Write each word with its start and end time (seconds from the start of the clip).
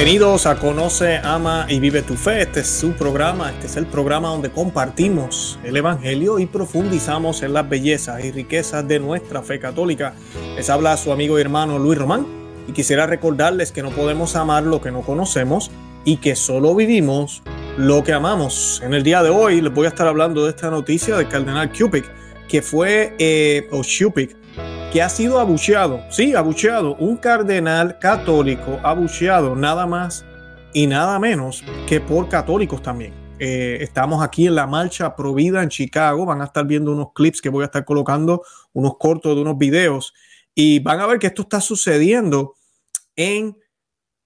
Bienvenidos 0.00 0.46
a 0.46 0.58
Conoce, 0.58 1.18
Ama 1.18 1.66
y 1.68 1.78
Vive 1.78 2.00
tu 2.00 2.14
Fe. 2.14 2.40
Este 2.40 2.60
es 2.60 2.68
su 2.68 2.92
programa, 2.92 3.50
este 3.50 3.66
es 3.66 3.76
el 3.76 3.84
programa 3.84 4.28
donde 4.28 4.50
compartimos 4.50 5.58
el 5.62 5.76
Evangelio 5.76 6.38
y 6.38 6.46
profundizamos 6.46 7.42
en 7.42 7.52
las 7.52 7.68
bellezas 7.68 8.24
y 8.24 8.32
riquezas 8.32 8.88
de 8.88 8.98
nuestra 8.98 9.42
fe 9.42 9.60
católica. 9.60 10.14
Les 10.56 10.70
habla 10.70 10.96
su 10.96 11.12
amigo 11.12 11.36
y 11.36 11.42
hermano 11.42 11.78
Luis 11.78 11.98
Román 11.98 12.26
y 12.66 12.72
quisiera 12.72 13.06
recordarles 13.06 13.72
que 13.72 13.82
no 13.82 13.90
podemos 13.90 14.36
amar 14.36 14.62
lo 14.62 14.80
que 14.80 14.90
no 14.90 15.02
conocemos 15.02 15.70
y 16.06 16.16
que 16.16 16.34
solo 16.34 16.74
vivimos 16.74 17.42
lo 17.76 18.02
que 18.02 18.14
amamos. 18.14 18.80
En 18.82 18.94
el 18.94 19.02
día 19.02 19.22
de 19.22 19.28
hoy 19.28 19.60
les 19.60 19.74
voy 19.74 19.84
a 19.84 19.90
estar 19.90 20.06
hablando 20.06 20.44
de 20.44 20.50
esta 20.52 20.70
noticia 20.70 21.14
del 21.18 21.28
cardenal 21.28 21.70
Cupid, 21.72 22.04
que 22.48 22.62
fue, 22.62 23.14
eh, 23.18 23.68
o 23.70 23.82
Cupid, 23.82 24.30
que 24.92 25.00
ha 25.00 25.08
sido 25.08 25.38
abucheado, 25.38 26.02
sí, 26.10 26.34
abucheado, 26.34 26.96
un 26.96 27.16
cardenal 27.16 28.00
católico 28.00 28.80
abucheado 28.82 29.54
nada 29.54 29.86
más 29.86 30.24
y 30.74 30.88
nada 30.88 31.16
menos 31.20 31.62
que 31.86 32.00
por 32.00 32.28
católicos 32.28 32.82
también. 32.82 33.14
Eh, 33.38 33.78
estamos 33.82 34.20
aquí 34.20 34.48
en 34.48 34.56
la 34.56 34.66
marcha 34.66 35.14
Provida 35.14 35.62
en 35.62 35.68
Chicago, 35.68 36.26
van 36.26 36.42
a 36.42 36.46
estar 36.46 36.66
viendo 36.66 36.90
unos 36.90 37.12
clips 37.14 37.40
que 37.40 37.50
voy 37.50 37.62
a 37.62 37.66
estar 37.66 37.84
colocando, 37.84 38.42
unos 38.72 38.98
cortos 38.98 39.36
de 39.36 39.42
unos 39.42 39.56
videos, 39.56 40.12
y 40.56 40.80
van 40.80 40.98
a 40.98 41.06
ver 41.06 41.20
que 41.20 41.28
esto 41.28 41.42
está 41.42 41.60
sucediendo 41.60 42.56
en, 43.14 43.56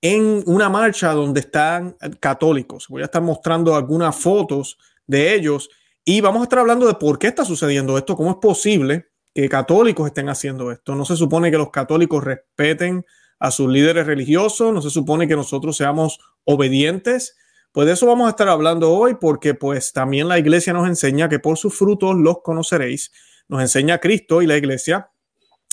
en 0.00 0.42
una 0.46 0.70
marcha 0.70 1.12
donde 1.12 1.40
están 1.40 1.94
católicos. 2.20 2.86
Voy 2.88 3.02
a 3.02 3.04
estar 3.04 3.20
mostrando 3.20 3.76
algunas 3.76 4.16
fotos 4.16 4.78
de 5.06 5.34
ellos 5.34 5.68
y 6.06 6.22
vamos 6.22 6.40
a 6.40 6.44
estar 6.44 6.60
hablando 6.60 6.86
de 6.86 6.94
por 6.94 7.18
qué 7.18 7.26
está 7.26 7.44
sucediendo 7.44 7.98
esto, 7.98 8.16
cómo 8.16 8.30
es 8.30 8.36
posible 8.38 9.13
que 9.34 9.48
católicos 9.48 10.06
estén 10.06 10.28
haciendo 10.28 10.70
esto. 10.70 10.94
No 10.94 11.04
se 11.04 11.16
supone 11.16 11.50
que 11.50 11.58
los 11.58 11.70
católicos 11.70 12.22
respeten 12.22 13.04
a 13.38 13.50
sus 13.50 13.68
líderes 13.68 14.06
religiosos, 14.06 14.72
no 14.72 14.80
se 14.80 14.90
supone 14.90 15.26
que 15.26 15.36
nosotros 15.36 15.76
seamos 15.76 16.20
obedientes. 16.44 17.36
Pues 17.72 17.86
de 17.88 17.94
eso 17.94 18.06
vamos 18.06 18.26
a 18.26 18.30
estar 18.30 18.48
hablando 18.48 18.92
hoy 18.92 19.16
porque 19.20 19.54
pues 19.54 19.92
también 19.92 20.28
la 20.28 20.38
iglesia 20.38 20.72
nos 20.72 20.86
enseña 20.88 21.28
que 21.28 21.40
por 21.40 21.58
sus 21.58 21.76
frutos 21.76 22.16
los 22.16 22.42
conoceréis. 22.42 23.10
Nos 23.48 23.60
enseña 23.60 23.98
Cristo 23.98 24.40
y 24.40 24.46
la 24.46 24.56
iglesia. 24.56 25.10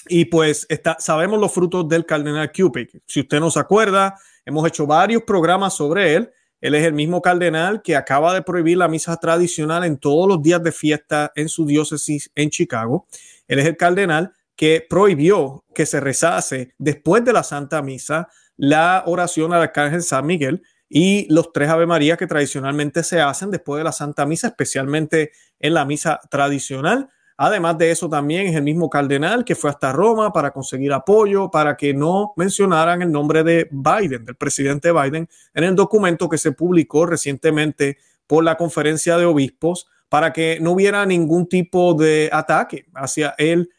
Y 0.08 0.26
pues 0.26 0.66
está, 0.68 0.98
sabemos 1.00 1.40
los 1.40 1.54
frutos 1.54 1.88
del 1.88 2.08
cardenal 2.08 2.52
Cupid. 2.52 2.88
Si 3.06 3.20
usted 3.20 3.40
no 3.40 3.52
se 3.52 3.60
acuerda, 3.60 4.18
hemos 4.44 4.68
hecho 4.68 4.88
varios 4.88 5.22
programas 5.22 5.76
sobre 5.76 6.16
él. 6.16 6.32
Él 6.60 6.76
es 6.76 6.84
el 6.84 6.94
mismo 6.94 7.22
cardenal 7.22 7.82
que 7.84 7.96
acaba 7.96 8.34
de 8.34 8.42
prohibir 8.42 8.78
la 8.78 8.88
misa 8.88 9.16
tradicional 9.18 9.84
en 9.84 9.98
todos 9.98 10.28
los 10.28 10.42
días 10.42 10.62
de 10.64 10.72
fiesta 10.72 11.32
en 11.36 11.50
su 11.50 11.66
diócesis 11.66 12.32
en 12.36 12.50
Chicago. 12.50 13.08
Él 13.52 13.60
es 13.60 13.66
el 13.66 13.76
cardenal 13.76 14.32
que 14.56 14.86
prohibió 14.90 15.66
que 15.76 15.86
se 15.86 16.00
rezase 16.00 16.74
después 16.78 17.26
de 17.26 17.34
la 17.34 17.44
Santa 17.44 17.82
Misa 17.82 18.30
la 18.56 19.04
oración 19.06 19.52
al 19.52 19.62
Arcángel 19.62 20.04
San 20.04 20.26
Miguel 20.26 20.64
y 20.88 21.28
los 21.30 21.52
tres 21.52 21.68
Ave 21.68 21.86
María 21.86 22.16
que 22.16 22.28
tradicionalmente 22.28 23.04
se 23.04 23.20
hacen 23.20 23.52
después 23.52 23.80
de 23.80 23.84
la 23.84 23.92
Santa 23.92 24.26
Misa, 24.26 24.48
especialmente 24.48 25.34
en 25.60 25.74
la 25.74 25.84
misa 25.84 26.22
tradicional. 26.30 27.10
Además 27.36 27.78
de 27.78 27.92
eso, 27.92 28.08
también 28.08 28.48
es 28.48 28.56
el 28.56 28.64
mismo 28.64 28.90
cardenal 28.90 29.44
que 29.44 29.56
fue 29.56 29.70
hasta 29.70 29.92
Roma 29.92 30.32
para 30.32 30.52
conseguir 30.52 30.94
apoyo, 30.94 31.52
para 31.52 31.76
que 31.76 31.94
no 31.94 32.32
mencionaran 32.38 33.02
el 33.02 33.12
nombre 33.12 33.44
de 33.44 33.68
Biden, 33.70 34.24
del 34.24 34.38
presidente 34.38 34.94
Biden, 34.94 35.28
en 35.54 35.64
el 35.66 35.76
documento 35.76 36.30
que 36.30 36.38
se 36.38 36.54
publicó 36.54 37.06
recientemente 37.06 37.98
por 38.28 38.46
la 38.46 38.56
conferencia 38.56 39.18
de 39.18 39.26
obispos 39.26 39.91
para 40.12 40.34
que 40.34 40.60
no 40.60 40.72
hubiera 40.72 41.06
ningún 41.06 41.48
tipo 41.48 41.94
de 41.94 42.30
ataque 42.34 42.86
hacia 42.96 43.34
el 43.38 43.70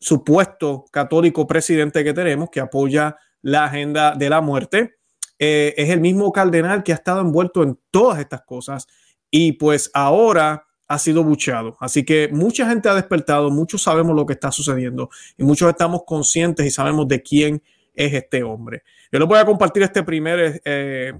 supuesto 0.00 0.86
católico 0.90 1.46
presidente 1.46 2.02
que 2.02 2.14
tenemos 2.14 2.48
que 2.48 2.60
apoya 2.60 3.18
la 3.42 3.64
agenda 3.64 4.14
de 4.14 4.30
la 4.30 4.40
muerte. 4.40 4.94
Eh, 5.38 5.74
es 5.76 5.90
el 5.90 6.00
mismo 6.00 6.32
cardenal 6.32 6.82
que 6.82 6.92
ha 6.92 6.94
estado 6.94 7.20
envuelto 7.20 7.62
en 7.62 7.78
todas 7.90 8.20
estas 8.20 8.40
cosas 8.40 8.86
y 9.30 9.52
pues 9.52 9.90
ahora 9.92 10.64
ha 10.88 10.98
sido 10.98 11.22
buchado. 11.24 11.76
Así 11.78 12.06
que 12.06 12.30
mucha 12.32 12.66
gente 12.66 12.88
ha 12.88 12.94
despertado, 12.94 13.50
muchos 13.50 13.82
sabemos 13.82 14.16
lo 14.16 14.24
que 14.24 14.32
está 14.32 14.50
sucediendo 14.50 15.10
y 15.36 15.44
muchos 15.44 15.68
estamos 15.68 16.04
conscientes 16.06 16.64
y 16.64 16.70
sabemos 16.70 17.06
de 17.06 17.22
quién 17.22 17.62
es 17.92 18.14
este 18.14 18.42
hombre. 18.42 18.82
Yo 19.12 19.18
les 19.18 19.28
voy 19.28 19.38
a 19.38 19.44
compartir 19.44 19.82
este 19.82 20.02
primer 20.02 20.62
eh, 20.64 21.12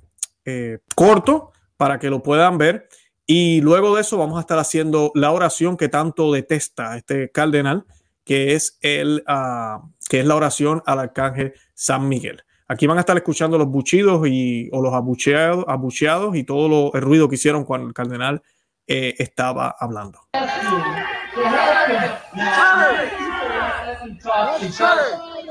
eh, 0.46 0.78
corto 0.94 1.52
para 1.76 1.98
que 1.98 2.08
lo 2.08 2.22
puedan 2.22 2.56
ver. 2.56 2.88
Y 3.34 3.62
luego 3.62 3.94
de 3.94 4.02
eso 4.02 4.18
vamos 4.18 4.36
a 4.36 4.42
estar 4.42 4.58
haciendo 4.58 5.10
la 5.14 5.30
oración 5.30 5.78
que 5.78 5.88
tanto 5.88 6.30
detesta 6.30 6.98
este 6.98 7.30
cardenal, 7.30 7.86
que 8.26 8.52
es, 8.52 8.76
el, 8.82 9.24
uh, 9.26 9.88
que 10.06 10.20
es 10.20 10.26
la 10.26 10.36
oración 10.36 10.82
al 10.84 10.98
arcángel 10.98 11.54
San 11.72 12.10
Miguel. 12.10 12.44
Aquí 12.68 12.86
van 12.86 12.98
a 12.98 13.00
estar 13.00 13.16
escuchando 13.16 13.56
los 13.56 13.68
buchidos 13.68 14.28
y, 14.28 14.68
o 14.70 14.82
los 14.82 14.92
abucheados, 14.92 15.64
abucheados 15.66 16.36
y 16.36 16.44
todo 16.44 16.68
lo, 16.68 16.92
el 16.92 17.00
ruido 17.00 17.26
que 17.30 17.36
hicieron 17.36 17.64
cuando 17.64 17.88
el 17.88 17.94
cardenal 17.94 18.42
eh, 18.86 19.14
estaba 19.16 19.76
hablando. 19.80 20.28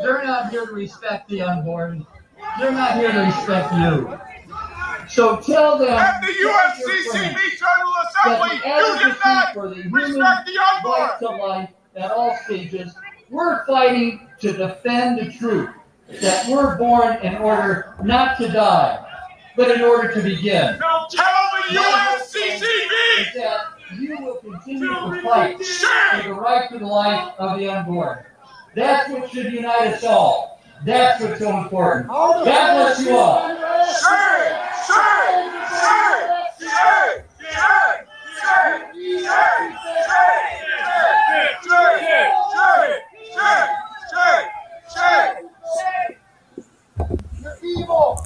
They're 0.04 0.24
not 0.24 0.52
here 0.52 0.68
to 0.68 0.76
respect 0.76 1.30
the 1.30 1.42
unborn. 1.42 2.06
They're 2.60 2.72
not 2.72 2.94
here 2.98 3.12
to 3.12 3.22
respect 3.22 3.72
you. 3.74 4.31
So 5.10 5.38
tell 5.38 5.78
them 5.78 5.90
at 5.90 6.22
the 6.22 6.28
USCCB 6.28 7.38
General 7.60 7.94
Assembly, 8.10 8.56
you 8.56 8.62
cannot 8.62 9.54
for 9.54 9.70
the 9.70 9.90
respect 9.90 10.48
the 10.48 10.58
unborn. 10.76 11.02
Right 11.02 11.18
to 11.20 11.30
life 11.30 11.70
at 11.96 12.12
all 12.12 12.38
stages. 12.46 12.94
We're 13.30 13.66
fighting 13.66 14.28
to 14.40 14.54
defend 14.54 15.20
the 15.20 15.32
truth 15.32 15.70
that 16.22 16.50
we're 16.50 16.78
born 16.78 17.18
in 17.24 17.36
order 17.38 17.96
not 18.04 18.38
to 18.40 18.48
die, 18.48 19.06
but 19.56 19.72
in 19.72 19.82
order 19.82 20.14
to 20.14 20.22
begin. 20.22 20.78
Now 20.80 21.08
tell 21.10 21.26
the 21.70 21.78
USCCB 21.78 23.34
that 23.36 23.62
you 24.00 24.18
will 24.22 24.36
continue 24.36 24.88
to 24.88 25.22
fight 25.24 25.58
for 25.58 26.24
the 26.24 26.34
right 26.34 26.70
to 26.72 26.80
the 26.80 26.86
life 26.86 27.34
of 27.38 27.60
the 27.60 27.70
unborn. 27.70 28.26
That's 28.76 29.10
what 29.10 29.30
should 29.30 29.52
unite 29.52 29.94
us 29.94 30.04
all. 30.04 30.61
That's 30.84 31.22
what's 31.22 31.40
so 31.40 31.50
important. 31.50 32.10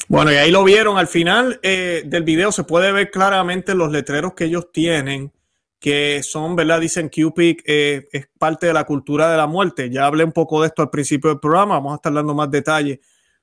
Bueno, 0.07 0.31
y 0.31 0.35
ahí 0.35 0.49
lo 0.49 0.63
vieron 0.63 0.97
al 0.97 1.07
final 1.07 1.59
eh, 1.61 2.03
del 2.05 2.23
video, 2.23 2.51
se 2.51 2.63
puede 2.63 2.93
ver 2.93 3.11
claramente 3.11 3.75
los 3.75 3.91
letreros 3.91 4.33
que 4.33 4.45
ellos 4.45 4.71
tienen, 4.71 5.33
que 5.79 6.23
son, 6.23 6.55
¿verdad? 6.55 6.81
Dicen 6.81 7.09
Cupid 7.09 7.59
eh, 7.65 8.07
es 8.11 8.27
parte 8.39 8.67
de 8.67 8.73
la 8.73 8.85
cultura 8.85 9.29
de 9.29 9.37
la 9.37 9.47
muerte. 9.47 9.89
Ya 9.89 10.05
hablé 10.05 10.23
un 10.23 10.31
poco 10.31 10.61
de 10.61 10.67
esto 10.67 10.81
al 10.81 10.89
principio 10.89 11.29
del 11.29 11.39
programa, 11.39 11.75
vamos 11.75 11.93
a 11.93 11.95
estar 11.95 12.13
dando 12.13 12.33
más 12.33 12.49
detalles, 12.49 12.99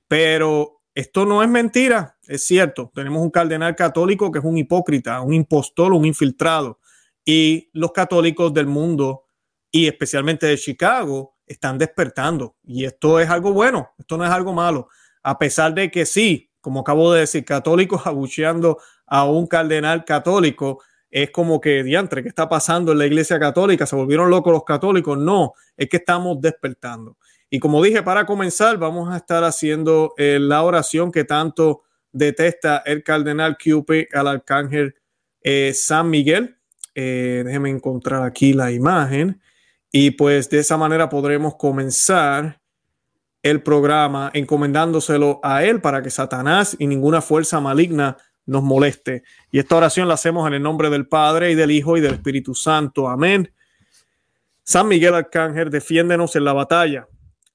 pero 0.08 0.82
esto 0.94 1.24
no 1.24 1.42
es 1.42 1.48
mentira, 1.48 2.18
es 2.26 2.44
cierto. 2.44 2.90
Tenemos 2.94 3.22
un 3.22 3.30
cardenal 3.30 3.74
católico 3.76 4.30
que 4.30 4.40
es 4.40 4.44
un 4.44 4.58
hipócrita, 4.58 5.20
un 5.20 5.32
impostor, 5.32 5.92
un 5.92 6.04
infiltrado. 6.04 6.80
Y 7.24 7.70
los 7.72 7.92
católicos 7.92 8.52
del 8.52 8.66
mundo 8.66 9.24
y 9.70 9.86
especialmente 9.86 10.46
de 10.46 10.58
Chicago 10.58 11.36
están 11.46 11.78
despertando. 11.78 12.56
Y 12.64 12.84
esto 12.84 13.20
es 13.20 13.30
algo 13.30 13.52
bueno, 13.52 13.90
esto 13.98 14.18
no 14.18 14.24
es 14.24 14.30
algo 14.30 14.52
malo. 14.52 14.88
A 15.22 15.38
pesar 15.38 15.72
de 15.74 15.90
que 15.90 16.04
sí, 16.04 16.50
como 16.60 16.80
acabo 16.80 17.12
de 17.12 17.20
decir, 17.20 17.44
católicos 17.44 18.02
abucheando 18.06 18.78
a 19.06 19.24
un 19.24 19.46
cardenal 19.46 20.04
católico, 20.04 20.82
es 21.12 21.30
como 21.30 21.60
que 21.60 21.84
diantre, 21.84 22.22
¿qué 22.22 22.30
está 22.30 22.48
pasando 22.48 22.92
en 22.92 22.98
la 22.98 23.06
iglesia 23.06 23.38
católica? 23.38 23.84
¿Se 23.84 23.94
volvieron 23.94 24.30
locos 24.30 24.50
los 24.50 24.64
católicos? 24.64 25.18
No, 25.18 25.52
es 25.76 25.88
que 25.90 25.98
estamos 25.98 26.40
despertando. 26.40 27.18
Y 27.50 27.60
como 27.60 27.82
dije, 27.82 28.02
para 28.02 28.24
comenzar, 28.24 28.78
vamos 28.78 29.12
a 29.12 29.18
estar 29.18 29.44
haciendo 29.44 30.14
eh, 30.16 30.38
la 30.40 30.62
oración 30.62 31.12
que 31.12 31.24
tanto 31.24 31.82
detesta 32.12 32.78
el 32.86 33.02
cardenal 33.02 33.58
Cupid 33.62 34.06
al 34.14 34.26
arcángel 34.26 34.94
eh, 35.42 35.72
San 35.74 36.08
Miguel. 36.08 36.56
Eh, 36.94 37.42
déjeme 37.44 37.68
encontrar 37.68 38.22
aquí 38.22 38.54
la 38.54 38.72
imagen. 38.72 39.38
Y 39.90 40.12
pues 40.12 40.48
de 40.48 40.60
esa 40.60 40.78
manera 40.78 41.10
podremos 41.10 41.56
comenzar 41.56 42.58
el 43.42 43.62
programa 43.62 44.30
encomendándoselo 44.32 45.40
a 45.42 45.62
él 45.62 45.82
para 45.82 46.00
que 46.00 46.08
Satanás 46.08 46.74
y 46.78 46.86
ninguna 46.86 47.20
fuerza 47.20 47.60
maligna 47.60 48.16
nos 48.46 48.62
moleste. 48.62 49.22
Y 49.50 49.58
esta 49.58 49.76
oración 49.76 50.08
la 50.08 50.14
hacemos 50.14 50.46
en 50.46 50.54
el 50.54 50.62
nombre 50.62 50.90
del 50.90 51.06
Padre 51.06 51.52
y 51.52 51.54
del 51.54 51.70
Hijo 51.70 51.96
y 51.96 52.00
del 52.00 52.14
Espíritu 52.14 52.54
Santo. 52.54 53.08
Amén. 53.08 53.52
San 54.64 54.88
Miguel 54.88 55.14
Arcángel, 55.14 55.70
defiéndenos 55.70 56.36
en 56.36 56.44
la 56.44 56.52
batalla 56.52 57.06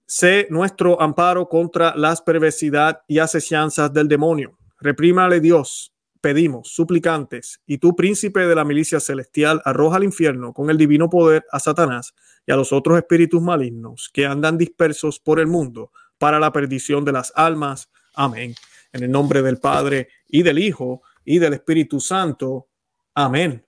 Sé 0.09 0.47
nuestro 0.49 1.01
amparo 1.01 1.49
contra 1.49 1.93
las 1.97 2.21
perversidad 2.21 3.01
y 3.09 3.19
asechanzas 3.19 3.91
del 3.91 4.07
demonio. 4.07 4.57
Reprímale 4.79 5.41
Dios, 5.41 5.93
pedimos, 6.21 6.69
suplicantes, 6.69 7.59
y 7.67 7.79
tú, 7.79 7.93
príncipe 7.93 8.47
de 8.47 8.55
la 8.55 8.63
milicia 8.63 9.01
celestial, 9.01 9.61
arroja 9.65 9.97
al 9.97 10.05
infierno 10.05 10.53
con 10.53 10.69
el 10.69 10.77
divino 10.77 11.09
poder 11.09 11.43
a 11.51 11.59
Satanás 11.59 12.15
y 12.45 12.53
a 12.53 12.55
los 12.55 12.71
otros 12.71 12.97
espíritus 12.97 13.41
malignos 13.41 14.09
que 14.13 14.25
andan 14.25 14.57
dispersos 14.57 15.19
por 15.19 15.41
el 15.41 15.47
mundo 15.47 15.91
para 16.17 16.39
la 16.39 16.53
perdición 16.53 17.03
de 17.03 17.11
las 17.11 17.33
almas. 17.35 17.89
Amén. 18.15 18.55
En 18.93 19.03
el 19.03 19.11
nombre 19.11 19.41
del 19.41 19.57
Padre 19.57 20.09
y 20.27 20.43
del 20.43 20.59
Hijo 20.59 21.01
y 21.25 21.39
del 21.39 21.53
Espíritu 21.53 21.99
Santo. 21.99 22.67
Amén. 23.13 23.65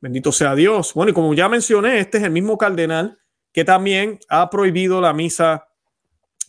Bendito 0.00 0.32
sea 0.32 0.54
Dios. 0.54 0.92
Bueno, 0.94 1.10
y 1.10 1.14
como 1.14 1.34
ya 1.34 1.48
mencioné, 1.48 1.98
este 2.00 2.18
es 2.18 2.24
el 2.24 2.30
mismo 2.30 2.58
cardenal 2.58 3.18
que 3.52 3.64
también 3.64 4.18
ha 4.28 4.50
prohibido 4.50 5.00
la 5.00 5.12
misa 5.12 5.66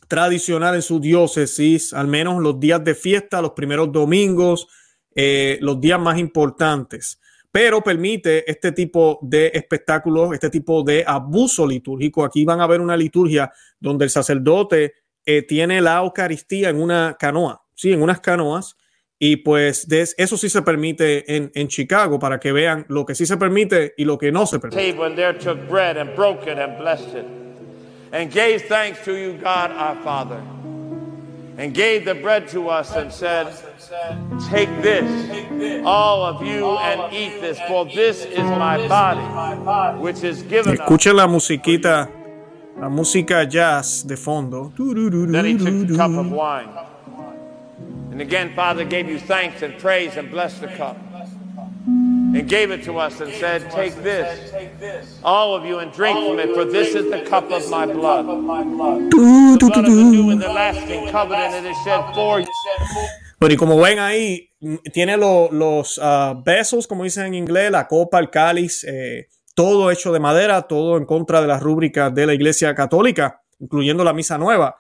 tradicional 0.08 0.76
en 0.76 0.82
su 0.82 1.00
diócesis, 1.00 1.94
al 1.94 2.08
menos 2.08 2.42
los 2.42 2.60
días 2.60 2.84
de 2.84 2.96
fiesta, 2.96 3.42
los 3.42 3.52
primeros 3.52 3.92
domingos, 3.92 4.68
eh, 5.16 5.58
los 5.62 5.80
días 5.82 6.00
más 6.00 6.18
importantes, 6.18 7.20
pero 7.52 7.82
permite 7.82 8.50
este 8.50 8.72
tipo 8.72 9.20
de 9.22 9.52
espectáculos, 9.54 10.34
este 10.34 10.50
tipo 10.50 10.84
de 10.84 11.04
abuso 11.06 11.66
litúrgico. 11.66 12.24
Aquí 12.24 12.46
van 12.46 12.62
a 12.62 12.68
ver 12.68 12.82
una 12.82 12.96
liturgia 12.96 13.52
donde 13.80 14.06
el 14.06 14.12
sacerdote 14.12 14.94
eh, 15.26 15.42
tiene 15.42 15.82
la 15.82 15.98
Eucaristía 15.98 16.70
en 16.70 16.82
una 16.82 17.18
canoa, 17.20 17.66
sí, 17.78 17.94
en 17.94 18.02
unas 18.02 18.20
canoas. 18.20 18.76
Y 19.20 19.38
pues 19.38 19.88
eso 20.18 20.38
sí 20.38 20.50
se 20.50 20.62
permite 20.62 21.36
en, 21.36 21.52
en, 21.56 21.68
Chicago 21.70 22.20
para 22.20 22.40
que 22.40 22.52
vean 22.52 22.86
lo 22.88 23.04
que 23.04 23.16
sí 23.16 23.26
se 23.26 23.38
permite 23.38 23.96
y 23.98 24.06
lo 24.06 24.18
que 24.20 24.32
no 24.32 24.46
se 24.46 24.60
permite. 24.60 24.94
and 28.12 28.32
gave 28.32 28.64
thanks 28.64 29.04
to 29.06 29.14
you, 29.14 29.34
God 29.34 29.72
our 29.72 29.96
Father, 30.04 30.42
and 31.58 31.74
gave 31.74 32.06
the 32.06 32.16
bread 32.16 32.48
to 32.50 32.70
us 32.70 32.96
and 32.96 33.12
said, 33.12 33.48
Take 34.50 34.70
this, 34.82 35.84
all 35.86 36.24
of 36.24 36.46
you, 36.46 36.78
and 36.78 37.14
eat 37.14 37.42
this, 37.42 37.60
for 37.68 37.86
this 37.86 38.26
is 38.26 38.40
my 38.40 38.88
body, 38.88 40.00
which 40.00 40.24
is 40.24 40.44
given 40.44 40.78
Escuchen 40.78 41.16
la 41.16 41.28
musiquita, 41.28 42.10
la 42.80 42.90
música 42.90 43.50
jazz 43.50 44.04
de 44.04 44.16
fondo. 44.16 44.72
Then 44.78 45.46
he 45.46 45.58
took 45.58 45.88
the 45.88 45.98
cup 45.98 46.12
of 46.12 46.32
wine. 46.32 46.70
And 48.18 48.24
again, 48.24 48.56
Father 48.56 48.84
gave 48.84 49.08
you 49.08 49.20
thanks 49.20 49.62
and 49.62 49.78
praise 49.78 50.18
and 50.18 50.32
blessed 50.32 50.62
the 50.62 50.70
cup 50.70 50.98
and 51.86 52.50
gave 52.50 52.72
it 52.72 52.84
to 52.86 52.98
us 52.98 53.22
and 53.22 53.32
said, 53.32 53.70
Take 53.70 53.94
this, 54.02 55.20
all 55.24 55.54
of 55.54 55.66
you, 55.66 55.78
and 55.78 55.94
drink 55.94 56.18
from 56.18 56.40
it, 56.40 56.52
for 56.56 56.66
this 56.66 56.96
is 56.96 57.12
the 57.12 57.22
cup 57.30 57.52
of 57.52 57.70
my 57.70 57.86
blood. 57.86 58.26
The 58.26 59.60
blood 59.60 59.78
of 59.78 59.86
the 59.86 60.04
new 60.04 60.32
and 60.32 60.42
the 60.42 60.48
lasting 60.48 61.12
covenant, 61.12 61.64
it 61.64 61.70
is 61.70 61.78
shed 61.84 62.16
for 62.16 62.40
you. 62.40 62.48
Bueno, 63.40 63.54
y 63.54 63.56
como 63.56 63.80
ven 63.80 64.00
ahí, 64.00 64.50
tiene 64.92 65.16
lo, 65.16 65.50
los 65.52 66.00
uh, 66.00 66.42
besos, 66.44 66.88
como 66.88 67.04
dicen 67.04 67.28
en 67.28 67.36
inglés, 67.36 67.70
la 67.70 67.88
copa, 67.88 68.18
el 68.18 68.32
cáliz, 68.32 68.84
eh, 68.84 69.28
todo 69.54 69.92
hecho 69.92 70.12
de 70.12 70.20
madera, 70.20 70.64
todo 70.64 70.98
en 70.98 71.06
contra 71.06 71.40
de 71.40 71.46
las 71.46 71.62
rúbricas 71.62 72.12
de 72.16 72.26
la 72.26 72.34
Iglesia 72.34 72.74
Católica, 72.74 73.44
incluyendo 73.60 74.04
la 74.04 74.14
misa 74.14 74.40
nueva. 74.40 74.76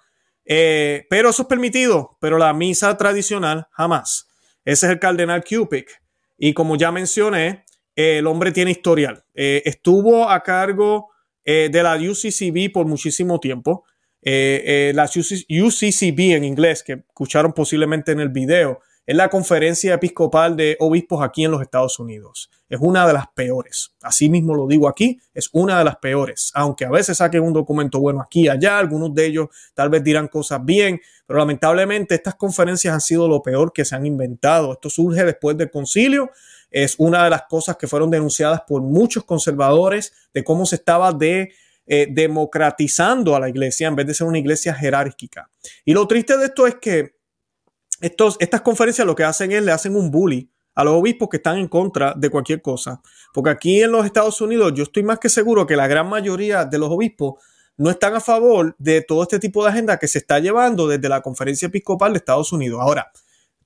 Eh, 0.49 1.05
pero 1.09 1.29
eso 1.29 1.41
es 1.43 1.47
permitido, 1.47 2.17
pero 2.21 2.37
la 2.37 2.53
misa 2.53 2.97
tradicional 2.97 3.67
jamás. 3.71 4.27
Ese 4.63 4.85
es 4.85 4.91
el 4.93 4.99
cardenal 4.99 5.43
Cupic. 5.43 6.01
Y 6.37 6.53
como 6.53 6.77
ya 6.77 6.91
mencioné, 6.91 7.65
el 7.97 8.27
hombre 8.27 8.51
tiene 8.51 8.71
historial. 8.71 9.23
Eh, 9.33 9.63
estuvo 9.65 10.29
a 10.29 10.43
cargo 10.43 11.09
eh, 11.43 11.67
de 11.71 11.83
la 11.83 11.95
UCCB 11.95 12.71
por 12.71 12.85
muchísimo 12.85 13.39
tiempo. 13.39 13.85
Eh, 14.21 14.91
la 14.93 15.05
UCCB 15.05 16.35
en 16.35 16.43
inglés, 16.43 16.83
que 16.83 16.93
escucharon 16.93 17.53
posiblemente 17.53 18.11
en 18.11 18.19
el 18.19 18.29
video, 18.29 18.81
es 19.07 19.15
la 19.15 19.29
conferencia 19.29 19.93
episcopal 19.93 20.57
de 20.57 20.75
obispos 20.81 21.23
aquí 21.23 21.45
en 21.45 21.51
los 21.51 21.61
Estados 21.61 21.97
Unidos. 21.97 22.51
Es 22.67 22.77
una 22.81 23.07
de 23.07 23.13
las 23.13 23.27
peores. 23.33 23.95
Así 24.01 24.29
mismo 24.29 24.53
lo 24.53 24.67
digo 24.67 24.89
aquí, 24.89 25.17
es 25.33 25.49
una 25.53 25.79
de 25.79 25.85
las 25.85 25.95
peores. 25.95 26.51
Aunque 26.53 26.83
a 26.83 26.89
veces 26.89 27.17
saquen 27.17 27.41
un 27.41 27.53
documento 27.53 28.01
bueno 28.01 28.19
aquí 28.21 28.41
y 28.41 28.49
allá, 28.49 28.77
algunos 28.77 29.15
de 29.15 29.25
ellos 29.25 29.47
tal 29.73 29.89
vez 29.89 30.03
dirán 30.03 30.27
cosas 30.27 30.63
bien, 30.65 30.99
pero 31.25 31.39
lamentablemente 31.39 32.15
estas 32.15 32.35
conferencias 32.35 32.93
han 32.93 32.99
sido 32.99 33.29
lo 33.29 33.41
peor 33.41 33.71
que 33.71 33.85
se 33.85 33.95
han 33.95 34.05
inventado. 34.05 34.73
Esto 34.73 34.89
surge 34.89 35.23
después 35.23 35.55
del 35.55 35.71
concilio. 35.71 36.29
Es 36.69 36.95
una 36.97 37.23
de 37.23 37.29
las 37.29 37.43
cosas 37.43 37.77
que 37.77 37.87
fueron 37.87 38.11
denunciadas 38.11 38.63
por 38.67 38.81
muchos 38.81 39.23
conservadores 39.23 40.11
de 40.33 40.43
cómo 40.43 40.65
se 40.65 40.75
estaba 40.75 41.13
de, 41.13 41.53
eh, 41.85 42.07
democratizando 42.11 43.37
a 43.37 43.39
la 43.39 43.47
iglesia 43.47 43.87
en 43.87 43.95
vez 43.95 44.05
de 44.05 44.13
ser 44.13 44.27
una 44.27 44.39
iglesia 44.39 44.73
jerárquica. 44.73 45.49
Y 45.85 45.93
lo 45.93 46.05
triste 46.09 46.37
de 46.37 46.47
esto 46.47 46.67
es 46.67 46.75
que 46.75 47.16
estos, 48.01 48.37
estas 48.39 48.61
conferencias 48.61 49.05
lo 49.07 49.15
que 49.15 49.23
hacen 49.23 49.51
es 49.51 49.63
le 49.63 49.71
hacen 49.71 49.95
un 49.95 50.11
bully 50.11 50.51
a 50.77 50.83
los 50.83 50.93
obispos 50.93 51.29
que 51.29 51.37
están 51.37 51.57
en 51.57 51.67
contra 51.67 52.13
de 52.15 52.29
cualquier 52.29 52.61
cosa. 52.61 53.01
Porque 53.33 53.49
aquí 53.49 53.81
en 53.81 53.91
los 53.91 54.05
Estados 54.05 54.39
Unidos 54.41 54.73
yo 54.75 54.83
estoy 54.83 55.01
más 55.01 55.17
que 55.17 55.27
seguro 55.27 55.65
que 55.65 55.75
la 55.75 55.87
gran 55.87 56.07
mayoría 56.07 56.65
de 56.65 56.77
los 56.77 56.89
obispos 56.91 57.43
no 57.77 57.89
están 57.89 58.13
a 58.13 58.19
favor 58.19 58.75
de 58.77 59.01
todo 59.01 59.23
este 59.23 59.39
tipo 59.39 59.63
de 59.63 59.71
agenda 59.71 59.97
que 59.97 60.07
se 60.07 60.19
está 60.19 60.37
llevando 60.37 60.87
desde 60.87 61.09
la 61.09 61.21
conferencia 61.21 61.67
episcopal 61.67 62.13
de 62.13 62.19
Estados 62.19 62.51
Unidos. 62.51 62.79
Ahora, 62.79 63.11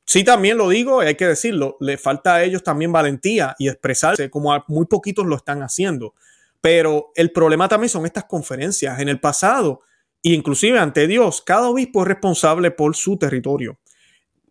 sí 0.06 0.24
también 0.24 0.57
lo 0.57 0.69
digo 0.69 1.01
hay 1.01 1.16
que 1.16 1.28
decirlo, 1.28 1.75
le 1.81 1.98
falta 1.98 2.36
a 2.36 2.44
ellos 2.44 2.63
también 2.63 2.94
valentía 2.94 3.56
y 3.60 3.68
expresarse 3.68 4.30
como 4.30 4.54
a 4.54 4.63
muy 4.69 4.86
poquitos 4.86 5.25
lo 5.25 5.36
están 5.36 5.63
haciendo. 5.63 6.13
Pero 6.62 7.12
el 7.16 7.33
problema 7.33 7.68
también 7.68 7.89
son 7.89 8.06
estas 8.06 8.24
conferencias. 8.24 9.01
En 9.01 9.10
el 9.10 9.19
pasado, 9.19 9.81
inclusive 10.22 10.80
ante 10.80 11.07
Dios, 11.07 11.42
cada 11.42 11.68
obispo 11.68 12.04
es 12.04 12.07
responsable 12.07 12.72
por 12.72 12.95
su 12.95 13.18
territorio 13.18 13.81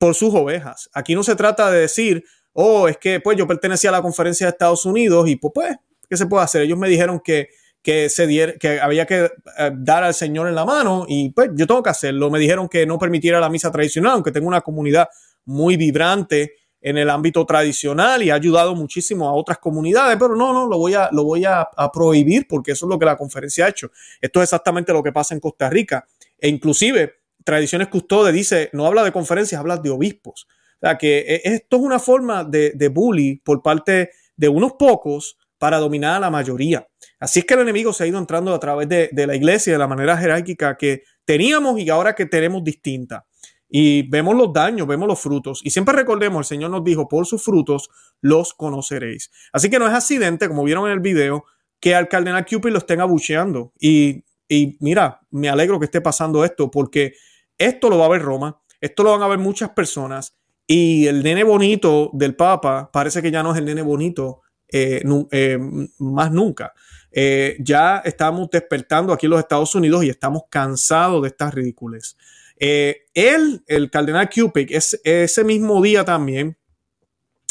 por 0.00 0.14
sus 0.14 0.35
ovejas. 0.35 0.88
Aquí 0.94 1.14
no 1.14 1.23
se 1.23 1.37
trata 1.37 1.70
de 1.70 1.81
decir, 1.81 2.25
oh, 2.55 2.88
es 2.88 2.97
que 2.97 3.20
pues 3.20 3.37
yo 3.37 3.47
pertenecía 3.47 3.91
a 3.91 3.93
la 3.93 4.00
conferencia 4.00 4.47
de 4.47 4.52
Estados 4.52 4.87
Unidos 4.87 5.29
y 5.29 5.37
pues, 5.37 5.52
pues 5.55 5.76
¿qué 6.08 6.17
se 6.17 6.25
puede 6.25 6.43
hacer? 6.43 6.62
Ellos 6.62 6.79
me 6.79 6.88
dijeron 6.88 7.20
que, 7.23 7.50
que, 7.82 8.08
se 8.08 8.26
dier, 8.26 8.56
que 8.58 8.81
había 8.81 9.05
que 9.05 9.31
eh, 9.58 9.70
dar 9.75 10.02
al 10.02 10.14
Señor 10.14 10.49
en 10.49 10.55
la 10.55 10.64
mano 10.64 11.05
y 11.06 11.29
pues 11.32 11.50
yo 11.55 11.67
tengo 11.67 11.82
que 11.82 11.91
hacerlo. 11.91 12.31
Me 12.31 12.38
dijeron 12.38 12.67
que 12.67 12.87
no 12.87 12.99
permitiera 12.99 13.41
la 13.41 13.50
misa 13.50 13.70
tradicional, 13.70 14.12
aunque 14.12 14.32
tengo 14.32 14.49
una 14.49 14.62
comunidad 14.62 15.06
muy 15.44 15.76
vibrante 15.76 16.55
en 16.81 16.96
el 16.96 17.11
ámbito 17.11 17.44
tradicional 17.44 18.23
y 18.23 18.31
ha 18.31 18.37
ayudado 18.37 18.75
muchísimo 18.75 19.29
a 19.29 19.35
otras 19.35 19.58
comunidades, 19.58 20.17
pero 20.19 20.35
no, 20.35 20.55
no, 20.55 20.67
lo 20.67 20.79
voy 20.79 20.94
a, 20.94 21.11
lo 21.12 21.25
voy 21.25 21.44
a 21.44 21.69
prohibir 21.93 22.46
porque 22.49 22.73
eso 22.73 22.87
es 22.87 22.88
lo 22.88 22.99
que 22.99 23.05
la 23.05 23.19
conferencia 23.19 23.67
ha 23.67 23.69
hecho. 23.69 23.91
Esto 24.19 24.41
es 24.41 24.44
exactamente 24.44 24.94
lo 24.94 25.03
que 25.03 25.12
pasa 25.12 25.35
en 25.35 25.41
Costa 25.41 25.69
Rica. 25.69 26.06
E 26.38 26.49
inclusive 26.49 27.19
Tradiciones 27.45 27.89
Custode 27.89 28.33
dice, 28.33 28.71
no 28.73 28.87
habla 28.87 29.05
de 29.05 29.13
conferencias, 29.13 29.59
habla 29.59 29.77
de 29.77 29.91
obispos. 29.91 30.47
O 30.83 30.87
sea 30.87 30.97
que 30.97 31.19
e, 31.21 31.41
esto 31.45 31.77
es 31.77 31.83
una 31.83 31.99
forma 31.99 32.45
de, 32.45 32.73
de 32.75 32.89
bully 32.89 33.37
por 33.45 33.63
parte 33.63 34.11
de 34.37 34.49
unos 34.49 34.73
pocos 34.79 35.37
para 35.59 35.79
dominar 35.79 36.17
a 36.17 36.21
la 36.21 36.31
mayoría. 36.31 36.87
Así 37.19 37.41
es 37.41 37.45
que 37.45 37.55
el 37.55 37.61
enemigo 37.61 37.93
se 37.93 38.05
ha 38.05 38.06
ido 38.06 38.19
entrando 38.19 38.55
a 38.55 38.59
través 38.59 38.89
de, 38.89 39.11
de, 39.13 39.27
la 39.27 39.37
iglesia 39.37 39.75
de 39.75 39.79
la 39.79 39.87
manera 39.87 40.17
jerárquica 40.17 40.77
que 40.77 41.03
teníamos 41.27 41.79
y 41.79 41.91
ahora 41.91 42.15
que 42.15 42.25
tenemos 42.25 42.65
distinta. 42.65 43.27
Y 43.69 44.09
vemos 44.09 44.35
los 44.35 44.53
daños, 44.53 44.87
vemos 44.87 45.06
los 45.06 45.20
frutos. 45.20 45.61
Y 45.63 45.70
siempre 45.70 45.94
recordemos, 45.94 46.41
el 46.41 46.56
Señor 46.56 46.70
nos 46.70 46.82
dijo, 46.82 47.06
por 47.09 47.27
sus 47.27 47.43
frutos 47.44 47.91
los 48.23 48.55
conoceréis. 48.55 49.31
Así 49.53 49.69
que 49.69 49.79
no 49.79 49.87
es 49.87 49.93
accidente, 49.93 50.49
como 50.49 50.65
vieron 50.65 50.87
en 50.87 50.93
el 50.93 51.01
video, 51.01 51.44
que 51.79 51.94
al 51.94 52.09
cardenal 52.09 52.47
Cupid 52.47 52.70
lo 52.70 52.79
estén 52.79 53.01
abucheando. 53.01 53.73
Y, 53.79 54.25
y 54.49 54.77
mira, 54.81 55.20
me 55.31 55.49
alegro 55.51 55.79
que 55.79 55.85
esté 55.85 56.01
pasando 56.01 56.44
esto 56.44 56.70
porque 56.70 57.13
esto 57.60 57.90
lo 57.90 57.98
va 57.98 58.06
a 58.06 58.10
ver 58.10 58.22
Roma, 58.22 58.60
esto 58.81 59.02
lo 59.02 59.12
van 59.12 59.22
a 59.22 59.29
ver 59.29 59.38
muchas 59.38 59.70
personas 59.70 60.34
y 60.67 61.06
el 61.06 61.22
nene 61.22 61.44
bonito 61.44 62.10
del 62.12 62.34
Papa 62.34 62.90
parece 62.93 63.20
que 63.20 63.31
ya 63.31 63.43
no 63.43 63.52
es 63.52 63.58
el 63.58 63.67
nene 63.67 63.82
bonito 63.82 64.40
eh, 64.69 65.02
eh, 65.32 65.58
más 65.98 66.31
nunca. 66.31 66.72
Eh, 67.12 67.56
ya 67.58 67.98
estamos 68.05 68.48
despertando 68.50 69.12
aquí 69.12 69.26
en 69.26 69.31
los 69.31 69.40
Estados 69.40 69.74
Unidos 69.74 70.05
y 70.05 70.10
estamos 70.10 70.44
cansados 70.48 71.22
de 71.22 71.29
estas 71.29 71.52
ridículas. 71.52 72.17
él, 72.56 73.62
el 73.67 73.90
cardenal 73.90 74.31
Cupic, 74.31 74.70
ese 74.70 75.44
mismo 75.44 75.82
día 75.82 76.05
también 76.05 76.56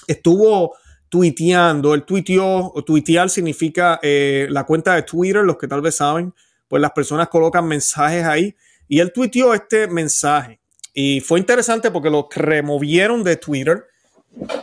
estuvo 0.08 0.76
tuiteando. 1.10 1.94
El 1.94 2.06
tuiteó, 2.06 2.74
tuitear 2.86 3.30
significa 3.30 4.00
la 4.02 4.64
cuenta 4.64 4.96
de 4.96 5.04
Twitter, 5.04 5.44
los 5.44 5.58
que 5.58 5.68
tal 5.68 5.82
vez 5.82 5.98
saben, 5.98 6.34
pues 6.68 6.82
las 6.82 6.92
personas 6.92 7.28
colocan 7.28 7.68
mensajes 7.68 8.24
ahí 8.24 8.56
y 8.90 9.00
él 9.00 9.14
tuiteó 9.14 9.54
este 9.54 9.88
mensaje. 9.88 10.60
Y 10.94 11.22
fue 11.22 11.40
interesante 11.40 11.92
porque 11.92 12.10
lo 12.10 12.28
removieron 12.36 13.24
de 13.24 13.38
Twitter. 13.38 13.86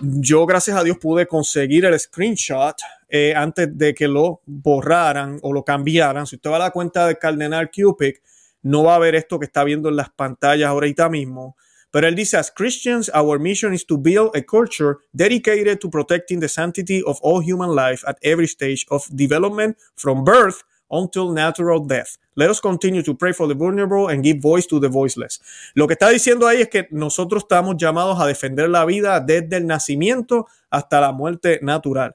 Yo, 0.03 0.45
gracias 0.45 0.77
a 0.77 0.85
Dios, 0.85 0.99
pude 0.99 1.27
conseguir 1.27 1.85
el 1.87 1.99
screenshot 1.99 2.77
eh, 3.09 3.33
antes 3.35 3.79
de 3.79 3.95
que 3.95 4.09
lo 4.09 4.43
borraran 4.45 5.39
o 5.43 5.53
lo 5.53 5.65
cambiaran. 5.65 6.27
Si 6.27 6.37
usted 6.37 6.51
va 6.51 6.57
a 6.57 6.59
la 6.59 6.71
cuenta 6.73 7.07
de 7.07 7.17
Cardenal 7.17 7.71
Cupic, 7.71 8.21
no 8.63 8.83
va 8.83 8.97
a 8.97 8.99
ver 8.99 9.15
esto 9.15 9.39
que 9.39 9.47
está 9.47 9.63
viendo 9.63 9.89
en 9.89 9.97
las 9.97 10.11
pantallas 10.11 10.69
ahorita 10.69 11.09
mismo. 11.09 11.57
Pero 11.93 12.09
él 12.09 12.17
dice, 12.17 12.37
as 12.37 12.51
Christians, 12.51 13.11
our 13.15 13.39
mission 13.39 13.73
is 13.73 13.87
to 13.87 13.97
build 13.97 14.35
a 14.35 14.43
culture 14.43 14.99
dedicated 15.13 15.79
to 15.79 15.89
protecting 15.89 16.41
the 16.41 16.49
sanctity 16.49 17.01
of 17.07 17.19
all 17.23 17.41
human 17.41 17.75
life 17.75 18.05
at 18.07 18.19
every 18.23 18.49
stage 18.49 18.85
of 18.91 19.07
development 19.11 19.79
from 19.95 20.25
birth 20.25 20.63
until 20.89 21.33
natural 21.33 21.85
death. 21.87 22.17
Let 22.35 22.51
us 22.51 22.61
continue 22.61 23.03
to 23.03 23.17
pray 23.17 23.33
for 23.33 23.49
the 23.49 23.55
vulnerable 23.55 24.09
and 24.09 24.23
give 24.23 24.41
voice 24.41 24.67
to 24.69 24.79
the 24.81 24.89
voiceless. 24.89 25.41
Lo 25.75 25.87
que 25.87 25.95
está 25.95 26.11
diciendo 26.11 26.47
ahí 26.47 26.63
es 26.63 26.69
que 26.69 26.87
nosotros 26.91 27.45
estamos 27.45 27.77
llamados 27.79 28.21
a 28.21 28.27
defender 28.27 28.69
la 28.69 28.85
vida 28.85 29.21
desde 29.21 29.57
el 29.57 29.67
nacimiento 29.67 30.47
hasta 30.71 31.01
la 31.01 31.13
muerte 31.13 31.59
natural. 31.63 32.15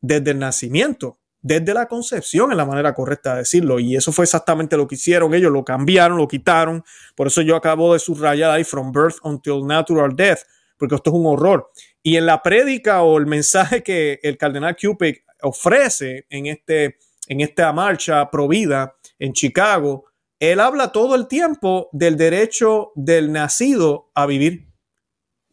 Desde 0.00 0.30
el 0.30 0.38
nacimiento. 0.38 1.18
desde 1.40 1.72
la 1.72 1.86
concepción, 1.86 2.50
es 2.50 2.56
la 2.56 2.66
manera 2.66 2.94
correcta 2.94 3.32
de 3.32 3.40
decirlo. 3.40 3.78
Y 3.78 3.96
eso 3.96 4.12
fue 4.12 4.24
exactamente 4.24 4.76
lo 4.76 4.86
que 4.86 4.96
hicieron. 4.96 5.34
Ellos 5.34 5.52
lo 5.52 5.64
cambiaron, 5.64 6.18
lo 6.18 6.28
quitaron. 6.28 6.84
Por 7.14 7.26
eso 7.28 7.42
yo 7.42 7.56
acabo 7.56 7.92
de 7.92 7.98
subrayar 7.98 8.50
ahí, 8.50 8.64
from 8.64 8.92
birth 8.92 9.16
until 9.22 9.66
natural 9.66 10.14
death, 10.14 10.40
porque 10.76 10.96
esto 10.96 11.10
es 11.10 11.16
un 11.16 11.26
horror. 11.26 11.70
Y 12.02 12.16
en 12.16 12.26
la 12.26 12.42
prédica 12.42 13.02
o 13.02 13.18
el 13.18 13.26
mensaje 13.26 13.82
que 13.82 14.20
el 14.22 14.36
cardenal 14.36 14.76
Cupid 14.76 15.16
ofrece 15.42 16.26
en, 16.28 16.46
este, 16.46 16.98
en 17.28 17.40
esta 17.40 17.72
marcha 17.72 18.30
provida 18.30 18.96
en 19.18 19.32
Chicago, 19.32 20.06
él 20.40 20.60
habla 20.60 20.92
todo 20.92 21.14
el 21.14 21.28
tiempo 21.28 21.88
del 21.92 22.16
derecho 22.16 22.92
del 22.94 23.32
nacido 23.32 24.10
a 24.14 24.26
vivir. 24.26 24.68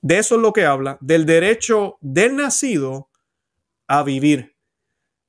De 0.02 0.20
eso 0.20 0.36
es 0.36 0.42
lo 0.42 0.54
que 0.54 0.66
habla, 0.66 0.98
del 1.02 1.26
derecho 1.26 1.98
del 2.02 2.36
nacido 2.36 3.10
a 3.88 4.04
vivir. 4.04 4.56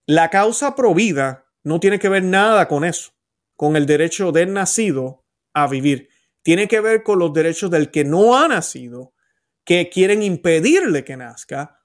La 0.07 0.31
causa 0.31 0.75
provida 0.75 1.47
no 1.65 1.81
tiene 1.81 1.99
que 1.99 2.09
ver 2.09 2.23
nada 2.23 2.69
con 2.69 2.85
eso, 2.85 3.13
con 3.57 3.75
el 3.75 3.87
derecho 3.87 4.31
del 4.31 4.53
nacido 4.53 5.25
a 5.53 5.67
vivir. 5.67 6.11
Tiene 6.43 6.69
que 6.69 6.81
ver 6.81 7.03
con 7.03 7.19
los 7.19 7.33
derechos 7.33 7.71
del 7.71 7.91
que 7.91 8.05
no 8.05 8.37
ha 8.37 8.47
nacido, 8.47 9.15
que 9.65 9.89
quieren 9.89 10.23
impedirle 10.23 11.03
que 11.05 11.17
nazca 11.17 11.83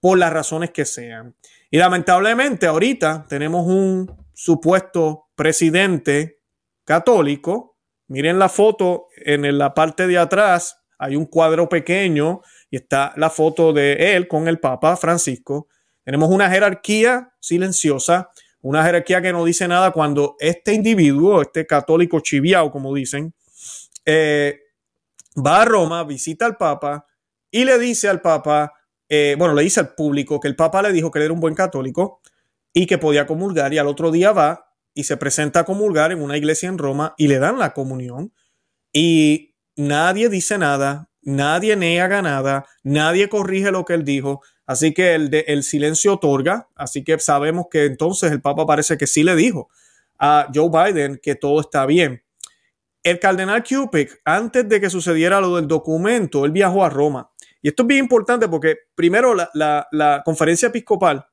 por 0.00 0.16
las 0.16 0.32
razones 0.32 0.70
que 0.70 0.84
sean. 0.84 1.36
Y 1.70 1.76
lamentablemente 1.76 2.66
ahorita 2.66 3.26
tenemos 3.28 3.66
un 3.66 4.10
supuesto 4.32 5.28
presidente 5.34 6.40
católico. 6.84 7.76
Miren 8.06 8.38
la 8.38 8.48
foto 8.48 9.08
en 9.16 9.58
la 9.58 9.74
parte 9.74 10.06
de 10.06 10.16
atrás, 10.16 10.82
hay 10.98 11.14
un 11.14 11.26
cuadro 11.26 11.68
pequeño 11.68 12.40
y 12.70 12.76
está 12.76 13.12
la 13.16 13.28
foto 13.28 13.72
de 13.72 14.16
él 14.16 14.28
con 14.28 14.48
el 14.48 14.58
Papa 14.58 14.96
Francisco. 14.96 15.68
Tenemos 16.04 16.30
una 16.30 16.50
jerarquía 16.50 17.34
silenciosa, 17.38 18.30
una 18.62 18.82
jerarquía 18.82 19.20
que 19.20 19.32
no 19.32 19.44
dice 19.44 19.68
nada 19.68 19.90
cuando 19.90 20.36
este 20.40 20.72
individuo, 20.72 21.42
este 21.42 21.66
católico 21.66 22.20
chiviao, 22.20 22.72
como 22.72 22.94
dicen, 22.94 23.34
eh, 24.06 24.58
va 25.36 25.62
a 25.62 25.64
Roma, 25.66 26.02
visita 26.04 26.46
al 26.46 26.56
Papa 26.56 27.06
y 27.50 27.64
le 27.66 27.78
dice 27.78 28.08
al 28.08 28.22
Papa, 28.22 28.72
eh, 29.08 29.36
bueno, 29.38 29.54
le 29.54 29.62
dice 29.62 29.80
al 29.80 29.94
público 29.94 30.40
que 30.40 30.48
el 30.48 30.56
Papa 30.56 30.82
le 30.82 30.92
dijo 30.92 31.10
que 31.10 31.18
él 31.18 31.26
era 31.26 31.34
un 31.34 31.40
buen 31.40 31.54
católico 31.54 32.20
y 32.72 32.86
que 32.86 32.98
podía 32.98 33.26
comulgar 33.26 33.72
y 33.72 33.78
al 33.78 33.86
otro 33.86 34.10
día 34.10 34.32
va 34.32 34.74
y 34.94 35.04
se 35.04 35.16
presenta 35.16 35.60
a 35.60 35.64
comulgar 35.64 36.12
en 36.12 36.20
una 36.22 36.36
iglesia 36.36 36.68
en 36.68 36.78
Roma 36.78 37.14
y 37.16 37.28
le 37.28 37.38
dan 37.38 37.58
la 37.58 37.72
comunión. 37.72 38.32
Y 38.92 39.54
nadie 39.76 40.28
dice 40.28 40.58
nada, 40.58 41.08
nadie 41.22 41.76
niega 41.76 42.20
nada, 42.20 42.66
nadie 42.82 43.28
corrige 43.28 43.70
lo 43.70 43.84
que 43.84 43.94
él 43.94 44.04
dijo, 44.04 44.42
así 44.66 44.92
que 44.92 45.14
el, 45.14 45.30
el 45.46 45.62
silencio 45.62 46.14
otorga, 46.14 46.68
así 46.74 47.04
que 47.04 47.18
sabemos 47.18 47.66
que 47.70 47.86
entonces 47.86 48.32
el 48.32 48.42
Papa 48.42 48.66
parece 48.66 48.98
que 48.98 49.06
sí 49.06 49.22
le 49.22 49.36
dijo 49.36 49.68
a 50.18 50.48
Joe 50.52 50.68
Biden 50.68 51.20
que 51.22 51.34
todo 51.34 51.60
está 51.60 51.86
bien. 51.86 52.22
El 53.04 53.20
cardenal 53.20 53.62
Cupid, 53.62 54.08
antes 54.24 54.68
de 54.68 54.80
que 54.80 54.90
sucediera 54.90 55.40
lo 55.40 55.56
del 55.56 55.68
documento, 55.68 56.44
él 56.44 56.50
viajó 56.50 56.84
a 56.84 56.90
Roma 56.90 57.30
y 57.62 57.68
esto 57.68 57.82
es 57.82 57.86
bien 57.86 58.00
importante 58.00 58.48
porque 58.48 58.76
primero 58.94 59.34
la, 59.34 60.22
conferencia 60.24 60.68
episcopal 60.68 61.26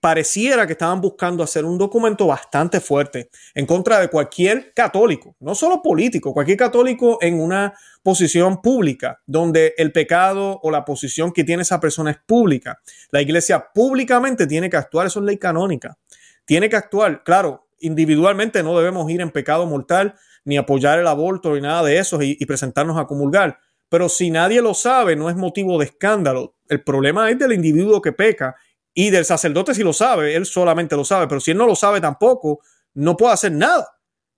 pareciera 0.00 0.66
que 0.66 0.74
estaban 0.74 1.00
buscando 1.00 1.42
hacer 1.42 1.64
un 1.64 1.78
documento 1.78 2.26
bastante 2.26 2.78
fuerte 2.78 3.30
en 3.54 3.64
contra 3.64 4.00
de 4.00 4.08
cualquier 4.08 4.74
católico, 4.74 5.34
no 5.40 5.54
solo 5.54 5.80
político, 5.80 6.34
cualquier 6.34 6.58
católico 6.58 7.16
en 7.22 7.40
una 7.40 7.72
posición 8.02 8.60
pública, 8.60 9.22
donde 9.24 9.72
el 9.78 9.92
pecado 9.92 10.60
o 10.62 10.70
la 10.70 10.84
posición 10.84 11.32
que 11.32 11.42
tiene 11.42 11.62
esa 11.62 11.80
persona 11.80 12.10
es 12.10 12.18
pública. 12.26 12.80
La 13.12 13.22
iglesia 13.22 13.68
públicamente 13.72 14.46
tiene 14.46 14.68
que 14.68 14.76
actuar, 14.76 15.06
eso 15.06 15.20
es 15.20 15.24
ley 15.24 15.38
canónica. 15.38 15.96
Tiene 16.44 16.68
que 16.68 16.76
actuar, 16.76 17.24
claro, 17.24 17.66
individualmente 17.80 18.62
no 18.62 18.76
debemos 18.76 19.10
ir 19.10 19.22
en 19.22 19.30
pecado 19.30 19.64
mortal, 19.64 20.16
ni 20.44 20.58
apoyar 20.58 20.98
el 20.98 21.06
aborto, 21.06 21.54
ni 21.54 21.62
nada 21.62 21.82
de 21.82 21.96
eso, 21.96 22.20
y, 22.20 22.36
y 22.38 22.44
presentarnos 22.44 22.98
a 22.98 23.06
comulgar. 23.06 23.58
Pero 23.94 24.08
si 24.08 24.28
nadie 24.28 24.60
lo 24.60 24.74
sabe, 24.74 25.14
no 25.14 25.30
es 25.30 25.36
motivo 25.36 25.78
de 25.78 25.84
escándalo. 25.84 26.56
El 26.68 26.82
problema 26.82 27.30
es 27.30 27.38
del 27.38 27.52
individuo 27.52 28.02
que 28.02 28.10
peca 28.10 28.56
y 28.92 29.10
del 29.10 29.24
sacerdote 29.24 29.72
si 29.72 29.84
lo 29.84 29.92
sabe, 29.92 30.34
él 30.34 30.46
solamente 30.46 30.96
lo 30.96 31.04
sabe, 31.04 31.28
pero 31.28 31.40
si 31.40 31.52
él 31.52 31.58
no 31.58 31.64
lo 31.64 31.76
sabe 31.76 32.00
tampoco, 32.00 32.58
no 32.94 33.16
puede 33.16 33.34
hacer 33.34 33.52
nada. 33.52 33.86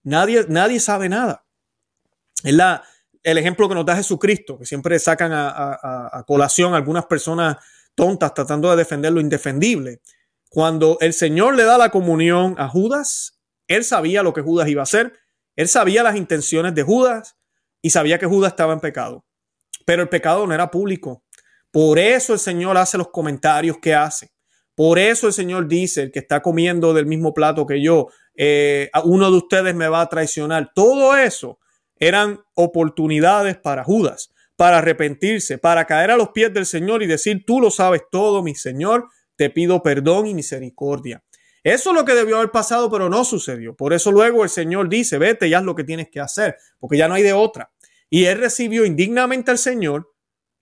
Nadie, 0.02 0.44
nadie 0.50 0.78
sabe 0.78 1.08
nada. 1.08 1.46
Es 2.44 2.52
la, 2.52 2.84
el 3.22 3.38
ejemplo 3.38 3.66
que 3.66 3.74
nos 3.74 3.86
da 3.86 3.96
Jesucristo, 3.96 4.58
que 4.58 4.66
siempre 4.66 4.98
sacan 4.98 5.32
a, 5.32 6.22
colación 6.26 6.74
algunas 6.74 7.06
personas 7.06 7.56
tontas 7.94 8.34
tratando 8.34 8.68
de 8.68 8.76
defender 8.76 9.10
lo 9.10 9.22
indefendible. 9.22 10.02
Cuando 10.50 10.98
el 11.00 11.14
Señor 11.14 11.54
le 11.54 11.64
da 11.64 11.78
la 11.78 11.88
comunión 11.88 12.56
a 12.58 12.68
Judas, 12.68 13.40
él 13.68 13.84
sabía 13.84 14.22
lo 14.22 14.34
que 14.34 14.42
Judas 14.42 14.68
iba 14.68 14.82
a 14.82 14.90
hacer, 14.90 15.18
él 15.54 15.66
sabía 15.66 16.02
las 16.02 16.16
intenciones 16.16 16.74
de 16.74 16.82
Judas 16.82 17.38
y 17.80 17.88
sabía 17.88 18.18
que 18.18 18.26
Judas 18.26 18.52
estaba 18.52 18.74
en 18.74 18.80
pecado 18.80 19.25
pero 19.86 20.02
el 20.02 20.10
pecado 20.10 20.46
no 20.46 20.52
era 20.52 20.70
público. 20.70 21.24
Por 21.70 21.98
eso 21.98 22.34
el 22.34 22.38
Señor 22.38 22.76
hace 22.76 22.98
los 22.98 23.08
comentarios 23.08 23.78
que 23.80 23.94
hace. 23.94 24.32
Por 24.74 24.98
eso 24.98 25.26
el 25.26 25.32
Señor 25.32 25.68
dice, 25.68 26.02
el 26.02 26.12
que 26.12 26.18
está 26.18 26.42
comiendo 26.42 26.92
del 26.92 27.06
mismo 27.06 27.32
plato 27.32 27.66
que 27.66 27.80
yo, 27.80 28.08
eh, 28.36 28.90
uno 29.04 29.30
de 29.30 29.38
ustedes 29.38 29.74
me 29.74 29.88
va 29.88 30.02
a 30.02 30.08
traicionar. 30.08 30.70
Todo 30.74 31.16
eso 31.16 31.58
eran 31.98 32.40
oportunidades 32.54 33.56
para 33.56 33.84
Judas, 33.84 34.30
para 34.56 34.78
arrepentirse, 34.78 35.56
para 35.56 35.86
caer 35.86 36.10
a 36.10 36.16
los 36.16 36.30
pies 36.30 36.52
del 36.52 36.66
Señor 36.66 37.02
y 37.02 37.06
decir, 37.06 37.44
tú 37.46 37.60
lo 37.60 37.70
sabes 37.70 38.02
todo, 38.10 38.42
mi 38.42 38.54
Señor, 38.54 39.08
te 39.36 39.48
pido 39.48 39.82
perdón 39.82 40.26
y 40.26 40.34
misericordia. 40.34 41.22
Eso 41.62 41.90
es 41.90 41.96
lo 41.96 42.04
que 42.04 42.14
debió 42.14 42.36
haber 42.36 42.50
pasado, 42.50 42.90
pero 42.90 43.08
no 43.08 43.24
sucedió. 43.24 43.74
Por 43.74 43.92
eso 43.92 44.12
luego 44.12 44.44
el 44.44 44.50
Señor 44.50 44.88
dice, 44.88 45.18
vete 45.18 45.48
y 45.48 45.54
haz 45.54 45.64
lo 45.64 45.74
que 45.74 45.84
tienes 45.84 46.08
que 46.10 46.20
hacer, 46.20 46.56
porque 46.78 46.96
ya 46.96 47.08
no 47.08 47.14
hay 47.14 47.22
de 47.22 47.32
otra. 47.32 47.72
Y 48.10 48.24
él 48.24 48.38
recibió 48.38 48.84
indignamente 48.84 49.50
al 49.50 49.58
Señor 49.58 50.14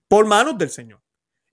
por 0.09 0.27
manos 0.27 0.57
del 0.59 0.71
Señor. 0.71 1.03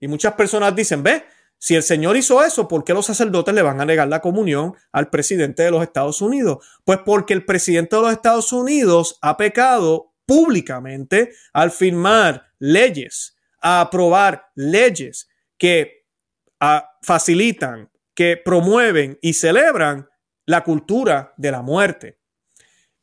Y 0.00 0.08
muchas 0.08 0.34
personas 0.34 0.74
dicen, 0.74 1.02
ve, 1.02 1.24
si 1.58 1.76
el 1.76 1.84
Señor 1.84 2.16
hizo 2.16 2.42
eso, 2.42 2.66
¿por 2.66 2.82
qué 2.82 2.92
los 2.92 3.06
sacerdotes 3.06 3.54
le 3.54 3.62
van 3.62 3.80
a 3.80 3.84
negar 3.84 4.08
la 4.08 4.20
comunión 4.20 4.74
al 4.90 5.10
presidente 5.10 5.62
de 5.62 5.70
los 5.70 5.82
Estados 5.82 6.20
Unidos? 6.20 6.66
Pues 6.84 6.98
porque 7.04 7.34
el 7.34 7.44
presidente 7.44 7.94
de 7.94 8.02
los 8.02 8.12
Estados 8.12 8.52
Unidos 8.52 9.18
ha 9.22 9.36
pecado 9.36 10.12
públicamente 10.26 11.32
al 11.52 11.70
firmar 11.70 12.48
leyes, 12.58 13.36
a 13.60 13.80
aprobar 13.80 14.46
leyes 14.56 15.28
que 15.56 16.04
facilitan, 17.02 17.90
que 18.14 18.36
promueven 18.36 19.18
y 19.22 19.34
celebran 19.34 20.08
la 20.46 20.64
cultura 20.64 21.32
de 21.36 21.50
la 21.52 21.62
muerte, 21.62 22.18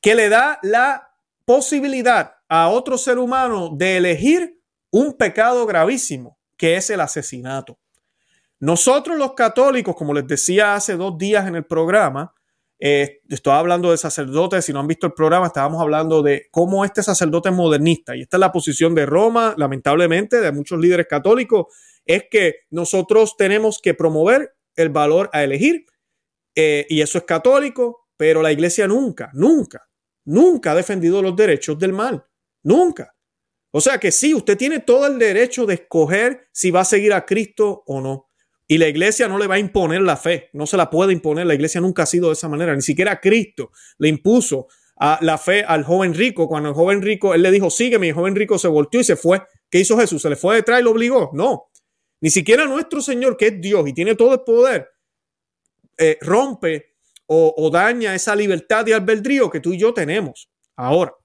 que 0.02 0.16
le 0.16 0.28
da 0.28 0.60
la 0.64 1.16
posibilidad 1.46 2.39
a 2.50 2.70
otro 2.70 2.98
ser 2.98 3.20
humano 3.20 3.72
de 3.76 3.98
elegir 3.98 4.60
un 4.92 5.14
pecado 5.14 5.66
gravísimo, 5.66 6.40
que 6.58 6.76
es 6.76 6.90
el 6.90 7.00
asesinato. 7.00 7.80
Nosotros 8.60 9.18
los 9.18 9.34
católicos, 9.34 9.96
como 9.96 10.14
les 10.14 10.28
decía 10.28 10.76
hace 10.76 10.98
dos 10.98 11.18
días 11.18 11.48
en 11.48 11.56
el 11.56 11.66
programa, 11.66 12.34
eh, 12.82 13.20
estoy 13.30 13.54
hablando 13.54 13.92
de 13.92 13.98
sacerdotes, 13.98 14.66
si 14.66 14.74
no 14.74 14.80
han 14.80 14.88
visto 14.88 15.06
el 15.06 15.14
programa, 15.14 15.48
estábamos 15.48 15.82
hablando 15.82 16.22
de 16.22 16.48
cómo 16.50 16.84
este 16.84 17.04
sacerdote 17.04 17.52
modernista. 17.52 18.16
Y 18.16 18.22
esta 18.22 18.38
es 18.38 18.42
la 18.42 18.52
posición 18.52 18.96
de 18.96 19.06
Roma, 19.06 19.54
lamentablemente, 19.58 20.42
de 20.42 20.52
muchos 20.52 20.80
líderes 20.80 21.08
católicos, 21.08 21.68
es 22.06 22.24
que 22.32 22.62
nosotros 22.72 23.38
tenemos 23.38 23.80
que 23.82 23.94
promover 23.94 24.56
el 24.76 24.90
valor 24.90 25.30
a 25.34 25.44
elegir, 25.44 25.86
eh, 26.56 26.86
y 26.90 27.02
eso 27.02 27.18
es 27.18 27.26
católico, 27.26 28.08
pero 28.18 28.42
la 28.42 28.52
iglesia 28.52 28.88
nunca, 28.88 29.30
nunca, 29.34 29.88
nunca 30.26 30.72
ha 30.72 30.76
defendido 30.76 31.22
los 31.22 31.36
derechos 31.36 31.78
del 31.78 31.94
mal. 31.94 32.26
Nunca. 32.70 33.16
O 33.72 33.82
sea 33.82 33.98
que 33.98 34.12
sí, 34.12 34.36
usted 34.36 34.56
tiene 34.56 34.80
todo 34.80 35.08
el 35.08 35.18
derecho 35.18 35.66
de 35.66 35.74
escoger 35.74 36.48
si 36.52 36.70
va 36.70 36.82
a 36.82 36.86
seguir 36.86 37.14
a 37.14 37.26
Cristo 37.26 37.82
o 37.88 38.00
no. 38.00 38.30
Y 38.68 38.78
la 38.78 38.88
iglesia 38.88 39.28
no 39.28 39.40
le 39.40 39.48
va 39.48 39.56
a 39.56 39.60
imponer 39.60 40.02
la 40.04 40.16
fe, 40.16 40.52
no 40.54 40.68
se 40.68 40.78
la 40.78 40.92
puede 40.92 41.12
imponer. 41.12 41.48
La 41.48 41.56
iglesia 41.56 41.82
nunca 41.82 42.04
ha 42.04 42.06
sido 42.06 42.28
de 42.28 42.34
esa 42.34 42.48
manera. 42.48 42.76
Ni 42.76 42.84
siquiera 42.84 43.20
Cristo 43.20 43.72
le 43.98 44.10
impuso 44.10 44.68
a 44.98 45.18
la 45.22 45.40
fe 45.40 45.64
al 45.64 45.84
joven 45.84 46.14
rico. 46.14 46.48
Cuando 46.48 46.70
el 46.70 46.76
joven 46.76 47.02
rico, 47.02 47.34
él 47.34 47.42
le 47.42 47.50
dijo, 47.50 47.72
sígueme, 47.72 48.06
y 48.06 48.10
el 48.10 48.16
joven 48.16 48.36
rico 48.36 48.60
se 48.60 48.68
volteó 48.68 49.00
y 49.02 49.04
se 49.04 49.16
fue. 49.16 49.42
¿Qué 49.68 49.80
hizo 49.80 49.98
Jesús? 49.98 50.22
¿Se 50.22 50.30
le 50.30 50.36
fue 50.36 50.58
detrás 50.58 50.80
y 50.80 50.84
lo 50.84 50.92
obligó? 50.92 51.32
No. 51.34 51.72
Ni 52.22 52.30
siquiera 52.30 52.66
nuestro 52.66 53.02
Señor, 53.02 53.36
que 53.36 53.48
es 53.48 53.60
Dios 53.60 53.88
y 53.88 53.94
tiene 53.94 54.14
todo 54.14 54.34
el 54.34 54.42
poder, 54.42 54.90
eh, 55.98 56.20
rompe 56.22 56.94
o, 57.26 57.56
o 57.58 57.70
daña 57.72 58.14
esa 58.14 58.36
libertad 58.36 58.86
de 58.86 58.94
albedrío 58.94 59.50
que 59.50 59.60
tú 59.60 59.74
y 59.74 59.80
yo 59.80 59.92
tenemos. 59.92 60.52
Ahora, 60.76 61.16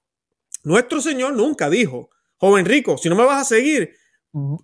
nuestro 0.65 0.99
Señor 0.99 1.33
nunca 1.35 1.69
dijo, 1.69 2.09
joven 2.37 2.65
rico, 2.65 2.97
si 2.97 3.07
no 3.07 3.15
me 3.15 3.23
vas 3.23 3.41
a 3.41 3.55
seguir, 3.55 3.95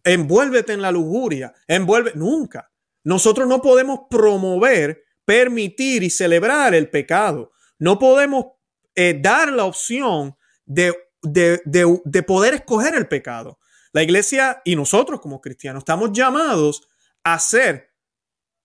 envuélvete 0.04 0.74
en 0.74 0.82
la 0.82 0.92
lujuria, 0.92 1.54
envuelve, 1.68 2.12
nunca. 2.16 2.72
Nosotros 3.04 3.48
no 3.48 3.62
podemos 3.62 4.02
promover, 4.10 5.04
permitir 5.26 6.04
y 6.04 6.10
celebrar 6.10 6.74
el 6.74 6.90
pecado. 6.90 7.52
No 7.80 8.00
podemos 8.00 8.48
eh, 8.96 9.18
dar 9.22 9.52
la 9.52 9.66
opción 9.66 10.36
de, 10.66 10.94
de, 11.22 12.24
poder 12.24 12.56
escoger 12.56 12.96
el 12.96 13.08
pecado. 13.08 13.60
La 13.94 14.04
iglesia 14.04 14.62
y 14.66 14.76
nosotros 14.76 15.22
como 15.22 15.40
cristianos 15.40 15.82
estamos 15.82 16.12
llamados 16.14 16.88
a 17.24 17.38
ser 17.38 17.94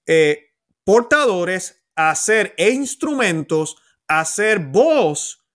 eh, 0.07 0.55
portadores, 0.85 1.85
a 1.97 2.14
ser 2.14 2.55
instrumentos, 2.57 3.76
a 4.09 4.25
ser 4.25 4.59
voz 4.59 5.46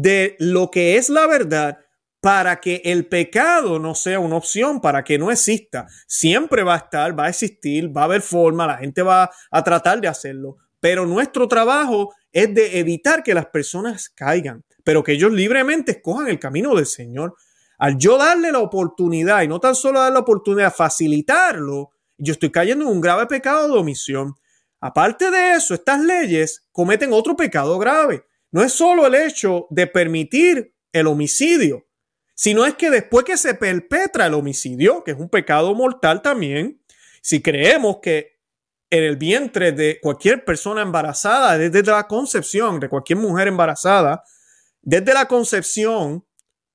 de 0.00 0.34
lo 0.40 0.70
que 0.70 0.96
es 0.96 1.08
la 1.08 1.26
verdad 1.26 1.78
para 2.20 2.58
que 2.58 2.80
el 2.84 3.06
pecado 3.06 3.78
no 3.78 3.94
sea 3.94 4.18
una 4.18 4.36
opción, 4.36 4.80
para 4.80 5.04
que 5.04 5.18
no 5.18 5.30
exista. 5.30 5.86
Siempre 6.08 6.62
va 6.62 6.74
a 6.74 6.78
estar, 6.78 7.16
va 7.18 7.26
a 7.26 7.28
existir, 7.28 7.96
va 7.96 8.02
a 8.02 8.04
haber 8.04 8.22
forma, 8.22 8.66
la 8.66 8.78
gente 8.78 9.02
va 9.02 9.30
a 9.50 9.62
tratar 9.62 10.00
de 10.00 10.08
hacerlo, 10.08 10.56
pero 10.80 11.06
nuestro 11.06 11.46
trabajo 11.46 12.12
es 12.32 12.52
de 12.54 12.80
evitar 12.80 13.22
que 13.22 13.34
las 13.34 13.46
personas 13.46 14.08
caigan, 14.08 14.64
pero 14.82 15.04
que 15.04 15.12
ellos 15.12 15.32
libremente 15.32 15.92
escojan 15.92 16.28
el 16.28 16.40
camino 16.40 16.74
del 16.74 16.86
Señor. 16.86 17.34
Al 17.78 17.96
yo 17.96 18.18
darle 18.18 18.50
la 18.50 18.60
oportunidad 18.60 19.42
y 19.42 19.48
no 19.48 19.60
tan 19.60 19.74
solo 19.74 20.00
dar 20.00 20.12
la 20.12 20.20
oportunidad, 20.20 20.74
facilitarlo, 20.74 21.90
yo 22.16 22.32
estoy 22.32 22.50
cayendo 22.50 22.86
en 22.86 22.90
un 22.90 23.00
grave 23.00 23.26
pecado 23.26 23.68
de 23.68 23.78
omisión. 23.78 24.34
Aparte 24.80 25.30
de 25.30 25.52
eso, 25.52 25.74
estas 25.74 26.00
leyes 26.00 26.66
cometen 26.72 27.12
otro 27.12 27.36
pecado 27.36 27.78
grave. 27.78 28.24
No 28.54 28.62
es 28.62 28.72
solo 28.72 29.04
el 29.04 29.16
hecho 29.16 29.66
de 29.70 29.88
permitir 29.88 30.76
el 30.92 31.08
homicidio, 31.08 31.88
sino 32.36 32.64
es 32.64 32.74
que 32.74 32.88
después 32.88 33.24
que 33.24 33.36
se 33.36 33.54
perpetra 33.54 34.26
el 34.26 34.34
homicidio, 34.34 35.02
que 35.02 35.10
es 35.10 35.18
un 35.18 35.28
pecado 35.28 35.74
mortal 35.74 36.22
también, 36.22 36.80
si 37.20 37.42
creemos 37.42 37.96
que 38.00 38.38
en 38.90 39.02
el 39.02 39.16
vientre 39.16 39.72
de 39.72 39.98
cualquier 40.00 40.44
persona 40.44 40.82
embarazada, 40.82 41.58
desde 41.58 41.82
la 41.82 42.06
concepción 42.06 42.78
de 42.78 42.88
cualquier 42.88 43.18
mujer 43.18 43.48
embarazada, 43.48 44.22
desde 44.82 45.12
la 45.12 45.26
concepción 45.26 46.24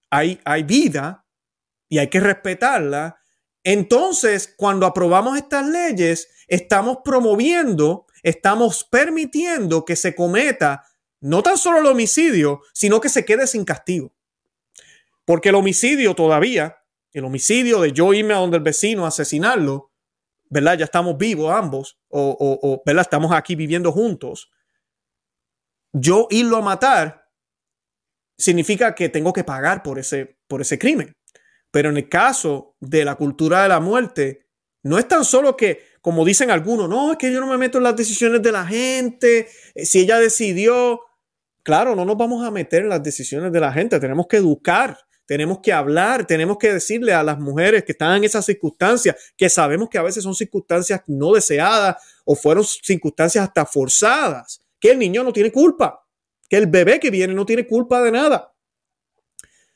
hay, 0.09 0.41
hay 0.43 0.63
vida 0.63 1.25
y 1.87 1.99
hay 1.99 2.09
que 2.09 2.19
respetarla, 2.19 3.21
entonces 3.63 4.53
cuando 4.57 4.85
aprobamos 4.85 5.37
estas 5.37 5.65
leyes, 5.65 6.27
estamos 6.49 6.97
promoviendo, 7.05 8.05
estamos 8.21 8.83
permitiendo 8.83 9.85
que 9.85 9.95
se 9.95 10.13
cometa 10.13 10.83
no 11.21 11.43
tan 11.43 11.57
solo 11.57 11.79
el 11.79 11.85
homicidio, 11.85 12.61
sino 12.73 13.01
que 13.01 13.09
se 13.09 13.25
quede 13.25 13.47
sin 13.47 13.65
castigo. 13.65 14.13
Porque 15.25 15.49
el 15.49 15.55
homicidio 15.55 16.15
todavía, 16.15 16.77
el 17.13 17.25
homicidio 17.25 17.81
de 17.81 17.91
yo 17.91 18.13
irme 18.13 18.33
a 18.33 18.37
donde 18.37 18.57
el 18.57 18.63
vecino 18.63 19.05
a 19.05 19.09
asesinarlo, 19.09 19.91
¿verdad? 20.49 20.77
Ya 20.77 20.85
estamos 20.85 21.17
vivos 21.17 21.51
ambos, 21.53 21.99
o, 22.07 22.35
o, 22.39 22.81
¿verdad? 22.85 23.01
Estamos 23.01 23.31
aquí 23.31 23.55
viviendo 23.55 23.91
juntos. 23.91 24.49
Yo 25.91 26.27
irlo 26.31 26.57
a 26.57 26.61
matar 26.61 27.29
significa 28.37 28.95
que 28.95 29.09
tengo 29.09 29.33
que 29.33 29.43
pagar 29.43 29.83
por 29.83 29.99
ese, 29.99 30.37
por 30.47 30.61
ese 30.61 30.79
crimen. 30.79 31.15
Pero 31.71 31.89
en 31.89 31.97
el 31.97 32.09
caso 32.09 32.75
de 32.79 33.05
la 33.05 33.15
cultura 33.15 33.63
de 33.63 33.69
la 33.69 33.79
muerte, 33.79 34.47
no 34.81 34.97
es 34.97 35.07
tan 35.07 35.25
solo 35.25 35.55
que, 35.55 35.83
como 36.01 36.25
dicen 36.25 36.49
algunos, 36.49 36.89
no, 36.89 37.11
es 37.11 37.17
que 37.17 37.31
yo 37.31 37.39
no 37.39 37.47
me 37.47 37.57
meto 37.57 37.77
en 37.77 37.83
las 37.83 37.95
decisiones 37.95 38.41
de 38.41 38.51
la 38.51 38.65
gente, 38.65 39.47
eh, 39.75 39.85
si 39.85 39.99
ella 39.99 40.17
decidió, 40.17 41.01
claro, 41.63 41.95
no 41.95 42.05
nos 42.05 42.17
vamos 42.17 42.45
a 42.45 42.51
meter 42.51 42.83
en 42.83 42.89
las 42.89 43.03
decisiones 43.03 43.51
de 43.51 43.59
la 43.59 43.71
gente, 43.71 43.99
tenemos 43.99 44.27
que 44.27 44.37
educar 44.37 44.97
tenemos 45.29 45.59
que 45.59 45.71
hablar, 45.71 46.25
tenemos 46.25 46.57
que 46.57 46.73
decirle 46.73 47.13
a 47.13 47.21
las 47.21 47.37
mujeres 47.37 47.83
que 47.83 47.91
están 47.91 48.17
en 48.17 48.23
esas 48.23 48.43
circunstancias, 48.43 49.15
que 49.37 49.47
sabemos 49.47 49.87
que 49.87 49.99
a 49.99 50.01
veces 50.01 50.23
son 50.23 50.33
circunstancias 50.33 51.03
no 51.05 51.33
deseadas 51.33 51.97
o 52.25 52.35
fueron 52.35 52.63
circunstancias 52.63 53.43
hasta 53.43 53.63
forzadas, 53.63 54.59
que 54.79 54.89
el 54.89 54.97
niño 54.97 55.23
no 55.23 55.31
tiene 55.31 55.51
culpa, 55.51 56.03
que 56.49 56.57
el 56.57 56.65
bebé 56.65 56.99
que 56.99 57.11
viene 57.11 57.35
no 57.35 57.45
tiene 57.45 57.67
culpa 57.67 58.01
de 58.01 58.11
nada. 58.11 58.55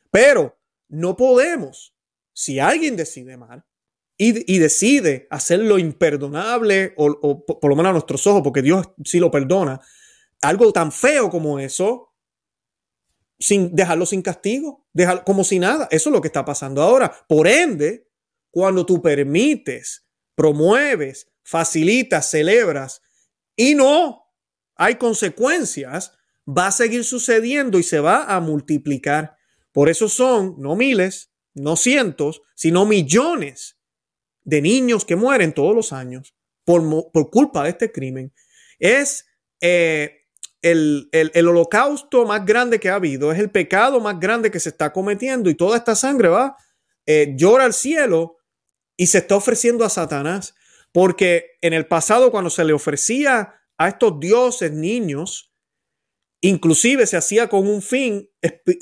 Pero 0.10 0.58
no 0.90 1.16
podemos, 1.16 1.94
si 2.34 2.58
alguien 2.58 2.96
decide 2.96 3.38
mal 3.38 3.64
y, 4.18 4.58
decide 4.58 5.28
hacer 5.30 5.60
lo 5.60 5.78
imperdonable, 5.78 6.96
o, 6.98 7.16
o 7.22 7.46
por 7.46 7.70
lo 7.70 7.76
menos 7.76 7.92
a 7.92 7.94
nuestros 7.94 8.26
ojos, 8.26 8.42
porque 8.42 8.64
Dios 8.64 8.90
sí 9.06 9.20
lo 9.20 9.30
perdona, 9.30 9.80
algo 10.44 10.72
tan 10.72 10.92
feo 10.92 11.30
como 11.30 11.60
eso, 11.60 12.14
sin 13.40 13.76
dejarlo 13.76 14.06
sin 14.06 14.22
castigo, 14.22 14.88
dejarlo 14.94 15.24
como 15.24 15.44
si 15.44 15.60
nada. 15.60 15.88
Eso 15.92 16.10
es 16.10 16.14
lo 16.14 16.22
que 16.22 16.28
está 16.28 16.46
pasando 16.46 16.82
ahora. 16.82 17.12
Por 17.28 17.48
ende, 17.48 18.10
cuando 18.52 18.86
tú 18.86 19.02
permites, 19.02 20.06
promueves, 20.36 21.32
facilitas, 21.44 22.30
celebras 22.30 23.02
y 23.56 23.76
no 23.76 24.24
hay 24.76 24.96
consecuencias, 24.96 26.14
va 26.48 26.68
a 26.68 26.72
seguir 26.72 27.04
sucediendo 27.04 27.80
y 27.80 27.84
se 27.84 28.00
va 28.00 28.24
a 28.26 28.40
multiplicar. 28.40 29.38
Por 29.72 29.90
eso 29.90 30.10
son 30.10 30.56
no 30.58 30.76
miles, 30.76 31.32
no 31.54 31.76
cientos, 31.76 32.42
sino 32.56 32.86
millones 32.86 33.78
de 34.44 34.62
niños 34.62 35.06
que 35.06 35.16
mueren 35.16 35.54
todos 35.54 35.76
los 35.76 35.94
años 35.94 36.36
por, 36.66 37.12
por 37.12 37.30
culpa 37.30 37.64
de 37.64 37.70
este 37.70 37.92
crimen. 37.92 38.34
Es 38.80 39.26
eh, 39.62 40.23
el, 40.64 41.48
holocausto 41.48 42.26
más 42.26 42.46
grande 42.46 42.80
que 42.80 42.90
ha 42.90 42.96
habido, 42.96 43.32
es 43.32 43.40
el 43.40 43.52
pecado 43.52 44.00
más 44.00 44.20
grande 44.20 44.50
que 44.50 44.60
se 44.60 44.70
está 44.70 44.92
cometiendo 44.92 45.50
y 45.50 45.56
toda 45.56 45.78
esta 45.78 45.94
sangre 45.94 46.30
va, 46.30 46.56
eh, 47.06 47.34
llora 47.36 47.66
al 47.66 47.74
cielo 47.74 48.38
y 48.98 49.08
se 49.08 49.20
está 49.20 49.36
ofreciendo 49.36 49.86
a 49.86 49.90
Satanás. 49.90 50.56
Porque 50.92 51.58
en 51.62 51.74
el 51.74 51.88
pasado 51.88 52.32
cuando 52.32 52.50
se 52.50 52.64
le 52.64 52.72
ofrecía 52.72 53.56
a 53.78 53.88
estos 53.90 54.20
dioses 54.20 54.72
niños, 54.72 55.52
inclusive 56.42 57.08
se 57.08 57.18
hacía 57.18 57.50
con 57.50 57.68
un 57.68 57.82
fin, 57.82 58.30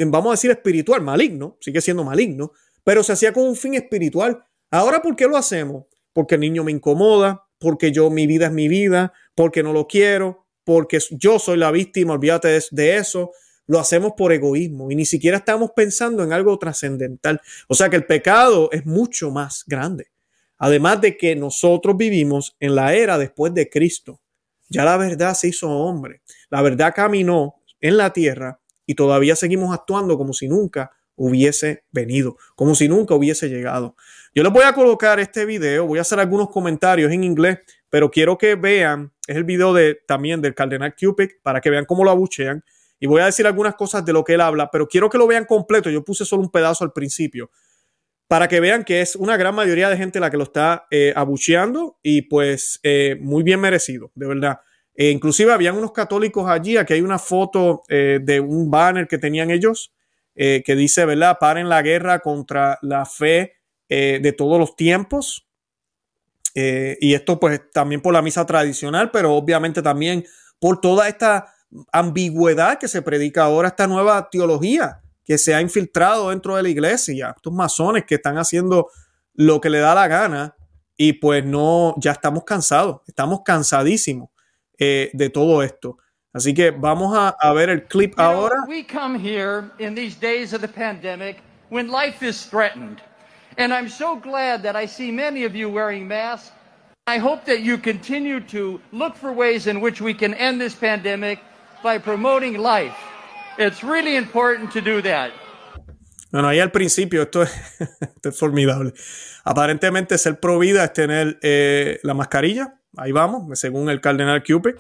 vamos 0.08 0.28
a 0.28 0.34
decir 0.34 0.52
espiritual, 0.52 1.02
maligno, 1.02 1.58
sigue 1.62 1.80
siendo 1.80 2.04
maligno, 2.04 2.52
pero 2.84 3.02
se 3.02 3.14
hacía 3.14 3.32
con 3.32 3.44
un 3.44 3.56
fin 3.56 3.76
espiritual. 3.76 4.44
Ahora, 4.70 5.02
¿por 5.02 5.16
qué 5.16 5.26
lo 5.26 5.38
hacemos? 5.38 5.86
Porque 6.14 6.36
el 6.36 6.42
niño 6.42 6.64
me 6.66 6.72
incomoda, 6.72 7.48
porque 7.60 7.92
yo, 7.92 8.10
mi 8.10 8.28
vida 8.28 8.48
es 8.48 8.52
mi 8.52 8.68
vida, 8.68 9.14
porque 9.36 9.64
no 9.64 9.72
lo 9.72 9.88
quiero, 9.88 10.41
porque 10.64 11.00
yo 11.12 11.40
soy 11.40 11.58
la 11.58 11.72
víctima, 11.72 12.14
olvídate 12.14 12.60
de, 12.72 12.98
eso. 12.98 13.32
Lo 13.68 13.80
hacemos 13.80 14.14
por 14.18 14.34
egoísmo 14.34 14.92
y 14.92 14.96
ni 14.96 15.06
siquiera 15.06 15.38
estamos 15.38 15.72
pensando 15.76 16.24
en 16.24 16.34
algo 16.34 16.58
trascendental. 16.58 17.42
O 17.68 17.76
sea 17.76 17.90
que 17.90 17.96
el 17.96 18.06
pecado 18.06 18.70
es 18.72 18.86
mucho 18.86 19.32
más 19.32 19.64
grande. 19.66 20.08
Además 20.58 21.02
de 21.02 21.18
que 21.18 21.36
nosotros 21.36 21.98
vivimos 21.98 22.56
en 22.60 22.76
la 22.76 22.94
era 22.94 23.18
después 23.18 23.54
de 23.54 23.70
Cristo. 23.70 24.20
Ya 24.70 24.86
la 24.86 24.98
verdad 24.98 25.34
se 25.34 25.48
hizo 25.50 25.70
hombre. 25.70 26.22
La 26.50 26.62
verdad 26.62 26.94
caminó 26.96 27.56
en 27.80 27.98
la 27.98 28.14
tierra 28.14 28.60
y 28.86 28.96
todavía 28.96 29.36
seguimos 29.36 29.74
actuando 29.74 30.18
como 30.18 30.34
si 30.34 30.48
nunca 30.48 30.92
hubiese 31.16 31.84
venido, 31.92 32.38
como 32.56 32.76
si 32.76 32.88
nunca 32.88 33.16
hubiese 33.16 33.48
llegado. 33.48 33.96
Yo 34.34 34.44
les 34.44 34.52
voy 34.52 34.64
a 34.64 34.74
colocar 34.74 35.20
este 35.20 35.46
video, 35.46 35.86
voy 35.86 36.00
a 36.00 36.02
hacer 36.02 36.20
algunos 36.20 36.50
comentarios 36.50 37.12
en 37.12 37.24
inglés 37.24 37.60
pero 37.92 38.10
quiero 38.10 38.38
que 38.38 38.56
vean, 38.56 39.12
es 39.28 39.36
el 39.36 39.44
video 39.44 39.74
de, 39.74 40.00
también 40.08 40.42
del 40.42 40.56
Cardenal 40.56 40.96
Cupid, 40.96 41.30
para 41.44 41.60
que 41.60 41.70
vean 41.70 41.86
cómo 41.86 42.06
lo 42.06 42.10
abuchean. 42.10 42.64
Y 43.00 43.06
voy 43.06 43.22
a 43.22 43.26
decir 43.26 43.46
algunas 43.46 43.76
cosas 43.76 44.06
de 44.06 44.14
lo 44.14 44.24
que 44.24 44.36
él 44.36 44.42
habla, 44.42 44.72
pero 44.72 44.88
quiero 44.88 45.10
que 45.10 45.18
lo 45.18 45.28
vean 45.28 45.44
completo. 45.44 45.90
Yo 45.90 46.04
puse 46.04 46.24
solo 46.24 46.42
un 46.42 46.50
pedazo 46.50 46.86
al 46.86 46.94
principio, 46.94 47.52
para 48.30 48.48
que 48.48 48.62
vean 48.62 48.86
que 48.86 49.02
es 49.02 49.18
una 49.18 49.36
gran 49.36 49.54
mayoría 49.54 49.90
de 49.90 49.98
gente 49.98 50.22
la 50.22 50.32
que 50.32 50.38
lo 50.38 50.44
está 50.44 50.88
eh, 50.90 51.12
abucheando 51.18 52.00
y 52.02 52.22
pues 52.24 52.80
eh, 52.82 53.18
muy 53.20 53.44
bien 53.44 53.60
merecido, 53.60 54.10
de 54.16 54.26
verdad. 54.26 54.62
E 54.96 55.10
inclusive 55.10 55.52
habían 55.52 55.76
unos 55.76 55.92
católicos 55.92 56.50
allí, 56.50 56.78
aquí 56.78 56.94
hay 56.94 57.02
una 57.02 57.20
foto 57.20 57.84
eh, 57.90 58.20
de 58.24 58.40
un 58.40 58.72
banner 58.72 59.06
que 59.08 59.18
tenían 59.18 59.52
ellos, 59.52 59.94
que 60.34 60.76
dice, 60.76 61.06
¿verdad? 61.06 61.38
Paren 61.40 61.70
la 61.70 61.84
guerra 61.84 62.20
contra 62.20 62.80
la 62.82 63.06
fe 63.06 63.58
de 63.88 64.34
todos 64.36 64.58
los 64.58 64.76
tiempos. 64.76 65.51
Eh, 66.54 66.98
y 67.00 67.14
esto 67.14 67.40
pues 67.40 67.62
también 67.72 68.02
por 68.02 68.14
la 68.14 68.22
misa 68.22 68.46
tradicional, 68.46 69.12
pero 69.12 69.34
obviamente 69.34 69.82
también 69.82 70.26
por 70.60 70.82
toda 70.82 71.08
esta 71.08 71.54
ambigüedad 71.92 72.78
que 72.78 72.88
se 72.88 73.02
predica 73.02 73.44
ahora, 73.44 73.70
esta 73.70 73.88
nueva 73.88 74.30
teología 74.30 75.02
que 75.24 75.38
se 75.38 75.54
ha 75.54 75.62
infiltrado 75.62 76.30
dentro 76.30 76.56
de 76.56 76.64
la 76.64 76.70
iglesia, 76.70 77.34
estos 77.36 77.54
masones 77.54 78.06
que 78.06 78.16
están 78.16 78.38
haciendo 78.38 78.90
lo 79.34 79.62
que 79.62 79.70
le 79.70 79.80
da 79.80 79.96
la 79.96 80.08
gana 80.08 80.56
y 80.98 81.14
pues 81.14 81.46
no, 81.46 81.96
ya 81.98 82.12
estamos 82.12 82.44
cansados, 82.44 83.02
estamos 83.08 83.42
cansadísimos 83.46 84.30
eh, 84.78 85.10
de 85.14 85.30
todo 85.30 85.64
esto. 85.64 85.98
Así 86.34 86.54
que 86.54 86.72
vamos 86.72 87.16
a, 87.18 87.30
a 87.30 87.54
ver 87.54 87.70
el 87.70 87.86
clip 87.86 88.18
ahora. 88.18 88.56
we 88.68 88.84
come 88.84 89.18
here 89.18 89.70
in 89.80 89.96
these 89.96 90.18
days 90.20 90.54
of 90.54 90.62
the 90.62 90.68
pandemic 90.68 91.38
when 91.70 91.90
life 91.90 92.26
is 92.26 92.46
threatened. 92.46 93.02
And 93.58 93.74
I'm 93.74 93.90
so 93.90 94.16
glad 94.16 94.64
that 94.64 94.76
I 94.76 94.88
see 94.88 95.12
many 95.12 95.44
of 95.46 95.56
you 95.56 95.70
wearing 95.70 96.08
masks. 96.08 96.52
I 97.08 97.18
hope 97.18 97.46
that 97.46 97.62
you 97.62 97.78
continue 97.78 98.40
to 98.52 98.80
look 98.92 99.16
for 99.16 99.34
ways 99.34 99.68
in 99.68 99.82
which 99.82 100.02
we 100.02 100.14
can 100.14 100.34
end 100.34 100.62
this 100.62 100.76
pandemic 100.76 101.40
by 101.84 101.98
promoting 101.98 102.58
life. 102.58 102.96
It's 103.58 103.84
really 103.84 104.16
important 104.16 104.72
to 104.72 104.82
do 104.82 105.02
that. 105.02 105.32
Bueno, 106.32 106.48
ahí 106.48 106.60
al 106.60 106.72
principio, 106.72 107.24
esto 107.24 107.42
es, 107.42 107.52
esto 108.00 108.30
es 108.30 108.40
formidable. 108.40 108.94
Aparentemente 109.44 110.18
ser 110.18 110.40
pro 110.40 110.60
vida 110.60 110.84
es 110.86 110.94
tener 110.94 111.38
eh, 111.42 112.00
la 112.04 112.14
mascarilla. 112.14 112.80
Ahí 112.96 113.12
vamos, 113.12 113.60
según 113.60 113.90
el 113.90 114.00
cardenal 114.00 114.42
Cupid. 114.44 114.76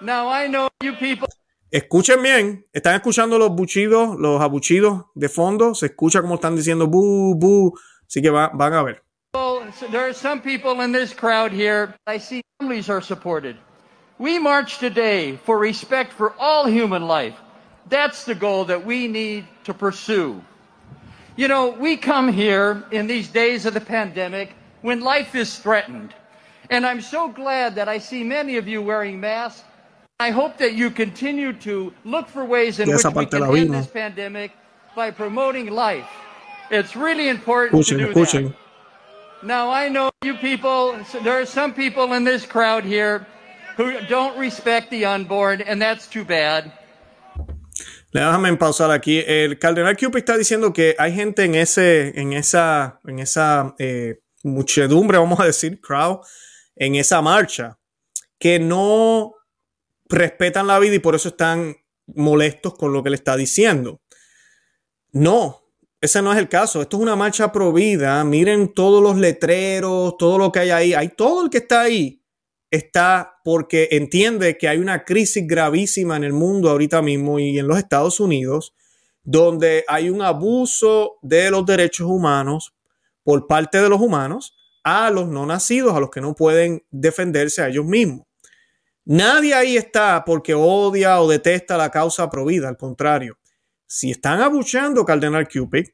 Now 0.00 0.28
I 0.28 0.48
know 0.48 0.68
you 0.80 0.92
people. 0.98 1.28
Escuchen 1.70 2.22
bien, 2.22 2.66
están 2.72 2.94
escuchando 2.94 3.38
los 3.38 3.50
buchidos, 3.50 4.18
los 4.18 4.42
abuchidos 4.42 5.06
de 5.14 5.28
fondo. 5.30 5.74
Se 5.74 5.86
escucha 5.86 6.20
como 6.20 6.34
están 6.34 6.54
diciendo 6.54 6.86
bu, 6.86 7.34
bu, 7.34 7.78
Así 8.12 8.20
que 8.20 8.30
va, 8.30 8.50
van 8.52 8.74
a 8.74 8.82
ver. 8.82 9.00
Well, 9.32 9.72
there 9.90 10.06
are 10.06 10.12
some 10.12 10.42
people 10.42 10.82
in 10.82 10.92
this 10.92 11.14
crowd 11.14 11.50
here. 11.50 11.94
I 12.06 12.18
see 12.18 12.42
families 12.60 12.90
are 12.90 13.00
supported. 13.00 13.56
We 14.18 14.38
march 14.38 14.76
today 14.76 15.36
for 15.36 15.58
respect 15.58 16.12
for 16.12 16.34
all 16.38 16.66
human 16.66 17.08
life. 17.08 17.40
That's 17.88 18.24
the 18.24 18.34
goal 18.34 18.66
that 18.66 18.84
we 18.84 19.08
need 19.08 19.46
to 19.64 19.72
pursue. 19.72 20.44
You 21.36 21.48
know, 21.48 21.70
we 21.70 21.96
come 21.96 22.30
here 22.30 22.84
in 22.90 23.06
these 23.06 23.28
days 23.28 23.64
of 23.64 23.72
the 23.72 23.80
pandemic 23.80 24.52
when 24.82 25.00
life 25.00 25.34
is 25.34 25.58
threatened. 25.58 26.12
And 26.68 26.84
I'm 26.84 27.00
so 27.00 27.28
glad 27.28 27.76
that 27.76 27.88
I 27.88 27.96
see 27.96 28.22
many 28.22 28.58
of 28.58 28.68
you 28.68 28.82
wearing 28.82 29.20
masks. 29.20 29.64
I 30.20 30.32
hope 30.32 30.58
that 30.58 30.74
you 30.74 30.90
continue 30.90 31.54
to 31.60 31.94
look 32.04 32.28
for 32.28 32.44
ways 32.44 32.78
in 32.78 32.90
which 32.90 33.04
we 33.06 33.24
can 33.24 33.56
end 33.56 33.72
this 33.72 33.86
pandemic 33.86 34.52
by 34.94 35.10
promoting 35.10 35.70
life. 35.70 36.10
It's 36.72 36.96
really 36.96 37.28
important 37.28 37.78
escuchen, 37.78 37.98
to 37.98 38.06
do 38.06 38.12
escuchen. 38.12 38.44
that. 38.48 39.46
Now, 39.46 39.70
I 39.70 39.90
know 39.90 40.10
you 40.24 40.34
people, 40.34 40.96
there 41.22 41.38
are 41.38 41.44
some 41.44 41.74
people 41.74 42.14
in 42.14 42.24
this 42.24 42.46
crowd 42.46 42.82
here 42.82 43.26
who 43.76 44.00
don't 44.08 44.38
respect 44.38 44.90
the 44.90 45.04
unborn, 45.04 45.60
and 45.60 45.82
that's 45.82 46.08
too 46.08 46.24
bad. 46.24 46.72
Déjame 48.14 48.56
pausar 48.56 48.90
aquí. 48.90 49.22
El 49.26 49.58
cardenal 49.58 49.96
Cupid 49.96 50.20
está 50.20 50.38
diciendo 50.38 50.72
que 50.72 50.94
hay 50.98 51.12
gente 51.14 51.44
en 51.44 51.56
ese, 51.56 52.18
en 52.18 52.32
esa, 52.32 53.00
en 53.06 53.18
esa 53.18 53.74
eh, 53.78 54.20
muchedumbre, 54.42 55.18
vamos 55.18 55.40
a 55.40 55.44
decir, 55.44 55.78
crowd, 55.78 56.20
en 56.76 56.94
esa 56.94 57.20
marcha, 57.20 57.78
que 58.38 58.58
no 58.58 59.34
respetan 60.08 60.66
la 60.66 60.78
vida 60.78 60.94
y 60.94 61.00
por 61.00 61.14
eso 61.14 61.28
están 61.28 61.76
molestos 62.06 62.74
con 62.78 62.94
lo 62.94 63.02
que 63.02 63.10
le 63.10 63.16
está 63.16 63.36
diciendo. 63.36 64.00
No, 65.10 65.61
ese 66.02 66.20
no 66.20 66.32
es 66.32 66.38
el 66.38 66.48
caso. 66.48 66.82
Esto 66.82 66.96
es 66.96 67.02
una 67.02 67.14
marcha 67.14 67.52
provida. 67.52 68.22
Miren 68.24 68.74
todos 68.74 69.00
los 69.00 69.16
letreros, 69.16 70.16
todo 70.18 70.36
lo 70.36 70.50
que 70.50 70.58
hay 70.58 70.70
ahí. 70.70 70.94
Hay 70.94 71.08
todo 71.10 71.44
el 71.44 71.50
que 71.50 71.58
está 71.58 71.82
ahí 71.82 72.22
está 72.72 73.38
porque 73.44 73.88
entiende 73.92 74.58
que 74.58 74.66
hay 74.66 74.78
una 74.78 75.04
crisis 75.04 75.46
gravísima 75.46 76.16
en 76.16 76.24
el 76.24 76.32
mundo 76.32 76.70
ahorita 76.70 77.02
mismo 77.02 77.38
y 77.38 77.58
en 77.58 77.68
los 77.68 77.78
Estados 77.78 78.18
Unidos, 78.18 78.74
donde 79.22 79.84
hay 79.86 80.10
un 80.10 80.22
abuso 80.22 81.18
de 81.22 81.50
los 81.50 81.64
derechos 81.66 82.08
humanos 82.08 82.74
por 83.22 83.46
parte 83.46 83.80
de 83.80 83.88
los 83.88 84.00
humanos 84.00 84.56
a 84.82 85.10
los 85.10 85.28
no 85.28 85.46
nacidos, 85.46 85.94
a 85.94 86.00
los 86.00 86.10
que 86.10 86.20
no 86.20 86.34
pueden 86.34 86.82
defenderse 86.90 87.62
a 87.62 87.68
ellos 87.68 87.84
mismos. 87.84 88.26
Nadie 89.04 89.54
ahí 89.54 89.76
está 89.76 90.24
porque 90.24 90.54
odia 90.54 91.20
o 91.20 91.28
detesta 91.28 91.76
la 91.76 91.90
causa 91.90 92.28
provida, 92.28 92.68
al 92.68 92.76
contrario. 92.76 93.36
Si 93.94 94.10
están 94.10 94.40
abucheando 94.40 95.04
Cardenal 95.04 95.46
Cupid, 95.46 95.84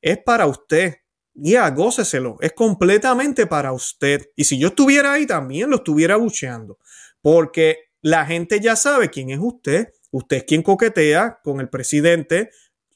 es 0.00 0.18
para 0.24 0.46
usted, 0.46 0.94
ya, 1.34 1.68
góceselo. 1.68 2.38
Es 2.40 2.54
completamente 2.54 3.46
para 3.46 3.74
usted. 3.74 4.30
Y 4.34 4.44
si 4.44 4.58
yo 4.58 4.68
estuviera 4.68 5.12
ahí, 5.12 5.26
también 5.26 5.68
lo 5.68 5.76
estuviera 5.76 6.16
bucheando. 6.16 6.78
Porque 7.20 7.90
la 8.00 8.24
gente 8.24 8.58
ya 8.58 8.74
sabe 8.74 9.10
quién 9.10 9.28
es 9.28 9.38
usted. 9.38 9.88
Usted 10.10 10.38
es 10.38 10.44
quien 10.44 10.62
coquetea 10.62 11.40
con 11.44 11.60
el 11.60 11.68
presidente, 11.68 12.48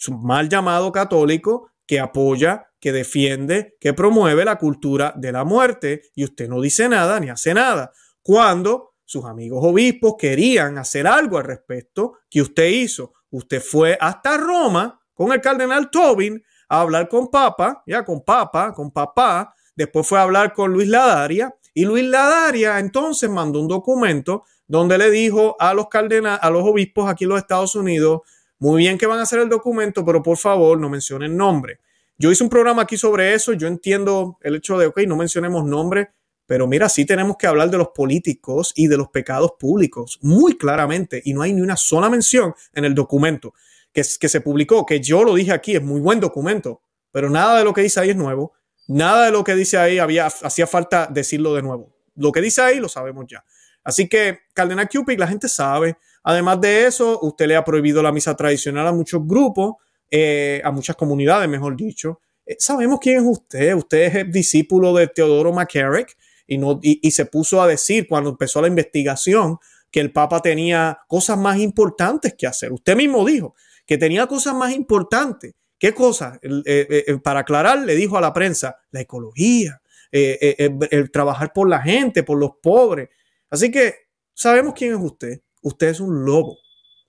mal 0.09 0.49
llamado 0.49 0.90
católico, 0.90 1.71
que 1.85 2.01
apoya, 2.01 2.71
que 2.81 2.92
defiende, 2.92 3.77
que 3.79 3.92
promueve 3.92 4.47
la 4.47 4.57
cultura 4.57 5.12
de 5.19 5.33
la 5.33 5.45
muerte. 5.45 6.01
Y 6.14 6.25
usted 6.25 6.49
no 6.49 6.62
dice 6.62 6.88
nada 6.88 7.21
ni 7.21 7.29
hace 7.29 7.53
nada. 7.53 7.92
Cuando 8.23 8.95
sus 9.05 9.27
amigos 9.27 9.61
obispos 9.62 10.14
querían 10.19 10.79
hacer 10.79 11.07
algo 11.07 11.37
al 11.37 11.45
respecto, 11.45 12.14
que 12.31 12.40
usted 12.40 12.69
hizo. 12.69 13.12
Usted 13.37 13.61
fue 13.61 13.99
hasta 14.01 14.38
Roma 14.38 14.99
con 15.12 15.31
el 15.31 15.42
cardenal 15.42 15.90
Tobin 15.90 16.42
a 16.70 16.81
hablar 16.81 17.07
con 17.07 17.29
Papa, 17.29 17.83
ya 17.87 18.03
con 18.03 18.25
Papa, 18.25 18.72
con 18.72 18.90
Papá, 18.90 19.55
después 19.75 20.09
fue 20.09 20.18
a 20.18 20.22
hablar 20.22 20.55
con 20.55 20.72
Luis 20.72 20.88
Ladaria 20.88 21.55
y 21.75 21.85
Luis 21.85 22.05
Ladaria 22.05 22.79
entonces 22.79 23.29
mandó 23.29 23.61
un 23.61 23.68
documento 23.68 24.44
donde 24.66 24.96
le 24.96 25.11
dijo 25.11 25.55
a 25.59 25.75
los 25.75 25.88
cardenales, 25.88 26.40
a 26.42 26.49
los 26.49 26.64
obispos 26.64 27.11
aquí 27.11 27.25
en 27.25 27.31
los 27.31 27.38
Estados 27.38 27.75
Unidos, 27.75 28.22
muy 28.59 28.79
bien 28.79 28.96
que 28.96 29.05
van 29.05 29.18
a 29.18 29.25
hacer 29.25 29.40
el 29.40 29.51
documento, 29.51 30.03
pero 30.03 30.22
por 30.22 30.38
favor 30.38 30.81
no 30.81 30.88
mencionen 30.88 31.37
nombre. 31.37 31.81
Yo 32.16 32.31
hice 32.31 32.42
un 32.42 32.49
programa 32.49 32.83
aquí 32.83 32.96
sobre 32.96 33.35
eso, 33.35 33.53
yo 33.53 33.68
entiendo 33.68 34.38
el 34.40 34.57
hecho 34.57 34.79
de, 34.79 34.87
ok, 34.87 35.01
no 35.07 35.14
mencionemos 35.14 35.62
nombre, 35.66 36.09
pero 36.47 36.67
mira, 36.67 36.89
sí 36.89 37.05
tenemos 37.05 37.37
que 37.37 37.47
hablar 37.47 37.71
de 37.71 37.79
los 37.79 37.89
políticos 37.89 38.73
y 38.77 38.87
de 38.87 38.97
los 38.97 39.09
pecados 39.09 39.53
públicos, 39.59 40.19
muy 40.23 40.57
claramente, 40.57 41.21
y 41.25 41.35
no 41.35 41.43
hay 41.43 41.53
ni 41.53 41.61
una 41.61 41.77
sola 41.77 42.09
mención 42.09 42.55
en 42.73 42.85
el 42.85 42.95
documento 42.95 43.53
que, 43.93 44.29
se 44.29 44.41
publicó, 44.43 44.85
que 44.85 45.01
yo 45.01 45.25
lo 45.25 45.35
dije 45.35 45.53
aquí, 45.53 45.75
es 45.75 45.83
muy 45.83 46.01
buen 46.01 46.21
documento, 46.21 46.83
pero 47.11 47.31
nada 47.31 47.59
de 47.59 47.65
lo 47.65 47.73
que 47.73 47.81
dice 47.81 47.99
ahí 47.99 48.11
es 48.11 48.17
nuevo, 48.17 48.53
nada 48.89 49.25
de 49.25 49.33
lo 49.33 49.43
que 49.43 49.55
dice 49.55 49.79
ahí 49.79 49.99
había, 49.99 50.27
hacía 50.27 50.67
falta 50.67 51.09
decirlo 51.11 51.55
de 51.55 51.63
nuevo. 51.63 51.97
Lo 52.15 52.31
que 52.31 52.43
dice 52.43 52.61
ahí 52.61 52.79
lo 52.79 52.91
sabemos 52.91 53.25
ya. 53.27 53.43
Así 53.83 54.07
que 54.07 54.41
Cardenal 54.53 54.89
Cupid, 54.89 55.19
la 55.19 55.27
gente 55.27 55.49
sabe. 55.49 55.97
Además 56.25 56.61
de 56.61 56.87
eso, 56.87 57.21
usted 57.23 57.47
le 57.47 57.57
ha 57.57 57.65
prohibido 57.65 58.03
la 58.03 58.13
misa 58.13 58.35
tradicional 58.37 58.87
a 58.87 58.93
muchos 58.93 59.27
grupos, 59.27 59.77
eh, 60.11 60.61
a 60.63 60.71
muchas 60.71 60.97
comunidades, 60.97 61.49
mejor 61.49 61.75
dicho. 61.75 62.21
Eh, 62.45 62.57
sabemos 62.59 62.99
quién 63.01 63.19
es 63.19 63.25
usted. 63.25 63.75
Usted 63.75 64.03
es 64.03 64.15
el 64.17 64.31
discípulo 64.31 64.93
de 64.93 65.07
Teodoro 65.07 65.53
McCarrick 65.53 66.17
y, 66.47 66.59
no, 66.59 66.79
y 66.83 67.11
se 67.11 67.27
puso 67.27 67.61
a 67.61 67.67
decir 67.67 68.07
cuando 68.09 68.31
empezó 68.31 68.61
la 68.61 68.69
investigación 68.69 69.59
que 69.91 70.01
el 70.01 70.13
Papa 70.13 70.41
tenía 70.43 70.99
cosas 71.09 71.39
más 71.39 71.59
importantes 71.59 72.35
que 72.37 72.47
hacer. 72.47 72.73
Usted 72.73 72.97
mismo 72.97 73.25
dijo, 73.25 73.55
que 73.87 73.97
tenía 73.97 74.27
cosas 74.27 74.55
más 74.55 74.75
importantes. 74.75 75.55
¿Qué 75.79 75.95
cosas? 75.95 76.39
Eh, 76.43 76.63
eh, 76.67 77.05
eh, 77.07 77.19
para 77.19 77.41
aclarar, 77.41 77.79
le 77.79 77.95
dijo 77.95 78.19
a 78.19 78.21
la 78.21 78.33
prensa, 78.33 78.77
la 78.91 79.01
ecología, 79.01 79.81
el 80.11 81.11
trabajar 81.11 81.53
por 81.53 81.69
la 81.69 81.81
gente, 81.81 82.23
por 82.23 82.39
los 82.39 82.53
pobres. 82.63 83.11
Así 83.51 83.71
que 83.71 83.95
sabemos 84.35 84.75
quién 84.75 84.95
es 84.95 85.01
usted. 85.01 85.41
Usted 85.63 85.89
es 85.89 86.01
un 86.01 86.25
lobo, 86.25 86.59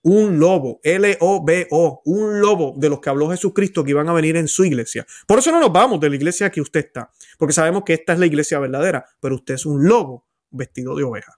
un 0.03 0.39
lobo, 0.39 0.79
L-O-B-O, 0.83 2.01
un 2.05 2.39
lobo 2.39 2.73
de 2.77 2.89
los 2.89 2.99
que 2.99 3.10
habló 3.10 3.29
Jesucristo 3.29 3.83
que 3.83 3.91
iban 3.91 4.07
a 4.10 4.13
venir 4.13 4.38
en 4.38 4.47
su 4.47 4.63
iglesia. 4.63 5.05
Por 5.25 5.39
eso 5.39 5.51
no 5.51 5.60
nos 5.60 5.71
vamos 5.71 5.99
de 5.99 6.10
la 6.10 6.15
iglesia 6.15 6.49
que 6.49 6.62
usted 6.62 6.81
está, 6.81 7.12
porque 7.38 7.53
sabemos 7.53 7.83
que 7.83 7.93
esta 7.93 8.13
es 8.13 8.19
la 8.19 8.25
iglesia 8.25 8.60
verdadera, 8.60 9.05
pero 9.19 9.36
usted 9.36 9.55
es 9.55 9.65
un 9.65 9.88
lobo 9.88 10.25
vestido 10.51 10.95
de 10.95 11.03
oveja. 11.03 11.33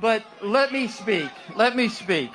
But 0.00 0.22
let 0.42 0.70
me 0.70 0.88
speak, 0.88 1.30
let 1.56 1.74
me 1.74 1.88
speak. 1.88 2.30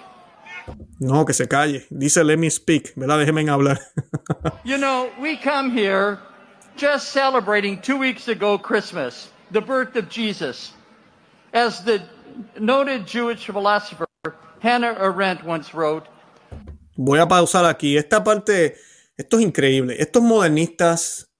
No, 0.99 1.25
que 1.25 1.33
se 1.33 1.47
calle. 1.47 1.85
Dice 1.89 2.23
let 2.23 2.37
me 2.37 2.49
speak, 2.49 2.93
¿verdad? 2.95 3.19
Déjenme 3.19 3.49
hablar. 3.49 3.79
you 4.63 4.77
know, 4.77 5.09
we 5.19 5.37
come 5.37 5.71
here 5.71 6.19
just 6.75 7.11
celebrating 7.11 7.79
two 7.81 7.97
weeks 7.97 8.27
ago 8.27 8.57
Christmas, 8.57 9.29
the 9.51 9.61
birth 9.61 9.95
of 9.95 10.09
Jesus. 10.09 10.73
As 11.53 11.83
the 11.83 12.01
noted 12.59 13.07
Jewish 13.07 13.45
philosopher 13.45 14.08
Hannah 14.61 14.95
Arendt 14.99 15.43
once 15.45 15.71
wrote. 15.73 16.09
Voy 16.95 17.19
a 17.19 17.27
pausar 17.27 17.65
aquí. 17.65 17.97
Esta 17.97 18.23
parte, 18.23 18.75
esto 19.15 19.39
es 19.39 19.45
increíble. 19.45 19.95
Estos 19.99 20.21
modernistas, 20.21 21.31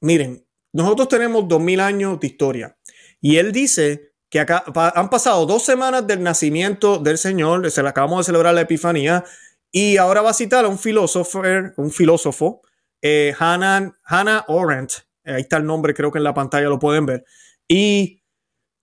miren, 0.00 0.46
nosotros 0.72 1.08
tenemos 1.08 1.48
dos 1.48 1.60
mil 1.60 1.80
años 1.80 2.20
de 2.20 2.26
historia. 2.26 2.76
Y 3.20 3.36
él 3.36 3.52
dice 3.52 4.12
que 4.28 4.40
acá 4.40 4.64
han 4.94 5.08
pasado 5.08 5.46
dos 5.46 5.62
semanas 5.62 6.06
del 6.06 6.22
nacimiento 6.22 6.98
del 6.98 7.16
Señor, 7.16 7.70
se 7.70 7.82
le 7.82 7.88
acabamos 7.88 8.18
de 8.18 8.24
celebrar 8.24 8.54
la 8.54 8.60
Epifanía, 8.62 9.24
y 9.70 9.96
ahora 9.96 10.22
va 10.22 10.30
a 10.30 10.34
citar 10.34 10.64
a 10.64 10.68
un 10.68 10.78
filósofo, 10.78 11.42
un 11.76 11.90
filósofo, 11.90 12.62
eh, 13.00 13.34
Hannah, 13.38 13.96
Hannah 14.04 14.44
Arendt, 14.48 14.92
ahí 15.24 15.42
está 15.42 15.56
el 15.58 15.64
nombre, 15.64 15.94
creo 15.94 16.10
que 16.10 16.18
en 16.18 16.24
la 16.24 16.34
pantalla 16.34 16.68
lo 16.68 16.78
pueden 16.78 17.06
ver, 17.06 17.24
y 17.68 18.22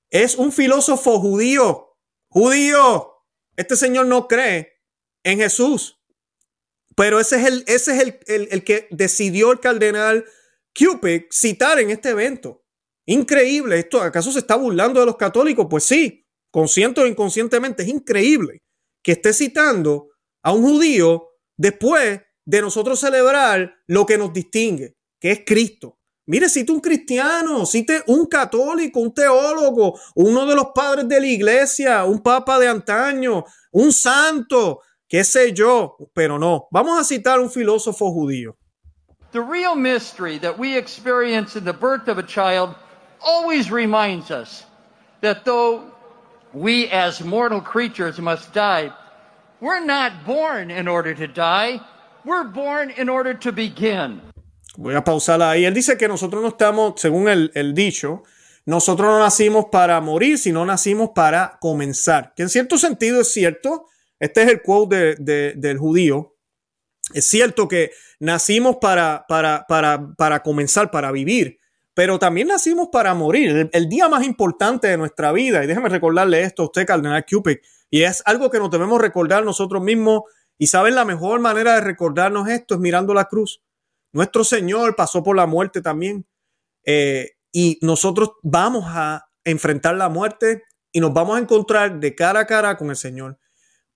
es 0.09 0.35
un 0.35 0.51
filósofo 0.51 1.19
judío, 1.19 1.97
judío. 2.27 3.12
Este 3.55 3.75
señor 3.75 4.07
no 4.07 4.27
cree 4.27 4.81
en 5.23 5.39
Jesús, 5.39 6.01
pero 6.95 7.19
ese 7.19 7.37
es 7.37 7.45
el, 7.45 7.63
ese 7.67 7.95
es 7.95 8.01
el, 8.01 8.19
el, 8.27 8.47
el 8.51 8.63
que 8.63 8.87
decidió 8.91 9.51
el 9.51 9.59
cardenal 9.59 10.25
Cupid 10.77 11.23
citar 11.31 11.79
en 11.79 11.91
este 11.91 12.09
evento. 12.09 12.63
Increíble. 13.05 13.79
¿Esto 13.79 14.01
acaso 14.01 14.31
se 14.31 14.39
está 14.39 14.55
burlando 14.55 14.99
de 14.99 15.05
los 15.05 15.17
católicos? 15.17 15.67
Pues 15.69 15.83
sí, 15.83 16.25
consciente 16.51 17.01
o 17.01 17.07
inconscientemente, 17.07 17.83
es 17.83 17.89
increíble 17.89 18.61
que 19.03 19.13
esté 19.13 19.33
citando 19.33 20.09
a 20.43 20.53
un 20.53 20.63
judío 20.63 21.29
después 21.57 22.21
de 22.45 22.61
nosotros 22.61 22.99
celebrar 22.99 23.75
lo 23.87 24.05
que 24.05 24.17
nos 24.17 24.33
distingue, 24.33 24.95
que 25.19 25.31
es 25.31 25.41
Cristo. 25.45 25.99
Mire, 26.25 26.47
cite 26.47 26.71
un 26.71 26.79
cristiano, 26.79 27.65
cite 27.65 28.01
un 28.07 28.27
católico, 28.27 29.01
un 29.01 29.13
teólogo, 29.13 29.99
uno 30.15 30.45
de 30.45 30.55
los 30.55 30.67
padres 30.73 31.05
de 31.07 31.19
la 31.19 31.27
iglesia, 31.27 32.05
un 32.05 32.21
papa 32.21 32.57
de 32.59 32.67
antaño, 32.69 33.43
un 33.73 33.91
santo, 33.91 34.79
qué 35.09 35.25
sé 35.25 35.51
yo, 35.51 35.97
pero 36.13 36.39
no. 36.39 36.67
Vamos 36.71 36.97
a 36.97 37.03
citar 37.03 37.41
un 37.41 37.49
filósofo 37.49 38.13
judío. 38.13 38.55
The 39.33 39.41
real 39.41 39.75
mystery 39.75 40.37
that 40.39 40.57
we 40.57 40.77
experience 40.77 41.57
in 41.57 41.65
the 41.65 41.73
birth 41.73 42.07
of 42.07 42.17
a 42.17 42.23
child 42.23 42.73
always 43.19 43.69
reminds 43.69 44.31
us 44.31 44.65
that 45.19 45.43
though 45.43 45.91
we 46.53 46.87
as 46.89 47.21
mortal 47.21 47.59
creatures 47.59 48.17
must 48.19 48.53
die, 48.53 48.93
we're 49.59 49.83
not 49.83 50.25
born 50.25 50.71
in 50.71 50.87
order 50.87 51.13
to 51.13 51.27
die, 51.27 51.81
we're 52.23 52.45
born 52.45 52.91
in 52.91 53.09
order 53.09 53.33
to 53.33 53.51
begin. 53.51 54.21
Voy 54.77 54.95
a 54.95 55.03
pausar 55.03 55.41
ahí. 55.41 55.65
Él 55.65 55.73
dice 55.73 55.97
que 55.97 56.07
nosotros 56.07 56.41
no 56.41 56.49
estamos, 56.49 56.99
según 56.99 57.27
el, 57.29 57.51
el 57.53 57.73
dicho, 57.73 58.23
nosotros 58.65 59.07
no 59.07 59.19
nacimos 59.19 59.65
para 59.71 59.99
morir, 60.01 60.37
sino 60.37 60.65
nacimos 60.65 61.11
para 61.13 61.57
comenzar. 61.59 62.33
Que 62.35 62.43
en 62.43 62.49
cierto 62.49 62.77
sentido 62.77 63.21
es 63.21 63.31
cierto. 63.31 63.87
Este 64.19 64.43
es 64.43 64.49
el 64.49 64.61
quote 64.61 65.15
del 65.15 65.77
judío. 65.77 66.35
Es 67.13 67.27
cierto 67.27 67.67
que 67.67 67.91
nacimos 68.19 68.77
para, 68.77 69.25
para, 69.27 69.65
para, 69.67 70.13
para 70.15 70.41
comenzar, 70.41 70.89
para 70.91 71.11
vivir, 71.11 71.59
pero 71.93 72.17
también 72.17 72.47
nacimos 72.47 72.87
para 72.89 73.13
morir. 73.13 73.69
El, 73.73 73.89
día 73.89 74.07
más 74.07 74.23
importante 74.23 74.87
de 74.87 74.97
nuestra 74.97 75.33
vida, 75.33 75.63
y 75.63 75.67
déjeme 75.67 75.89
recordarle 75.89 76.41
esto 76.41 76.63
a 76.63 76.65
usted, 76.67 76.85
Cardenal 76.85 77.25
Cupid, 77.29 77.57
y 77.89 78.03
es 78.03 78.23
algo 78.25 78.49
que 78.49 78.59
nos 78.59 78.71
debemos 78.71 79.01
recordar 79.01 79.43
nosotros 79.43 79.83
mismos. 79.83 80.23
Y 80.57 80.67
saben, 80.67 80.95
la 80.95 81.03
mejor 81.03 81.41
manera 81.41 81.75
de 81.75 81.81
recordarnos 81.81 82.47
esto 82.47 82.75
es 82.75 82.79
mirando 82.79 83.13
la 83.13 83.25
cruz. 83.25 83.61
Nuestro 84.13 84.43
Señor 84.43 84.95
pasó 84.95 85.23
por 85.23 85.35
la 85.35 85.47
muerte 85.47 85.81
también. 85.81 86.25
Eh, 86.85 87.31
y 87.51 87.79
nosotros 87.81 88.31
vamos 88.41 88.85
a 88.87 89.25
enfrentar 89.43 89.95
la 89.95 90.09
muerte 90.09 90.63
y 90.91 90.99
nos 90.99 91.13
vamos 91.13 91.37
a 91.37 91.39
encontrar 91.39 91.99
de 91.99 92.15
cara 92.15 92.41
a 92.41 92.47
cara 92.47 92.77
con 92.77 92.89
el 92.89 92.95
Señor. 92.95 93.39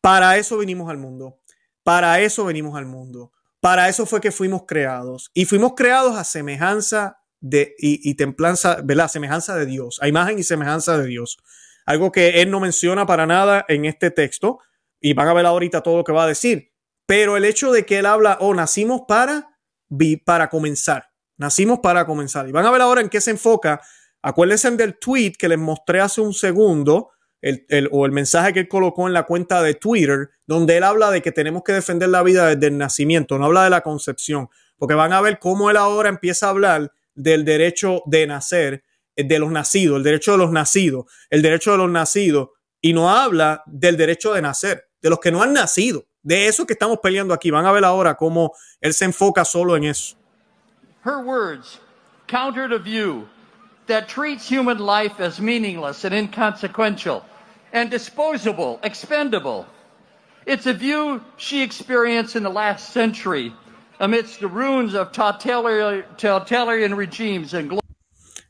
Para 0.01 0.37
eso 0.37 0.57
vinimos 0.57 0.89
al 0.89 0.97
mundo. 0.97 1.39
Para 1.83 2.19
eso 2.21 2.45
venimos 2.45 2.75
al 2.75 2.85
mundo. 2.85 3.31
Para 3.59 3.89
eso 3.89 4.05
fue 4.05 4.21
que 4.21 4.31
fuimos 4.31 4.63
creados. 4.67 5.31
Y 5.33 5.45
fuimos 5.45 5.73
creados 5.75 6.17
a 6.17 6.23
semejanza 6.23 7.19
de, 7.39 7.75
y, 7.77 8.13
templanza, 8.15 8.81
¿verdad? 8.83 9.07
Semejanza 9.07 9.55
de 9.55 9.65
Dios, 9.65 9.99
a 10.01 10.07
imagen 10.07 10.39
y 10.39 10.43
semejanza 10.43 10.97
de 10.97 11.07
Dios. 11.07 11.37
Algo 11.85 12.11
que 12.11 12.41
él 12.41 12.51
no 12.51 12.59
menciona 12.59 13.05
para 13.05 13.25
nada 13.25 13.65
en 13.67 13.85
este 13.85 14.11
texto. 14.11 14.59
Y 14.99 15.13
van 15.13 15.27
a 15.27 15.33
ver 15.33 15.45
ahorita 15.45 15.81
todo 15.81 15.97
lo 15.97 16.03
que 16.03 16.11
va 16.11 16.23
a 16.23 16.27
decir. 16.27 16.71
Pero 17.05 17.37
el 17.37 17.45
hecho 17.45 17.71
de 17.71 17.85
que 17.85 17.99
él 17.99 18.05
habla, 18.05 18.37
oh, 18.41 18.53
nacimos 18.53 19.01
para, 19.07 19.56
para 20.25 20.49
comenzar. 20.49 21.09
Nacimos 21.37 21.79
para 21.79 22.05
comenzar. 22.05 22.47
Y 22.47 22.51
van 22.51 22.65
a 22.65 22.71
ver 22.71 22.81
ahora 22.81 23.01
en 23.01 23.09
qué 23.09 23.21
se 23.21 23.31
enfoca. 23.31 23.81
Acuérdense 24.21 24.69
del 24.71 24.97
tweet 24.97 25.33
que 25.37 25.47
les 25.47 25.59
mostré 25.59 26.01
hace 26.01 26.21
un 26.21 26.33
segundo, 26.33 27.11
o 27.91 28.05
el 28.05 28.11
mensaje 28.11 28.53
que 28.53 28.61
él 28.61 28.67
colocó 28.67 29.07
en 29.07 29.13
la 29.13 29.23
cuenta 29.23 29.61
de 29.61 29.75
Twitter, 29.75 30.29
donde 30.45 30.77
él 30.77 30.83
habla 30.83 31.11
de 31.11 31.21
que 31.21 31.31
tenemos 31.31 31.63
que 31.63 31.73
defender 31.73 32.09
la 32.09 32.23
vida 32.23 32.47
desde 32.47 32.67
el 32.67 32.77
nacimiento, 32.77 33.37
no 33.37 33.45
habla 33.45 33.63
de 33.63 33.69
la 33.69 33.81
concepción, 33.81 34.49
porque 34.77 34.95
van 34.95 35.13
a 35.13 35.21
ver 35.21 35.39
cómo 35.39 35.69
él 35.69 35.77
ahora 35.77 36.09
empieza 36.09 36.47
a 36.47 36.49
hablar 36.49 36.91
del 37.13 37.45
derecho 37.45 38.03
de 38.05 38.27
nacer, 38.27 38.83
eh, 39.15 39.23
de 39.23 39.39
los 39.39 39.51
nacidos, 39.51 39.97
el 39.97 40.03
derecho 40.03 40.31
de 40.33 40.37
los 40.39 40.51
nacidos, 40.51 41.05
el 41.29 41.41
derecho 41.41 41.71
de 41.71 41.77
los 41.77 41.89
nacidos, 41.89 42.49
y 42.81 42.93
no 42.93 43.09
habla 43.09 43.63
del 43.65 43.97
derecho 43.97 44.33
de 44.33 44.41
nacer, 44.41 44.89
de 45.01 45.09
los 45.09 45.19
que 45.19 45.31
no 45.31 45.41
han 45.41 45.53
nacido, 45.53 46.07
de 46.27 46.47
eso 46.47 46.65
que 46.65 46.73
estamos 46.73 46.99
peleando 46.99 47.33
aquí. 47.33 47.49
Van 47.51 47.65
a 47.65 47.71
ver 47.71 47.85
ahora 47.85 48.15
cómo 48.15 48.51
él 48.81 48.93
se 48.93 49.05
enfoca 49.05 49.45
solo 49.45 49.77
en 49.77 49.85
eso. 49.85 50.17
her 51.03 51.21
words 51.23 51.79
countered 52.27 52.73
a 52.73 52.79
view 52.79 53.29
that 53.85 54.09
treats 54.09 54.49
human 54.49 54.77
life 54.77 55.21
as 55.21 55.39
meaningless 55.39 56.03
and 56.03 56.13
inconsequential 56.13 57.23
and 57.71 57.89
disposable, 57.89 58.77
expendable. 58.83 59.65
It's 60.45 60.65
a 60.65 60.73
view 60.73 61.21
she 61.37 61.63
experienced 61.63 62.35
in 62.35 62.43
the 62.43 62.49
last 62.49 62.91
century 62.91 63.53
amidst 64.01 64.41
the 64.41 64.49
ruins 64.49 64.95
of 64.95 65.13
totalitarian 65.13 66.95
regimes 66.95 67.53
and 67.53 67.79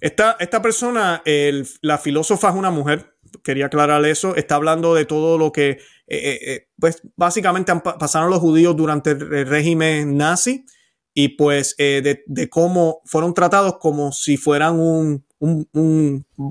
Esta, 0.02 0.36
esta 0.40 0.62
persona, 0.62 1.22
el, 1.26 1.68
la 1.82 1.98
filósofa 1.98 2.50
es 2.50 2.56
una 2.56 2.72
mujer, 2.72 3.14
quería 3.44 3.66
aclarar 3.66 4.04
eso, 4.06 4.36
está 4.36 4.56
hablando 4.56 4.94
de 4.94 5.06
todo 5.06 5.38
lo 5.38 5.52
que, 5.52 5.80
eh, 6.08 6.18
eh, 6.18 6.40
eh 6.42 6.68
pues 6.80 7.02
básicamente 7.16 7.74
pasaron 8.00 8.30
los 8.30 8.40
judíos 8.40 8.76
durante 8.76 9.12
el 9.12 9.48
régimen 9.48 10.16
nazi 10.18 10.66
y 11.14 11.30
pues 11.30 11.76
de, 11.78 12.50
cómo 12.50 13.02
fueron 13.06 13.34
tratados 13.34 13.78
como 13.80 14.12
si 14.12 14.38
fueran 14.38 14.80
un 14.80 15.26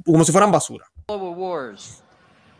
como 0.05 0.25
si 0.25 0.33
fueran 0.33 0.51
basura. 0.51 0.87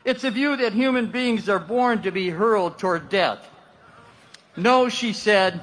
It's 0.05 0.23
a 0.23 0.31
view 0.31 0.57
that 0.57 0.73
human 0.73 1.11
beings 1.11 1.49
are 1.49 1.59
born 1.59 2.01
to 2.03 2.13
be 2.13 2.31
hurled 2.31 2.79
toward 2.79 3.09
death. 3.09 3.41
No, 4.57 4.89
she 4.89 5.13
said, 5.13 5.61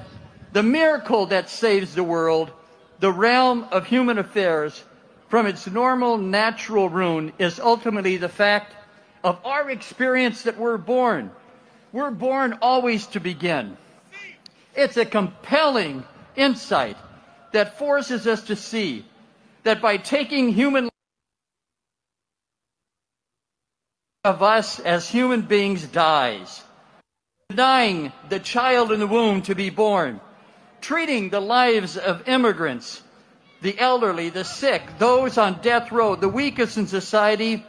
the 0.52 0.62
miracle 0.62 1.24
that 1.26 1.48
saves 1.48 1.94
the 1.94 2.04
world, 2.04 2.52
the 3.00 3.10
realm 3.10 3.66
of 3.72 3.86
human 3.86 4.18
affairs, 4.18 4.84
from 5.28 5.46
its 5.46 5.66
normal 5.66 6.18
natural 6.18 6.90
ruin 6.90 7.32
is 7.38 7.58
ultimately 7.58 8.18
the 8.18 8.28
fact 8.28 8.74
of 9.24 9.40
our 9.44 9.70
experience 9.70 10.42
that 10.42 10.58
we're 10.58 10.76
born. 10.76 11.30
We're 11.92 12.10
born 12.10 12.58
always 12.60 13.06
to 13.08 13.20
begin. 13.20 13.76
It's 14.76 14.98
a 14.98 15.06
compelling 15.06 16.04
insight 16.36 16.96
that 17.52 17.78
forces 17.78 18.26
us 18.26 18.44
to 18.44 18.56
see 18.56 19.04
that 19.62 19.80
by 19.80 19.96
taking 19.96 20.52
human 20.52 20.90
of 24.24 24.42
us 24.42 24.78
as 24.80 25.08
human 25.08 25.42
beings 25.42 25.86
dies, 25.86 26.62
denying 27.48 28.12
the 28.28 28.40
child 28.40 28.92
in 28.92 29.00
the 29.00 29.06
womb 29.06 29.42
to 29.42 29.54
be 29.54 29.70
born, 29.70 30.20
treating 30.80 31.30
the 31.30 31.40
lives 31.40 31.96
of 31.96 32.28
immigrants, 32.28 33.02
the 33.62 33.78
elderly, 33.78 34.30
the 34.30 34.44
sick, 34.44 34.82
those 34.98 35.38
on 35.38 35.60
death 35.62 35.92
row, 35.92 36.16
the 36.16 36.28
weakest 36.28 36.76
in 36.76 36.86
society. 36.86 37.64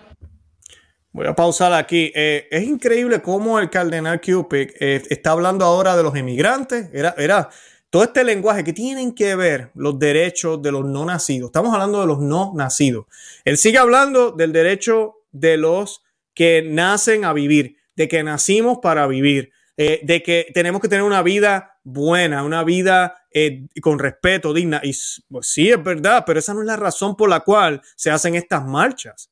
Voy 1.16 1.28
a 1.28 1.34
pausar 1.34 1.72
aquí. 1.72 2.12
Eh, 2.14 2.46
es 2.52 2.64
increíble 2.66 3.22
cómo 3.22 3.58
el 3.58 3.70
cardenal 3.70 4.20
Cupid 4.20 4.72
eh, 4.82 5.02
está 5.10 5.32
hablando 5.32 5.64
ahora 5.64 5.96
de 5.96 6.04
los 6.04 6.14
emigrantes. 6.14 6.90
Era, 6.92 7.16
era 7.18 7.50
todo 7.90 8.04
este 8.04 8.26
lenguaje 8.26 8.66
que 8.66 8.74
tienen 8.74 9.16
que 9.16 9.34
ver 9.38 9.72
los 9.76 9.98
derechos 9.98 10.62
de 10.62 10.74
los 10.74 10.84
no 10.84 11.06
nacidos. 11.06 11.48
Estamos 11.48 11.74
hablando 11.74 12.02
de 12.02 12.08
los 12.08 12.20
no 12.20 12.52
nacidos. 12.54 13.06
Él 13.46 13.56
sigue 13.56 13.78
hablando 13.78 14.32
del 14.32 14.52
derecho 14.52 15.22
de 15.32 15.56
los 15.56 16.04
que 16.34 16.62
nacen 16.68 17.24
a 17.24 17.32
vivir, 17.32 17.78
de 17.96 18.10
que 18.10 18.22
nacimos 18.22 18.80
para 18.82 19.08
vivir, 19.08 19.54
eh, 19.78 20.02
de 20.04 20.22
que 20.22 20.48
tenemos 20.54 20.82
que 20.82 20.90
tener 20.90 21.06
una 21.06 21.24
vida 21.24 21.80
buena, 21.86 22.44
una 22.44 22.66
vida 22.66 23.26
eh, 23.32 23.68
con 23.82 24.00
respeto, 24.00 24.54
digna. 24.54 24.82
Y 24.84 24.94
pues, 25.30 25.48
sí, 25.48 25.70
es 25.70 25.82
verdad, 25.82 26.26
pero 26.28 26.40
esa 26.40 26.54
no 26.54 26.60
es 26.60 26.68
la 26.68 26.76
razón 26.76 27.16
por 27.16 27.30
la 27.30 27.40
cual 27.40 27.82
se 27.96 28.12
hacen 28.12 28.36
estas 28.36 28.66
marchas. 28.66 29.32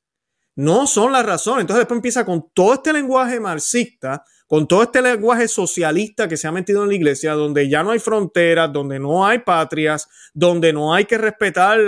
No 0.55 0.87
son 0.87 1.11
la 1.11 1.23
razón. 1.23 1.59
Entonces 1.59 1.81
después 1.81 1.97
empieza 1.97 2.25
con 2.25 2.49
todo 2.53 2.75
este 2.75 2.93
lenguaje 2.93 3.39
marxista 3.39 4.23
con 4.53 4.67
todo 4.67 4.83
este 4.83 5.01
lenguaje 5.01 5.47
socialista 5.47 6.27
que 6.27 6.37
se 6.37 6.47
ha 6.47 6.51
metido 6.51 6.83
en 6.83 6.89
la 6.89 6.93
iglesia, 6.93 7.33
donde 7.33 7.69
ya 7.69 7.81
no 7.81 7.89
hay 7.89 7.97
fronteras, 7.97 8.71
donde 8.71 8.99
no 8.99 9.25
hay 9.25 9.39
patrias, 9.39 10.07
donde 10.31 10.71
no 10.71 10.93
hay 10.93 11.05
que 11.05 11.17
respetar 11.17 11.79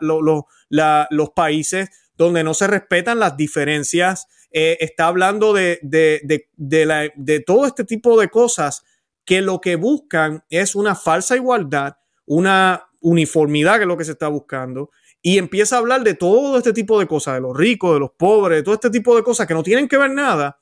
los 0.00 1.30
países, 1.34 1.88
donde 2.18 2.44
no 2.44 2.52
se 2.52 2.66
respetan 2.66 3.20
las 3.20 3.38
diferencias, 3.38 4.26
eh, 4.52 4.76
está 4.80 5.06
hablando 5.06 5.54
de, 5.54 5.78
de 5.82 7.40
todo 7.46 7.66
este 7.66 7.84
tipo 7.84 8.20
de 8.20 8.28
cosas 8.28 8.84
que 9.24 9.40
lo 9.40 9.62
que 9.62 9.76
buscan 9.76 10.44
es 10.50 10.74
una 10.74 10.94
falsa 10.94 11.36
igualdad, 11.36 11.96
una 12.26 12.84
uniformidad 13.00 13.76
que 13.76 13.84
es 13.84 13.88
lo 13.88 13.96
que 13.96 14.04
se 14.04 14.12
está 14.12 14.28
buscando, 14.28 14.90
y 15.22 15.38
empieza 15.38 15.76
a 15.76 15.78
hablar 15.80 16.02
de 16.02 16.14
todo 16.14 16.56
este 16.56 16.72
tipo 16.72 16.98
de 16.98 17.06
cosas, 17.06 17.34
de 17.34 17.40
los 17.40 17.56
ricos, 17.56 17.94
de 17.94 18.00
los 18.00 18.10
pobres, 18.12 18.58
de 18.58 18.62
todo 18.62 18.74
este 18.74 18.90
tipo 18.90 19.14
de 19.16 19.22
cosas 19.22 19.46
que 19.46 19.54
no 19.54 19.62
tienen 19.62 19.88
que 19.88 19.98
ver 19.98 20.10
nada 20.10 20.60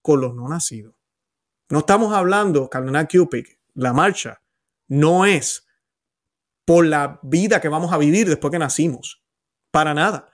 con 0.00 0.20
los 0.20 0.34
no 0.34 0.48
nacidos. 0.48 0.94
No 1.68 1.80
estamos 1.80 2.12
hablando, 2.12 2.68
Cardenal 2.68 3.08
Cupid, 3.08 3.46
la 3.74 3.92
marcha 3.92 4.42
no 4.88 5.24
es 5.24 5.66
por 6.64 6.84
la 6.84 7.18
vida 7.22 7.60
que 7.60 7.68
vamos 7.68 7.92
a 7.92 7.98
vivir 7.98 8.28
después 8.28 8.50
que 8.50 8.58
nacimos. 8.58 9.22
Para 9.70 9.94
nada. 9.94 10.28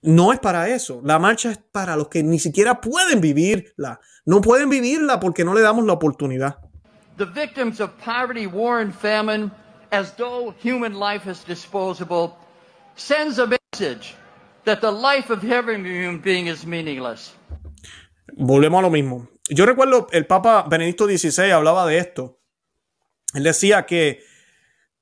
No 0.00 0.32
es 0.32 0.40
para 0.40 0.68
eso. 0.68 1.00
La 1.04 1.18
marcha 1.18 1.50
es 1.50 1.58
para 1.58 1.96
los 1.96 2.08
que 2.08 2.22
ni 2.22 2.38
siquiera 2.38 2.80
pueden 2.80 3.20
vivirla. 3.20 4.00
No 4.24 4.40
pueden 4.40 4.70
vivirla 4.70 5.20
porque 5.20 5.44
no 5.44 5.54
le 5.54 5.60
damos 5.60 5.84
la 5.84 5.92
oportunidad. 5.92 6.58
The 7.16 7.26
victims 7.26 7.80
of 7.80 7.90
poverty, 8.02 8.46
war, 8.46 8.80
and 8.80 8.92
famine, 8.92 9.50
as 9.92 10.16
though 10.16 10.54
human 10.62 10.94
life 10.98 11.30
is 11.30 11.44
disposable, 11.44 12.36
sends 12.96 13.38
a 13.38 13.46
message 13.46 14.14
that 14.64 14.80
the 14.80 14.90
life 14.90 15.30
of 15.30 15.44
every 15.44 15.76
human 15.76 16.20
being 16.20 16.46
is 16.46 16.64
meaningless. 16.64 17.34
Volvemos 18.36 18.78
a 18.78 18.82
lo 18.82 18.90
mismo. 18.90 19.28
Yo 19.48 19.66
recuerdo 19.66 20.08
el 20.12 20.26
Papa 20.26 20.66
Benedicto 20.68 21.06
XVI 21.06 21.50
hablaba 21.50 21.86
de 21.86 21.98
esto. 21.98 22.40
Él 23.34 23.42
decía 23.42 23.84
que, 23.84 24.20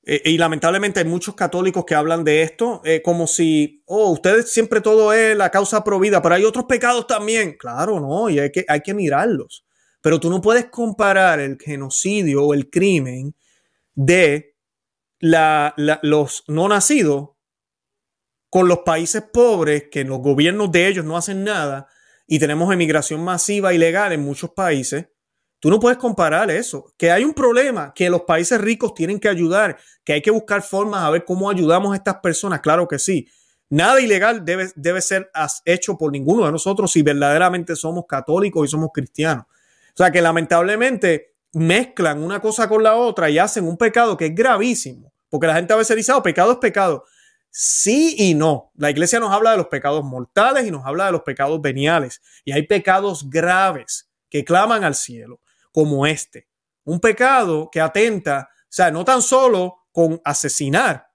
eh, 0.04 0.22
y 0.24 0.38
lamentablemente 0.38 1.00
hay 1.00 1.06
muchos 1.06 1.34
católicos 1.34 1.84
que 1.84 1.94
hablan 1.94 2.24
de 2.24 2.42
esto, 2.42 2.82
eh, 2.84 3.02
como 3.02 3.26
si, 3.26 3.82
oh, 3.86 4.10
ustedes 4.10 4.50
siempre 4.50 4.80
todo 4.80 5.12
es 5.12 5.36
la 5.36 5.50
causa 5.50 5.84
provida, 5.84 6.20
pero 6.20 6.34
hay 6.34 6.44
otros 6.44 6.64
pecados 6.64 7.06
también. 7.06 7.56
Claro, 7.56 8.00
no, 8.00 8.28
y 8.28 8.40
hay 8.40 8.50
que, 8.50 8.64
hay 8.68 8.80
que 8.80 8.94
mirarlos. 8.94 9.64
Pero 10.00 10.18
tú 10.18 10.28
no 10.28 10.40
puedes 10.40 10.66
comparar 10.66 11.38
el 11.38 11.56
genocidio 11.60 12.44
o 12.44 12.54
el 12.54 12.68
crimen 12.68 13.36
de 13.94 14.56
los 15.20 16.44
no 16.48 16.68
nacidos 16.68 17.30
con 18.52 18.68
los 18.68 18.80
países 18.80 19.22
pobres 19.22 19.84
que 19.90 20.04
los 20.04 20.18
gobiernos 20.18 20.70
de 20.70 20.86
ellos 20.86 21.06
no 21.06 21.16
hacen 21.16 21.42
nada 21.42 21.88
y 22.26 22.38
tenemos 22.38 22.70
emigración 22.70 23.24
masiva 23.24 23.72
ilegal 23.72 24.12
en 24.12 24.20
muchos 24.20 24.50
países, 24.50 25.06
tú 25.58 25.70
no 25.70 25.80
puedes 25.80 25.96
comparar 25.96 26.50
eso. 26.50 26.92
Que 26.98 27.10
hay 27.10 27.24
un 27.24 27.32
problema, 27.32 27.94
que 27.94 28.10
los 28.10 28.24
países 28.24 28.60
ricos 28.60 28.92
tienen 28.92 29.18
que 29.18 29.30
ayudar, 29.30 29.78
que 30.04 30.12
hay 30.12 30.20
que 30.20 30.30
buscar 30.30 30.60
formas 30.60 31.02
a 31.02 31.08
ver 31.08 31.24
cómo 31.24 31.48
ayudamos 31.48 31.94
a 31.94 31.96
estas 31.96 32.16
personas, 32.16 32.60
claro 32.60 32.86
que 32.86 32.98
sí. 32.98 33.26
Nada 33.70 34.02
ilegal 34.02 34.44
debe, 34.44 34.70
debe 34.76 35.00
ser 35.00 35.30
hecho 35.64 35.96
por 35.96 36.12
ninguno 36.12 36.44
de 36.44 36.52
nosotros 36.52 36.92
si 36.92 37.00
verdaderamente 37.00 37.74
somos 37.74 38.04
católicos 38.06 38.68
y 38.68 38.70
somos 38.70 38.90
cristianos. 38.92 39.46
O 39.94 39.96
sea 39.96 40.10
que 40.10 40.20
lamentablemente 40.20 41.36
mezclan 41.54 42.22
una 42.22 42.38
cosa 42.38 42.68
con 42.68 42.82
la 42.82 42.96
otra 42.96 43.30
y 43.30 43.38
hacen 43.38 43.66
un 43.66 43.78
pecado 43.78 44.14
que 44.14 44.26
es 44.26 44.34
gravísimo. 44.34 45.10
Porque 45.30 45.46
la 45.46 45.54
gente 45.54 45.72
a 45.72 45.76
veces 45.76 45.96
dice, 45.96 46.12
oh, 46.12 46.22
pecado 46.22 46.52
es 46.52 46.58
pecado. 46.58 47.06
Sí 47.54 48.14
y 48.16 48.32
no. 48.32 48.72
La 48.76 48.90
iglesia 48.90 49.20
nos 49.20 49.30
habla 49.30 49.50
de 49.50 49.58
los 49.58 49.66
pecados 49.66 50.02
mortales 50.02 50.66
y 50.66 50.70
nos 50.70 50.86
habla 50.86 51.06
de 51.06 51.12
los 51.12 51.22
pecados 51.22 51.60
veniales. 51.60 52.22
Y 52.46 52.52
hay 52.52 52.66
pecados 52.66 53.28
graves 53.28 54.10
que 54.30 54.42
claman 54.42 54.84
al 54.84 54.94
cielo, 54.94 55.38
como 55.70 56.06
este. 56.06 56.48
Un 56.84 56.98
pecado 56.98 57.68
que 57.70 57.82
atenta, 57.82 58.48
o 58.62 58.66
sea, 58.70 58.90
no 58.90 59.04
tan 59.04 59.20
solo 59.20 59.86
con 59.92 60.20
asesinar, 60.24 61.08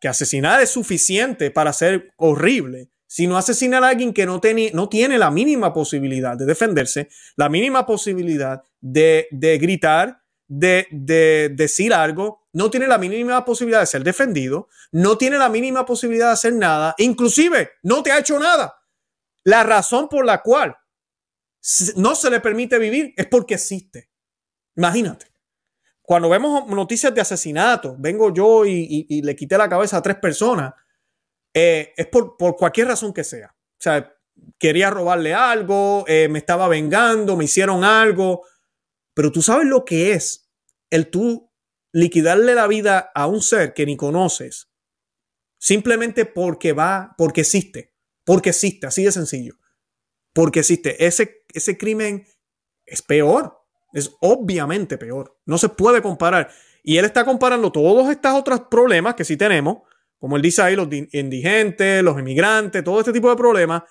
que 0.00 0.08
asesinar 0.08 0.60
es 0.60 0.70
suficiente 0.70 1.52
para 1.52 1.72
ser 1.72 2.12
horrible, 2.16 2.90
sino 3.06 3.36
asesinar 3.36 3.84
a 3.84 3.88
alguien 3.90 4.12
que 4.12 4.26
no, 4.26 4.40
tiene, 4.40 4.72
no 4.74 4.88
tiene 4.88 5.16
la 5.18 5.30
mínima 5.30 5.72
posibilidad 5.72 6.36
de 6.36 6.46
defenderse, 6.46 7.08
la 7.36 7.48
mínima 7.48 7.86
posibilidad 7.86 8.60
de, 8.80 9.28
de 9.30 9.58
gritar, 9.58 10.20
de, 10.48 10.86
de, 10.90 11.50
decir 11.54 11.92
algo, 11.92 12.46
no 12.52 12.70
tiene 12.70 12.86
la 12.86 12.98
mínima 12.98 13.44
posibilidad 13.44 13.80
de 13.80 13.86
ser 13.86 14.04
defendido, 14.04 14.68
no 14.92 15.18
tiene 15.18 15.38
la 15.38 15.48
mínima 15.48 15.84
posibilidad 15.84 16.28
de 16.28 16.32
hacer 16.32 16.54
nada, 16.54 16.94
inclusive 16.98 17.70
no 17.82 18.02
te 18.02 18.12
ha 18.12 18.18
hecho 18.18 18.38
nada. 18.38 18.76
La 19.44 19.62
razón 19.62 20.08
por 20.08 20.24
la 20.24 20.42
cual 20.42 20.76
no 21.96 22.14
se 22.14 22.30
le 22.30 22.40
permite 22.40 22.78
vivir 22.78 23.12
es 23.16 23.26
porque 23.26 23.54
existe. 23.54 24.10
Imagínate. 24.76 25.26
Cuando 26.02 26.28
vemos 26.28 26.68
noticias 26.68 27.12
de 27.12 27.20
asesinato, 27.20 27.96
vengo 27.98 28.32
yo 28.32 28.64
y, 28.64 29.22
le 29.22 29.34
quité 29.34 29.58
la 29.58 29.68
cabeza 29.68 29.96
a 29.96 30.02
tres 30.02 30.16
personas, 30.16 30.72
eh, 31.52 31.92
es 31.96 32.06
por, 32.06 32.36
cualquier 32.36 32.88
razón 32.88 33.12
que 33.12 33.24
sea. 33.24 33.52
O 33.56 33.80
sea, 33.80 34.14
quería 34.58 34.90
robarle 34.90 35.34
algo, 35.34 36.04
eh, 36.06 36.28
me 36.28 36.38
estaba 36.38 36.68
vengando, 36.68 37.36
me 37.36 37.44
hicieron 37.44 37.82
algo. 37.82 38.42
Pero 39.16 39.32
tú 39.32 39.40
sabes 39.40 39.66
lo 39.66 39.86
que 39.86 40.12
es 40.12 40.50
el 40.90 41.08
tú 41.08 41.50
liquidarle 41.90 42.54
la 42.54 42.66
vida 42.66 43.10
a 43.14 43.26
un 43.26 43.40
ser 43.40 43.72
que 43.72 43.86
ni 43.86 43.96
conoces 43.96 44.70
simplemente 45.58 46.26
porque 46.26 46.74
va, 46.74 47.14
porque 47.16 47.40
existe, 47.40 47.94
porque 48.26 48.50
existe, 48.50 48.86
así 48.86 49.04
de 49.04 49.12
sencillo. 49.12 49.54
Porque 50.34 50.60
existe. 50.60 51.06
Ese, 51.06 51.46
ese 51.54 51.78
crimen 51.78 52.26
es 52.84 53.00
peor, 53.00 53.58
es 53.94 54.14
obviamente 54.20 54.98
peor. 54.98 55.40
No 55.46 55.56
se 55.56 55.70
puede 55.70 56.02
comparar. 56.02 56.50
Y 56.82 56.98
él 56.98 57.06
está 57.06 57.24
comparando 57.24 57.72
todos 57.72 58.10
estos 58.10 58.34
otros 58.34 58.60
problemas 58.70 59.14
que 59.14 59.24
sí 59.24 59.38
tenemos, 59.38 59.78
como 60.18 60.36
él 60.36 60.42
dice 60.42 60.60
ahí, 60.60 60.76
los 60.76 60.88
indigentes, 60.92 62.02
los 62.02 62.18
inmigrantes, 62.18 62.84
todo 62.84 63.00
este 63.00 63.14
tipo 63.14 63.30
de 63.30 63.36
problemas, 63.36 63.82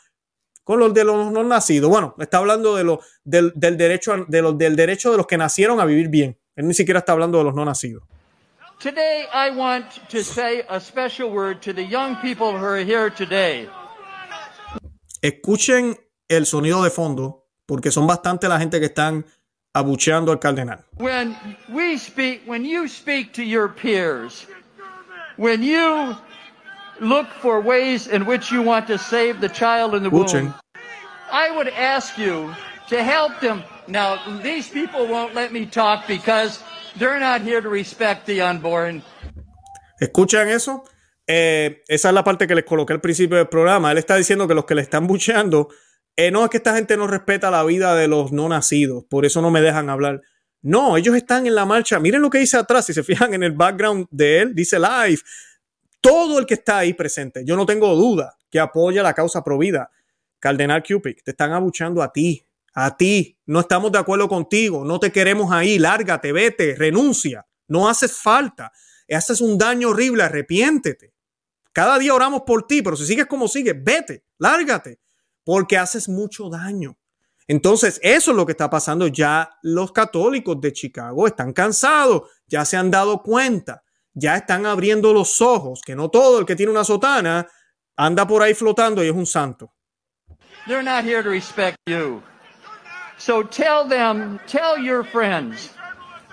con 0.65 0.79
los 0.79 0.93
de 0.93 1.05
los 1.05 1.31
no 1.31 1.43
nacidos. 1.43 1.89
Bueno, 1.89 2.15
está 2.19 2.39
hablando 2.39 2.75
de 2.75 2.83
lo, 2.83 2.99
del, 3.23 3.53
del, 3.55 3.77
derecho, 3.77 4.25
de 4.27 4.41
los, 4.41 4.57
del 4.57 4.75
derecho 4.75 5.11
de 5.11 5.17
los 5.17 5.27
que 5.27 5.37
nacieron 5.37 5.79
a 5.79 5.85
vivir 5.85 6.09
bien. 6.09 6.37
Él 6.55 6.67
ni 6.67 6.73
siquiera 6.73 6.99
está 6.99 7.13
hablando 7.13 7.37
de 7.37 7.45
los 7.45 7.53
no 7.53 7.63
nacidos. 7.63 8.03
Today 8.79 9.25
I 9.31 9.51
want 9.55 9.85
to 10.09 10.21
say 10.23 10.65
a 10.67 10.79
special 10.79 11.29
word 11.29 11.61
to 11.61 11.73
the 11.73 11.85
young 11.85 12.17
people 12.17 12.51
who 12.51 12.65
are 12.65 12.83
here 12.83 13.09
today. 13.09 13.69
Escuchen 15.21 15.97
el 16.27 16.45
sonido 16.45 16.83
de 16.83 16.89
fondo, 16.89 17.45
porque 17.65 17.91
son 17.91 18.07
bastante 18.07 18.49
la 18.49 18.59
gente 18.59 18.79
que 18.79 18.87
están 18.87 19.25
abucheando 19.73 20.31
al 20.31 20.39
cardenal. 20.39 20.83
When 20.97 21.37
we 21.69 21.97
speak, 21.97 22.41
when 22.47 22.65
you 22.65 22.87
speak 22.87 23.33
to 23.33 23.43
your 23.43 23.69
peers, 23.69 24.47
when 25.37 25.61
you 25.61 26.17
look 26.99 27.27
for 27.41 27.61
ways 27.61 28.07
in 28.07 28.25
which 28.25 28.51
you 28.51 28.61
want 28.61 28.87
to 28.87 28.97
save 28.97 29.41
the 29.41 29.49
child 29.49 29.95
in 29.95 30.03
the 30.03 30.09
womb, 30.09 30.53
I 31.31 31.51
would 31.51 31.69
ask 31.69 32.17
you 32.17 32.53
to 32.89 33.03
help 33.03 33.39
them. 33.41 33.63
Now, 33.87 34.17
these 34.41 34.69
people 34.69 35.07
won't 35.07 35.33
let 35.33 35.51
me 35.51 35.65
talk 35.65 36.07
because 36.07 36.63
they're 36.97 37.19
not 37.19 37.41
here 37.41 37.61
to 37.61 37.69
respect 37.69 38.25
the 38.25 38.41
unborn. 38.41 39.03
¿Escuchan 39.99 40.49
eso? 40.49 40.83
Eh, 41.27 41.81
esa 41.87 42.09
es 42.09 42.13
la 42.13 42.23
parte 42.23 42.47
que 42.47 42.55
les 42.55 42.65
coloqué 42.65 42.93
al 42.93 43.01
principio 43.01 43.37
del 43.37 43.47
programa. 43.47 43.91
Él 43.91 43.97
está 43.97 44.15
diciendo 44.15 44.47
que 44.47 44.53
los 44.53 44.65
que 44.65 44.75
le 44.75 44.81
están 44.81 45.07
bucheando, 45.07 45.69
eh, 46.15 46.31
no 46.31 46.43
es 46.43 46.49
que 46.49 46.57
esta 46.57 46.75
gente 46.75 46.97
no 46.97 47.07
respeta 47.07 47.49
la 47.49 47.63
vida 47.63 47.95
de 47.95 48.07
los 48.07 48.31
no 48.31 48.47
nacidos, 48.47 49.05
por 49.09 49.25
eso 49.25 49.41
no 49.41 49.51
me 49.51 49.61
dejan 49.61 49.89
hablar. 49.89 50.21
No, 50.61 50.97
ellos 50.97 51.15
están 51.15 51.45
en 51.45 51.55
la 51.55 51.65
marcha. 51.65 51.99
Miren 51.99 52.21
lo 52.21 52.29
que 52.29 52.39
dice 52.39 52.57
atrás, 52.57 52.85
si 52.85 52.93
se 52.93 53.03
fijan 53.03 53.33
en 53.33 53.43
el 53.43 53.51
background 53.51 54.07
de 54.09 54.41
él, 54.41 54.55
dice 54.55 54.79
live 54.79 55.21
todo 56.05 56.37
el 56.37 56.45
que 56.45 56.53
está 56.53 56.77
ahí 56.77 56.93
presente, 56.93 57.43
yo 57.43 57.55
no 57.55 57.65
tengo 57.65 57.95
duda 57.95 58.37
que 58.51 58.59
apoya 58.59 59.01
la 59.01 59.15
causa 59.15 59.43
provida. 59.43 59.89
Cardenal 60.37 60.83
Cupid, 60.83 61.15
te 61.23 61.31
están 61.31 61.51
abuchando 61.51 62.03
a 62.03 62.13
ti, 62.13 62.47
a 62.75 62.95
ti. 62.95 63.39
No 63.47 63.61
estamos 63.61 63.91
de 63.91 63.97
acuerdo 63.97 64.27
contigo, 64.27 64.85
no 64.85 64.99
te 64.99 65.11
queremos 65.11 65.51
ahí, 65.51 65.79
lárgate, 65.79 66.31
vete, 66.31 66.75
renuncia. 66.75 67.47
No 67.67 67.89
haces 67.89 68.17
falta. 68.17 68.71
Haces 69.09 69.41
un 69.41 69.57
daño 69.57 69.89
horrible, 69.89 70.21
arrepiéntete. 70.21 71.15
Cada 71.73 71.97
día 71.97 72.13
oramos 72.13 72.43
por 72.45 72.67
ti, 72.67 72.83
pero 72.83 72.95
si 72.95 73.05
sigues 73.05 73.25
como 73.25 73.47
sigues, 73.47 73.75
vete, 73.83 74.25
lárgate, 74.37 74.99
porque 75.43 75.77
haces 75.77 76.07
mucho 76.07 76.49
daño. 76.49 76.99
Entonces, 77.47 77.99
eso 78.03 78.31
es 78.31 78.37
lo 78.37 78.45
que 78.45 78.51
está 78.51 78.69
pasando. 78.69 79.07
Ya 79.07 79.57
los 79.63 79.91
católicos 79.91 80.61
de 80.61 80.71
Chicago 80.71 81.25
están 81.25 81.51
cansados, 81.51 82.29
ya 82.47 82.63
se 82.63 82.77
han 82.77 82.91
dado 82.91 83.23
cuenta 83.23 83.84
ya 84.15 84.37
están 84.37 84.65
abriendo 84.65 85.13
los 85.13 85.41
ojos, 85.41 85.81
que 85.85 85.95
no 85.95 86.09
todo 86.09 86.39
el 86.39 86.45
que 86.45 86.55
tiene 86.55 86.71
una 86.71 86.83
sotana 86.83 87.47
anda 87.97 88.25
por 88.25 88.41
ahí 88.41 88.53
flotando 88.53 89.03
y 89.03 89.07
es 89.07 89.15
un 89.15 89.25
santo. 89.25 89.71
They're 90.67 90.81
not 90.81 91.03
here 91.03 91.21
to 91.21 91.29
respect 91.29 91.77
you. 91.85 92.23
So 93.17 93.43
tell 93.43 93.87
them, 93.87 94.39
tell 94.47 94.77
your 94.77 95.03
friends 95.03 95.69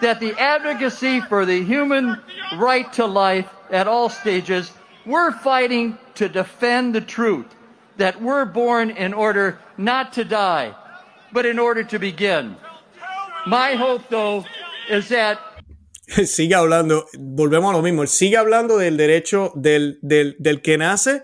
that 0.01 0.21
the 0.21 0.33
advocacy 0.38 1.21
for 1.21 1.45
the 1.45 1.62
human 1.62 2.21
right 2.57 2.90
to 2.95 3.07
life 3.07 3.49
at 3.71 3.87
all 3.87 4.09
stages, 4.09 4.73
we're 5.05 5.33
fighting 5.33 5.99
to 6.14 6.29
defend 6.29 6.95
the 6.95 7.01
truth 7.01 7.47
that 7.99 8.21
we're 8.21 8.45
born 8.45 8.90
in 8.90 9.12
order 9.12 9.59
not 9.77 10.12
to 10.14 10.25
die, 10.25 10.75
but 11.33 11.47
in 11.47 11.59
order 11.59 11.85
to 11.85 11.99
begin. 11.99 12.57
My 13.47 13.75
hope, 13.75 14.09
though, 14.09 14.45
is 14.88 15.09
that 15.11 15.38
sigue 16.27 16.55
hablando, 16.55 17.07
volvemos 17.18 17.72
a 17.72 17.77
lo 17.77 17.83
mismo, 17.83 18.03
él 18.03 18.09
sigue 18.09 18.37
hablando 18.37 18.79
del 18.79 18.96
derecho 18.96 19.53
del, 19.55 19.98
del, 20.03 20.37
del, 20.38 20.62
que 20.62 20.79
nace, 20.79 21.22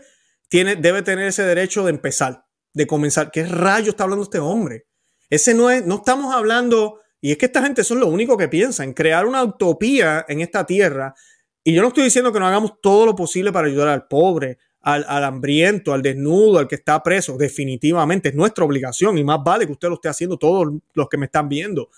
tiene, 0.49 0.77
debe 0.77 1.03
tener 1.03 1.27
ese 1.29 1.43
derecho 1.43 1.85
de 1.85 1.91
empezar, 1.91 2.47
de 2.73 2.87
comenzar. 2.87 3.31
¿Qué 3.31 3.45
rayo 3.45 3.91
está 3.91 4.05
hablando 4.05 4.25
este 4.25 4.39
hombre? 4.39 4.87
Ese 5.31 5.55
no 5.55 5.71
es, 5.71 5.85
no 5.85 5.97
estamos 5.97 6.35
hablando, 6.35 7.01
y 7.21 7.33
es 7.33 7.39
que 7.39 7.47
esta 7.47 7.63
gente 7.63 7.85
son 7.85 8.01
lo 8.01 8.07
único 8.07 8.37
que 8.37 8.49
piensa, 8.49 8.85
en 8.85 8.95
crear 8.95 9.27
una 9.27 9.43
utopía 9.43 10.25
en 10.29 10.41
esta 10.41 10.65
tierra. 10.65 11.15
Y 11.63 11.75
yo 11.75 11.83
no 11.83 11.89
estoy 11.89 12.05
diciendo 12.05 12.33
que 12.33 12.41
no 12.41 12.47
hagamos 12.47 12.81
todo 12.81 13.05
lo 13.05 13.15
posible 13.15 13.53
para 13.53 13.69
ayudar 13.69 13.89
al 13.89 14.07
pobre, 14.07 14.59
al, 14.81 15.05
al, 15.07 15.25
hambriento, 15.25 15.93
al 15.93 16.01
desnudo, 16.01 16.59
al 16.59 16.69
que 16.69 16.77
está 16.77 17.03
preso. 17.03 17.37
Definitivamente 17.37 18.31
es 18.31 18.35
nuestra 18.35 18.65
obligación 18.65 19.19
y 19.19 19.25
más 19.25 19.41
vale 19.45 19.67
que 19.67 19.73
usted 19.73 19.89
lo 19.89 19.95
esté 19.95 20.09
haciendo 20.09 20.39
todos 20.39 20.73
los 20.95 21.09
que 21.11 21.19
me 21.19 21.27
están 21.27 21.49
viendo. 21.49 21.91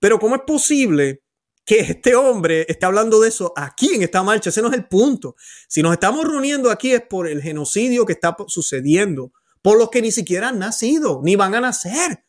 Pero 0.00 0.18
¿cómo 0.18 0.34
es 0.34 0.42
posible 0.42 1.23
que 1.64 1.80
este 1.80 2.14
hombre 2.14 2.66
está 2.68 2.88
hablando 2.88 3.20
de 3.20 3.28
eso 3.28 3.52
aquí 3.56 3.94
en 3.94 4.02
esta 4.02 4.22
marcha. 4.22 4.50
Ese 4.50 4.60
no 4.60 4.68
es 4.68 4.74
el 4.74 4.86
punto. 4.86 5.34
Si 5.66 5.82
nos 5.82 5.92
estamos 5.92 6.24
reuniendo 6.24 6.70
aquí 6.70 6.92
es 6.92 7.02
por 7.02 7.26
el 7.26 7.42
genocidio 7.42 8.04
que 8.04 8.12
está 8.12 8.36
sucediendo, 8.46 9.32
por 9.62 9.78
los 9.78 9.88
que 9.90 10.02
ni 10.02 10.12
siquiera 10.12 10.48
han 10.48 10.58
nacido, 10.58 11.20
ni 11.24 11.36
van 11.36 11.54
a 11.54 11.60
nacer. 11.60 12.24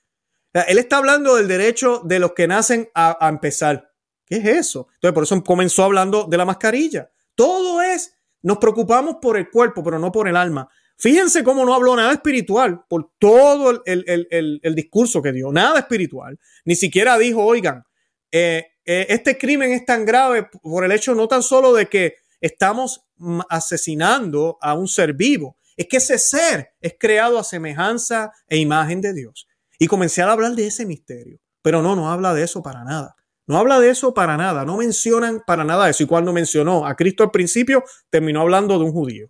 Él 0.53 0.77
está 0.77 0.97
hablando 0.97 1.35
del 1.35 1.49
derecho 1.49 2.01
de 2.05 2.19
los 2.19 2.31
que 2.31 2.47
nacen 2.47 2.89
a, 2.95 3.17
empezar. 3.27 3.91
¿Qué 4.25 4.37
es 4.37 4.45
eso? 4.45 4.87
Entonces, 4.95 5.13
por 5.13 5.23
eso 5.23 5.43
comenzó 5.43 5.83
hablando 5.83 6.23
de 6.23 6.37
la 6.37 6.45
mascarilla. 6.45 7.11
Todo 7.35 7.81
es, 7.81 8.15
nos 8.41 8.57
preocupamos 8.57 9.17
por 9.21 9.35
el 9.35 9.49
cuerpo, 9.49 9.83
pero 9.83 9.99
no 9.99 10.13
por 10.13 10.29
el 10.29 10.37
alma. 10.37 10.69
Fíjense 10.97 11.43
cómo 11.43 11.65
no 11.65 11.73
habló 11.73 11.93
nada 11.97 12.13
espiritual 12.13 12.85
por 12.87 13.11
todo 13.19 13.83
el, 13.85 14.27
el 14.61 14.75
discurso 14.75 15.21
que 15.21 15.33
dio, 15.33 15.51
nada 15.51 15.79
espiritual. 15.79 16.39
Ni 16.63 16.77
siquiera 16.77 17.17
dijo, 17.17 17.43
oigan, 17.43 17.83
eh, 18.31 18.74
eh, 18.85 19.07
este 19.09 19.37
crimen 19.37 19.71
es 19.71 19.85
tan 19.85 20.05
grave 20.05 20.43
por 20.61 20.85
el 20.85 20.91
hecho 20.91 21.15
no 21.15 21.27
tan 21.27 21.41
solo 21.41 21.73
de 21.73 21.87
que 21.87 22.15
estamos 22.39 23.05
asesinando 23.49 24.57
a 24.61 24.73
un 24.73 24.87
ser 24.87 25.13
vivo, 25.13 25.57
es 25.75 25.87
que 25.87 25.97
ese 25.97 26.17
ser 26.19 26.73
es 26.79 26.95
creado 26.99 27.39
a 27.39 27.43
semejanza 27.43 28.31
e 28.47 28.57
imagen 28.57 29.01
de 29.01 29.13
Dios. 29.13 29.47
Y 29.79 29.87
comencé 29.87 30.21
a 30.21 30.31
hablar 30.31 30.53
de 30.53 30.67
ese 30.67 30.85
misterio, 30.85 31.39
pero 31.61 31.81
no, 31.81 31.95
no 31.95 32.11
habla 32.11 32.33
de 32.33 32.43
eso 32.43 32.61
para 32.61 32.83
nada. 32.83 33.15
No 33.47 33.57
habla 33.57 33.79
de 33.79 33.89
eso 33.89 34.13
para 34.13 34.37
nada, 34.37 34.65
no 34.65 34.77
mencionan 34.77 35.41
para 35.45 35.63
nada 35.63 35.89
eso. 35.89 36.03
Y 36.03 36.07
cuando 36.07 36.33
mencionó 36.33 36.85
a 36.85 36.95
Cristo 36.95 37.23
al 37.23 37.31
principio, 37.31 37.83
terminó 38.09 38.41
hablando 38.41 38.79
de 38.79 38.85
un 38.85 38.91
judío. 38.91 39.29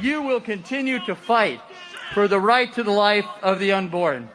You 0.00 0.20
will 0.22 0.42
continue 0.42 0.98
to 1.06 1.14
fight 1.14 1.60
for 2.14 2.28
the 2.28 2.38
right 2.38 2.72
to 2.74 2.82
the 2.84 2.90
life 2.90 3.26
of 3.42 3.58
the 3.58 3.72
unborn. 3.72 4.30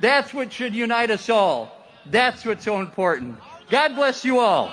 That's 0.00 0.32
what 0.32 0.50
should 0.50 0.74
unite 0.74 1.12
us 1.12 1.28
all. 1.28 1.68
That's 2.10 2.44
what's 2.44 2.64
so 2.64 2.80
important. 2.80 3.38
God 3.70 3.96
bless 3.96 4.22
you 4.22 4.40
all. 4.40 4.70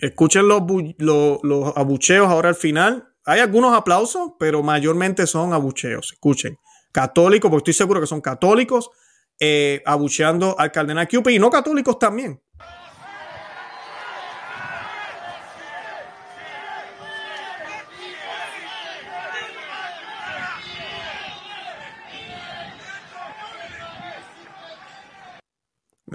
Escuchen 0.00 0.46
los, 0.46 1.76
abucheos 1.76 2.28
ahora 2.28 2.50
al 2.50 2.54
final 2.54 3.08
Hay 3.24 3.40
algunos 3.40 3.76
aplausos, 3.76 4.32
pero 4.38 4.62
mayormente 4.62 5.26
son 5.26 5.52
abucheos. 5.52 6.12
Escuchen, 6.12 6.56
católicos, 6.92 7.50
porque 7.50 7.70
estoy 7.70 7.74
seguro 7.74 8.00
que 8.00 8.06
son 8.06 8.22
católicos, 8.22 8.90
eh, 9.38 9.82
abucheando 9.84 10.58
al 10.58 10.72
cardenal 10.72 11.06
Cupid 11.06 11.32
y 11.32 11.38
no 11.38 11.50
católicos 11.50 11.98
también. 11.98 12.40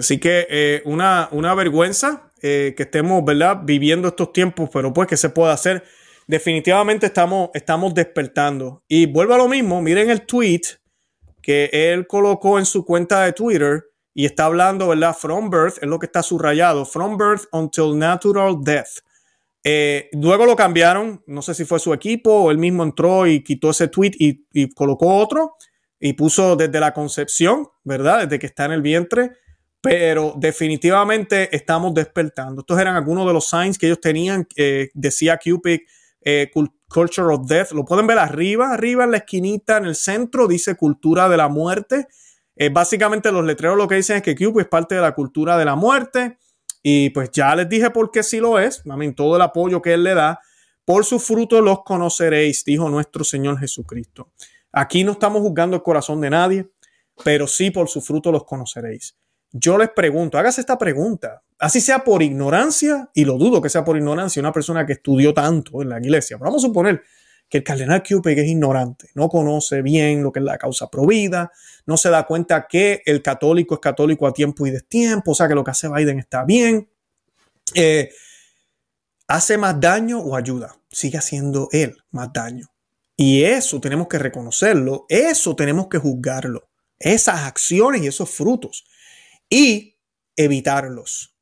Así 0.04 0.18
que 0.18 0.46
eh, 0.50 0.82
una, 0.84 1.30
una, 1.32 1.54
vergüenza 1.54 2.30
eh, 2.42 2.74
que 2.76 2.82
estemos, 2.82 3.24
¿verdad? 3.24 3.60
Viviendo 3.64 4.08
estos 4.08 4.34
tiempos, 4.34 4.68
pero 4.70 4.92
pues 4.92 5.08
que 5.08 5.16
se 5.16 5.30
puede 5.30 5.50
hacer. 5.50 5.82
Definitivamente 6.26 7.06
estamos, 7.06 7.48
estamos 7.54 7.94
despertando. 7.94 8.82
Y 8.86 9.06
vuelvo 9.06 9.32
a 9.32 9.38
lo 9.38 9.48
mismo, 9.48 9.80
miren 9.80 10.10
el 10.10 10.26
tweet 10.26 10.60
que 11.40 11.70
él 11.72 12.06
colocó 12.06 12.58
en 12.58 12.66
su 12.66 12.84
cuenta 12.84 13.22
de 13.22 13.32
Twitter 13.32 13.84
y 14.12 14.26
está 14.26 14.44
hablando, 14.44 14.88
¿verdad? 14.88 15.16
From 15.18 15.48
birth, 15.48 15.78
es 15.80 15.88
lo 15.88 15.98
que 15.98 16.04
está 16.04 16.22
subrayado, 16.22 16.84
from 16.84 17.16
birth 17.16 17.44
until 17.52 17.98
natural 17.98 18.58
death. 18.62 18.98
Eh, 19.64 20.10
luego 20.12 20.44
lo 20.44 20.54
cambiaron, 20.54 21.22
no 21.26 21.40
sé 21.40 21.54
si 21.54 21.64
fue 21.64 21.78
su 21.78 21.94
equipo 21.94 22.30
o 22.30 22.50
él 22.50 22.58
mismo 22.58 22.82
entró 22.82 23.26
y 23.26 23.42
quitó 23.42 23.70
ese 23.70 23.88
tweet 23.88 24.12
y, 24.18 24.44
y 24.52 24.68
colocó 24.74 25.16
otro 25.16 25.56
y 25.98 26.12
puso 26.12 26.56
desde 26.56 26.78
la 26.78 26.92
concepción, 26.92 27.68
¿verdad? 27.84 28.24
Desde 28.24 28.38
que 28.38 28.44
está 28.48 28.66
en 28.66 28.72
el 28.72 28.82
vientre 28.82 29.30
pero 29.84 30.32
definitivamente 30.34 31.54
estamos 31.54 31.92
despertando. 31.92 32.62
Estos 32.62 32.80
eran 32.80 32.96
algunos 32.96 33.26
de 33.26 33.34
los 33.34 33.46
signs 33.46 33.76
que 33.76 33.84
ellos 33.84 34.00
tenían. 34.00 34.48
decía 34.94 35.38
Cupid, 35.38 35.80
eh, 36.22 36.50
Culture 36.88 37.34
of 37.34 37.46
Death. 37.46 37.72
Lo 37.72 37.84
pueden 37.84 38.06
ver 38.06 38.18
arriba, 38.18 38.72
arriba 38.72 39.04
en 39.04 39.10
la 39.10 39.18
esquinita, 39.18 39.76
en 39.76 39.84
el 39.84 39.94
centro, 39.94 40.48
dice 40.48 40.74
Cultura 40.74 41.28
de 41.28 41.36
la 41.36 41.48
Muerte. 41.48 42.08
Eh, 42.56 42.70
básicamente 42.70 43.30
los 43.30 43.44
letreros 43.44 43.76
lo 43.76 43.86
que 43.86 43.96
dicen 43.96 44.16
es 44.16 44.22
que 44.22 44.34
Cupid 44.34 44.62
es 44.62 44.68
parte 44.68 44.94
de 44.94 45.02
la 45.02 45.14
cultura 45.14 45.58
de 45.58 45.66
la 45.66 45.76
muerte. 45.76 46.38
Y 46.82 47.10
pues 47.10 47.30
ya 47.30 47.54
les 47.54 47.68
dije 47.68 47.90
por 47.90 48.10
qué 48.10 48.22
sí 48.22 48.38
lo 48.38 48.58
es. 48.58 48.86
Mamen, 48.86 49.14
todo 49.14 49.36
el 49.36 49.42
apoyo 49.42 49.82
que 49.82 49.92
él 49.92 50.02
le 50.02 50.14
da. 50.14 50.40
Por 50.86 51.04
sus 51.04 51.22
frutos 51.22 51.62
los 51.62 51.84
conoceréis, 51.84 52.64
dijo 52.64 52.88
nuestro 52.88 53.22
Señor 53.22 53.58
Jesucristo. 53.58 54.32
Aquí 54.72 55.04
no 55.04 55.12
estamos 55.12 55.42
juzgando 55.42 55.76
el 55.76 55.82
corazón 55.82 56.22
de 56.22 56.30
nadie, 56.30 56.70
pero 57.22 57.46
sí 57.46 57.70
por 57.70 57.90
su 57.90 58.00
fruto 58.00 58.32
los 58.32 58.44
conoceréis 58.44 59.14
yo 59.56 59.78
les 59.78 59.90
pregunto, 59.90 60.36
hágase 60.36 60.60
esta 60.60 60.76
pregunta, 60.76 61.44
así 61.60 61.80
sea 61.80 62.02
por 62.02 62.24
ignorancia, 62.24 63.08
y 63.14 63.24
lo 63.24 63.38
dudo 63.38 63.62
que 63.62 63.68
sea 63.68 63.84
por 63.84 63.96
ignorancia, 63.96 64.40
una 64.40 64.52
persona 64.52 64.84
que 64.84 64.94
estudió 64.94 65.32
tanto 65.32 65.80
en 65.80 65.90
la 65.90 66.00
iglesia, 66.00 66.36
vamos 66.38 66.64
a 66.64 66.66
suponer 66.66 67.04
que 67.48 67.58
el 67.58 67.64
cardenal 67.64 68.02
Cupid 68.02 68.36
es 68.36 68.48
ignorante, 68.48 69.10
no 69.14 69.28
conoce 69.28 69.80
bien 69.80 70.24
lo 70.24 70.32
que 70.32 70.40
es 70.40 70.44
la 70.44 70.58
causa 70.58 70.90
provida, 70.90 71.52
no 71.86 71.96
se 71.96 72.10
da 72.10 72.26
cuenta 72.26 72.66
que 72.68 73.02
el 73.06 73.22
católico 73.22 73.74
es 73.74 73.80
católico 73.80 74.26
a 74.26 74.32
tiempo 74.32 74.66
y 74.66 74.72
destiempo, 74.72 75.30
o 75.30 75.34
sea 75.36 75.46
que 75.46 75.54
lo 75.54 75.62
que 75.62 75.70
hace 75.70 75.88
Biden 75.88 76.18
está 76.18 76.44
bien. 76.44 76.88
Eh, 77.74 78.10
¿Hace 79.28 79.56
más 79.56 79.80
daño 79.80 80.18
o 80.18 80.34
ayuda? 80.34 80.76
Sigue 80.90 81.18
haciendo 81.18 81.68
él 81.70 81.96
más 82.10 82.32
daño. 82.32 82.66
Y 83.16 83.44
eso 83.44 83.80
tenemos 83.80 84.08
que 84.08 84.18
reconocerlo, 84.18 85.06
eso 85.08 85.54
tenemos 85.54 85.86
que 85.86 85.98
juzgarlo, 85.98 86.68
esas 86.98 87.42
acciones 87.42 88.02
y 88.02 88.08
esos 88.08 88.28
frutos 88.28 88.84
y 89.54 90.00
evitarlos, 90.36 91.36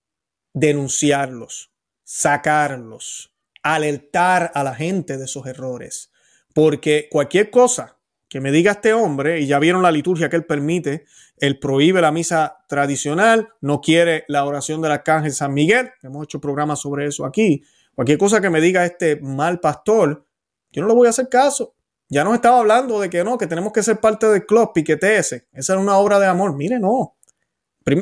denunciarlos, 0.52 1.72
sacarlos, 2.04 3.34
alertar 3.62 4.52
a 4.54 4.62
la 4.62 4.74
gente 4.74 5.16
de 5.16 5.24
esos 5.24 5.46
errores. 5.46 6.12
Porque 6.52 7.08
cualquier 7.10 7.50
cosa 7.50 7.96
que 8.28 8.42
me 8.42 8.52
diga 8.52 8.72
este 8.72 8.92
hombre, 8.92 9.40
y 9.40 9.46
ya 9.46 9.58
vieron 9.58 9.82
la 9.82 9.90
liturgia 9.90 10.28
que 10.28 10.36
él 10.36 10.44
permite, 10.44 11.06
él 11.38 11.58
prohíbe 11.58 12.02
la 12.02 12.12
misa 12.12 12.58
tradicional, 12.68 13.48
no 13.62 13.80
quiere 13.80 14.26
la 14.28 14.44
oración 14.44 14.82
del 14.82 14.92
arcángel 14.92 15.32
San 15.32 15.54
Miguel, 15.54 15.88
hemos 16.02 16.24
hecho 16.24 16.38
programas 16.38 16.80
sobre 16.80 17.06
eso 17.06 17.24
aquí. 17.24 17.62
Cualquier 17.94 18.18
cosa 18.18 18.42
que 18.42 18.50
me 18.50 18.60
diga 18.60 18.84
este 18.84 19.16
mal 19.22 19.58
pastor, 19.58 20.26
yo 20.70 20.82
no 20.82 20.88
le 20.88 20.94
voy 20.94 21.06
a 21.06 21.10
hacer 21.10 21.30
caso. 21.30 21.74
Ya 22.10 22.24
nos 22.24 22.34
estaba 22.34 22.58
hablando 22.58 23.00
de 23.00 23.08
que 23.08 23.24
no, 23.24 23.38
que 23.38 23.46
tenemos 23.46 23.72
que 23.72 23.82
ser 23.82 24.00
parte 24.00 24.26
del 24.26 24.44
club, 24.44 24.72
piquete 24.74 25.16
ese. 25.16 25.46
Esa 25.54 25.72
era 25.72 25.80
una 25.80 25.96
obra 25.96 26.18
de 26.18 26.26
amor. 26.26 26.54
Mire, 26.54 26.78
no 26.78 27.16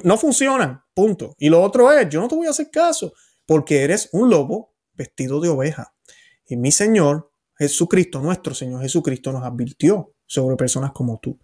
no 0.05 0.19
funcionan, 0.19 0.83
punto. 0.95 1.35
Y 1.39 1.49
lo 1.49 1.63
otro 1.63 1.93
es, 1.93 2.09
yo 2.09 2.21
no 2.21 2.29
te 2.29 2.35
voy 2.35 2.47
a 2.47 2.51
hacer 2.51 2.71
caso 2.71 3.13
porque 3.47 3.83
eres 3.83 4.09
un 4.13 4.31
lobo 4.31 4.75
vestido 4.95 5.41
de 5.41 5.49
oveja. 5.49 5.93
Y 6.47 6.57
mi 6.57 6.71
Señor 6.71 7.33
Jesucristo, 7.59 8.21
nuestro 8.21 8.55
Señor 8.55 8.83
Jesucristo, 8.83 9.33
nos 9.33 9.43
advirtió 9.45 10.15
sobre 10.25 10.57
personas 10.57 10.93
como 10.93 11.19
tú. 11.19 11.39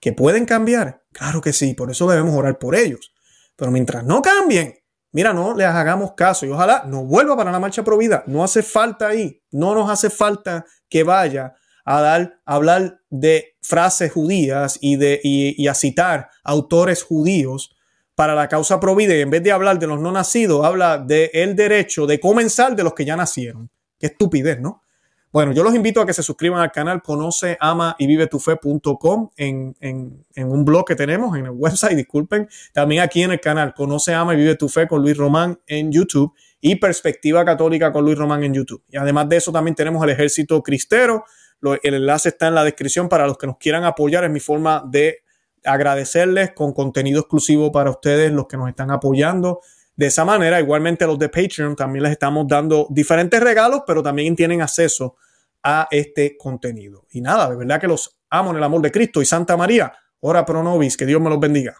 ¿Que 0.00 0.12
pueden 0.12 0.44
cambiar? 0.44 1.04
Claro 1.12 1.40
que 1.40 1.52
sí, 1.52 1.74
por 1.74 1.90
eso 1.90 2.08
debemos 2.08 2.34
orar 2.34 2.58
por 2.58 2.74
ellos. 2.74 3.14
Pero 3.54 3.70
mientras 3.70 4.04
no 4.04 4.20
cambien, 4.22 4.74
mira, 5.12 5.32
no 5.32 5.54
les 5.54 5.68
hagamos 5.68 6.14
caso 6.14 6.46
y 6.46 6.50
ojalá 6.50 6.84
no 6.86 7.04
vuelva 7.04 7.36
para 7.36 7.52
la 7.52 7.60
marcha 7.60 7.84
provida. 7.84 8.24
No 8.26 8.42
hace 8.42 8.62
falta 8.62 9.08
ahí, 9.08 9.40
no 9.50 9.74
nos 9.74 9.88
hace 9.88 10.10
falta 10.10 10.64
que 10.88 11.04
vaya 11.04 11.54
a, 11.84 12.00
dar, 12.00 12.40
hablar 12.44 13.00
de 13.08 13.56
frases 13.62 14.10
judías 14.12 14.78
y, 14.80 14.96
de, 14.96 15.20
y 15.22 15.68
a 15.68 15.74
citar 15.74 16.28
autores 16.42 17.04
judíos 17.04 17.74
para 18.22 18.36
la 18.36 18.46
causa 18.46 18.78
provide, 18.78 19.20
en 19.20 19.30
vez 19.30 19.42
de 19.42 19.50
hablar 19.50 19.80
de 19.80 19.88
los 19.88 19.98
no 19.98 20.12
nacidos, 20.12 20.64
habla 20.64 20.96
del 20.96 21.28
el 21.32 21.56
derecho 21.56 22.06
de 22.06 22.20
comenzar 22.20 22.76
de 22.76 22.84
los 22.84 22.94
que 22.94 23.04
ya 23.04 23.16
nacieron. 23.16 23.68
Qué 23.98 24.06
estupidez, 24.06 24.60
¿no? 24.60 24.84
Bueno, 25.32 25.50
yo 25.50 25.64
los 25.64 25.74
invito 25.74 26.00
a 26.00 26.06
que 26.06 26.12
se 26.12 26.22
suscriban 26.22 26.60
al 26.60 26.70
canal 26.70 27.02
Conoce, 27.02 27.56
Ama 27.58 27.96
y 27.98 28.06
Vive 28.06 28.28
Tu 28.28 28.38
Fe.com 28.38 29.30
en, 29.36 29.74
en, 29.80 30.24
en, 30.36 30.48
un 30.48 30.64
blog 30.64 30.84
que 30.84 30.94
tenemos 30.94 31.36
en 31.36 31.46
el 31.46 31.50
website, 31.50 31.96
disculpen. 31.96 32.48
También 32.72 33.02
aquí 33.02 33.24
en 33.24 33.32
el 33.32 33.40
canal 33.40 33.74
Conoce, 33.74 34.14
Ama 34.14 34.34
y 34.34 34.36
Vive 34.36 34.54
Tu 34.54 34.68
Fe 34.68 34.86
con 34.86 35.02
Luis 35.02 35.16
Román 35.16 35.58
en 35.66 35.90
YouTube 35.90 36.32
y 36.60 36.76
Perspectiva 36.76 37.44
Católica 37.44 37.92
con 37.92 38.04
Luis 38.04 38.16
Román 38.16 38.44
en 38.44 38.54
YouTube. 38.54 38.84
Y 38.88 38.98
además 38.98 39.28
de 39.30 39.38
eso 39.38 39.50
también 39.50 39.74
tenemos 39.74 40.00
el 40.04 40.10
Ejército 40.10 40.62
Cristero. 40.62 41.24
el 41.82 41.94
enlace 41.94 42.28
está 42.28 42.46
en 42.46 42.54
la 42.54 42.62
descripción 42.62 43.08
para 43.08 43.26
los 43.26 43.36
que 43.36 43.48
nos 43.48 43.58
quieran 43.58 43.82
apoyar. 43.82 44.22
en 44.22 44.32
mi 44.32 44.38
forma 44.38 44.84
de 44.86 45.22
agradecerles 45.64 46.52
con 46.52 46.72
contenido 46.72 47.20
exclusivo 47.20 47.72
para 47.72 47.90
ustedes, 47.90 48.32
los 48.32 48.46
que 48.46 48.56
nos 48.56 48.68
están 48.68 48.90
apoyando. 48.90 49.60
De 49.94 50.06
esa 50.06 50.24
manera, 50.24 50.60
igualmente 50.60 51.06
los 51.06 51.18
de 51.18 51.28
Patreon 51.28 51.76
también 51.76 52.04
les 52.04 52.12
estamos 52.12 52.46
dando 52.48 52.86
diferentes 52.90 53.40
regalos, 53.40 53.82
pero 53.86 54.02
también 54.02 54.34
tienen 54.34 54.62
acceso 54.62 55.16
a 55.62 55.88
este 55.90 56.36
contenido. 56.36 57.06
Y 57.10 57.20
nada, 57.20 57.50
de 57.50 57.56
verdad 57.56 57.80
que 57.80 57.88
los 57.88 58.18
amo 58.30 58.50
en 58.50 58.56
el 58.56 58.64
amor 58.64 58.80
de 58.82 58.90
Cristo 58.90 59.22
y 59.22 59.26
Santa 59.26 59.56
María. 59.56 59.92
Ora 60.20 60.44
pro 60.44 60.62
nobis, 60.62 60.96
que 60.96 61.06
Dios 61.06 61.20
me 61.20 61.30
los 61.30 61.38
bendiga. 61.38 61.76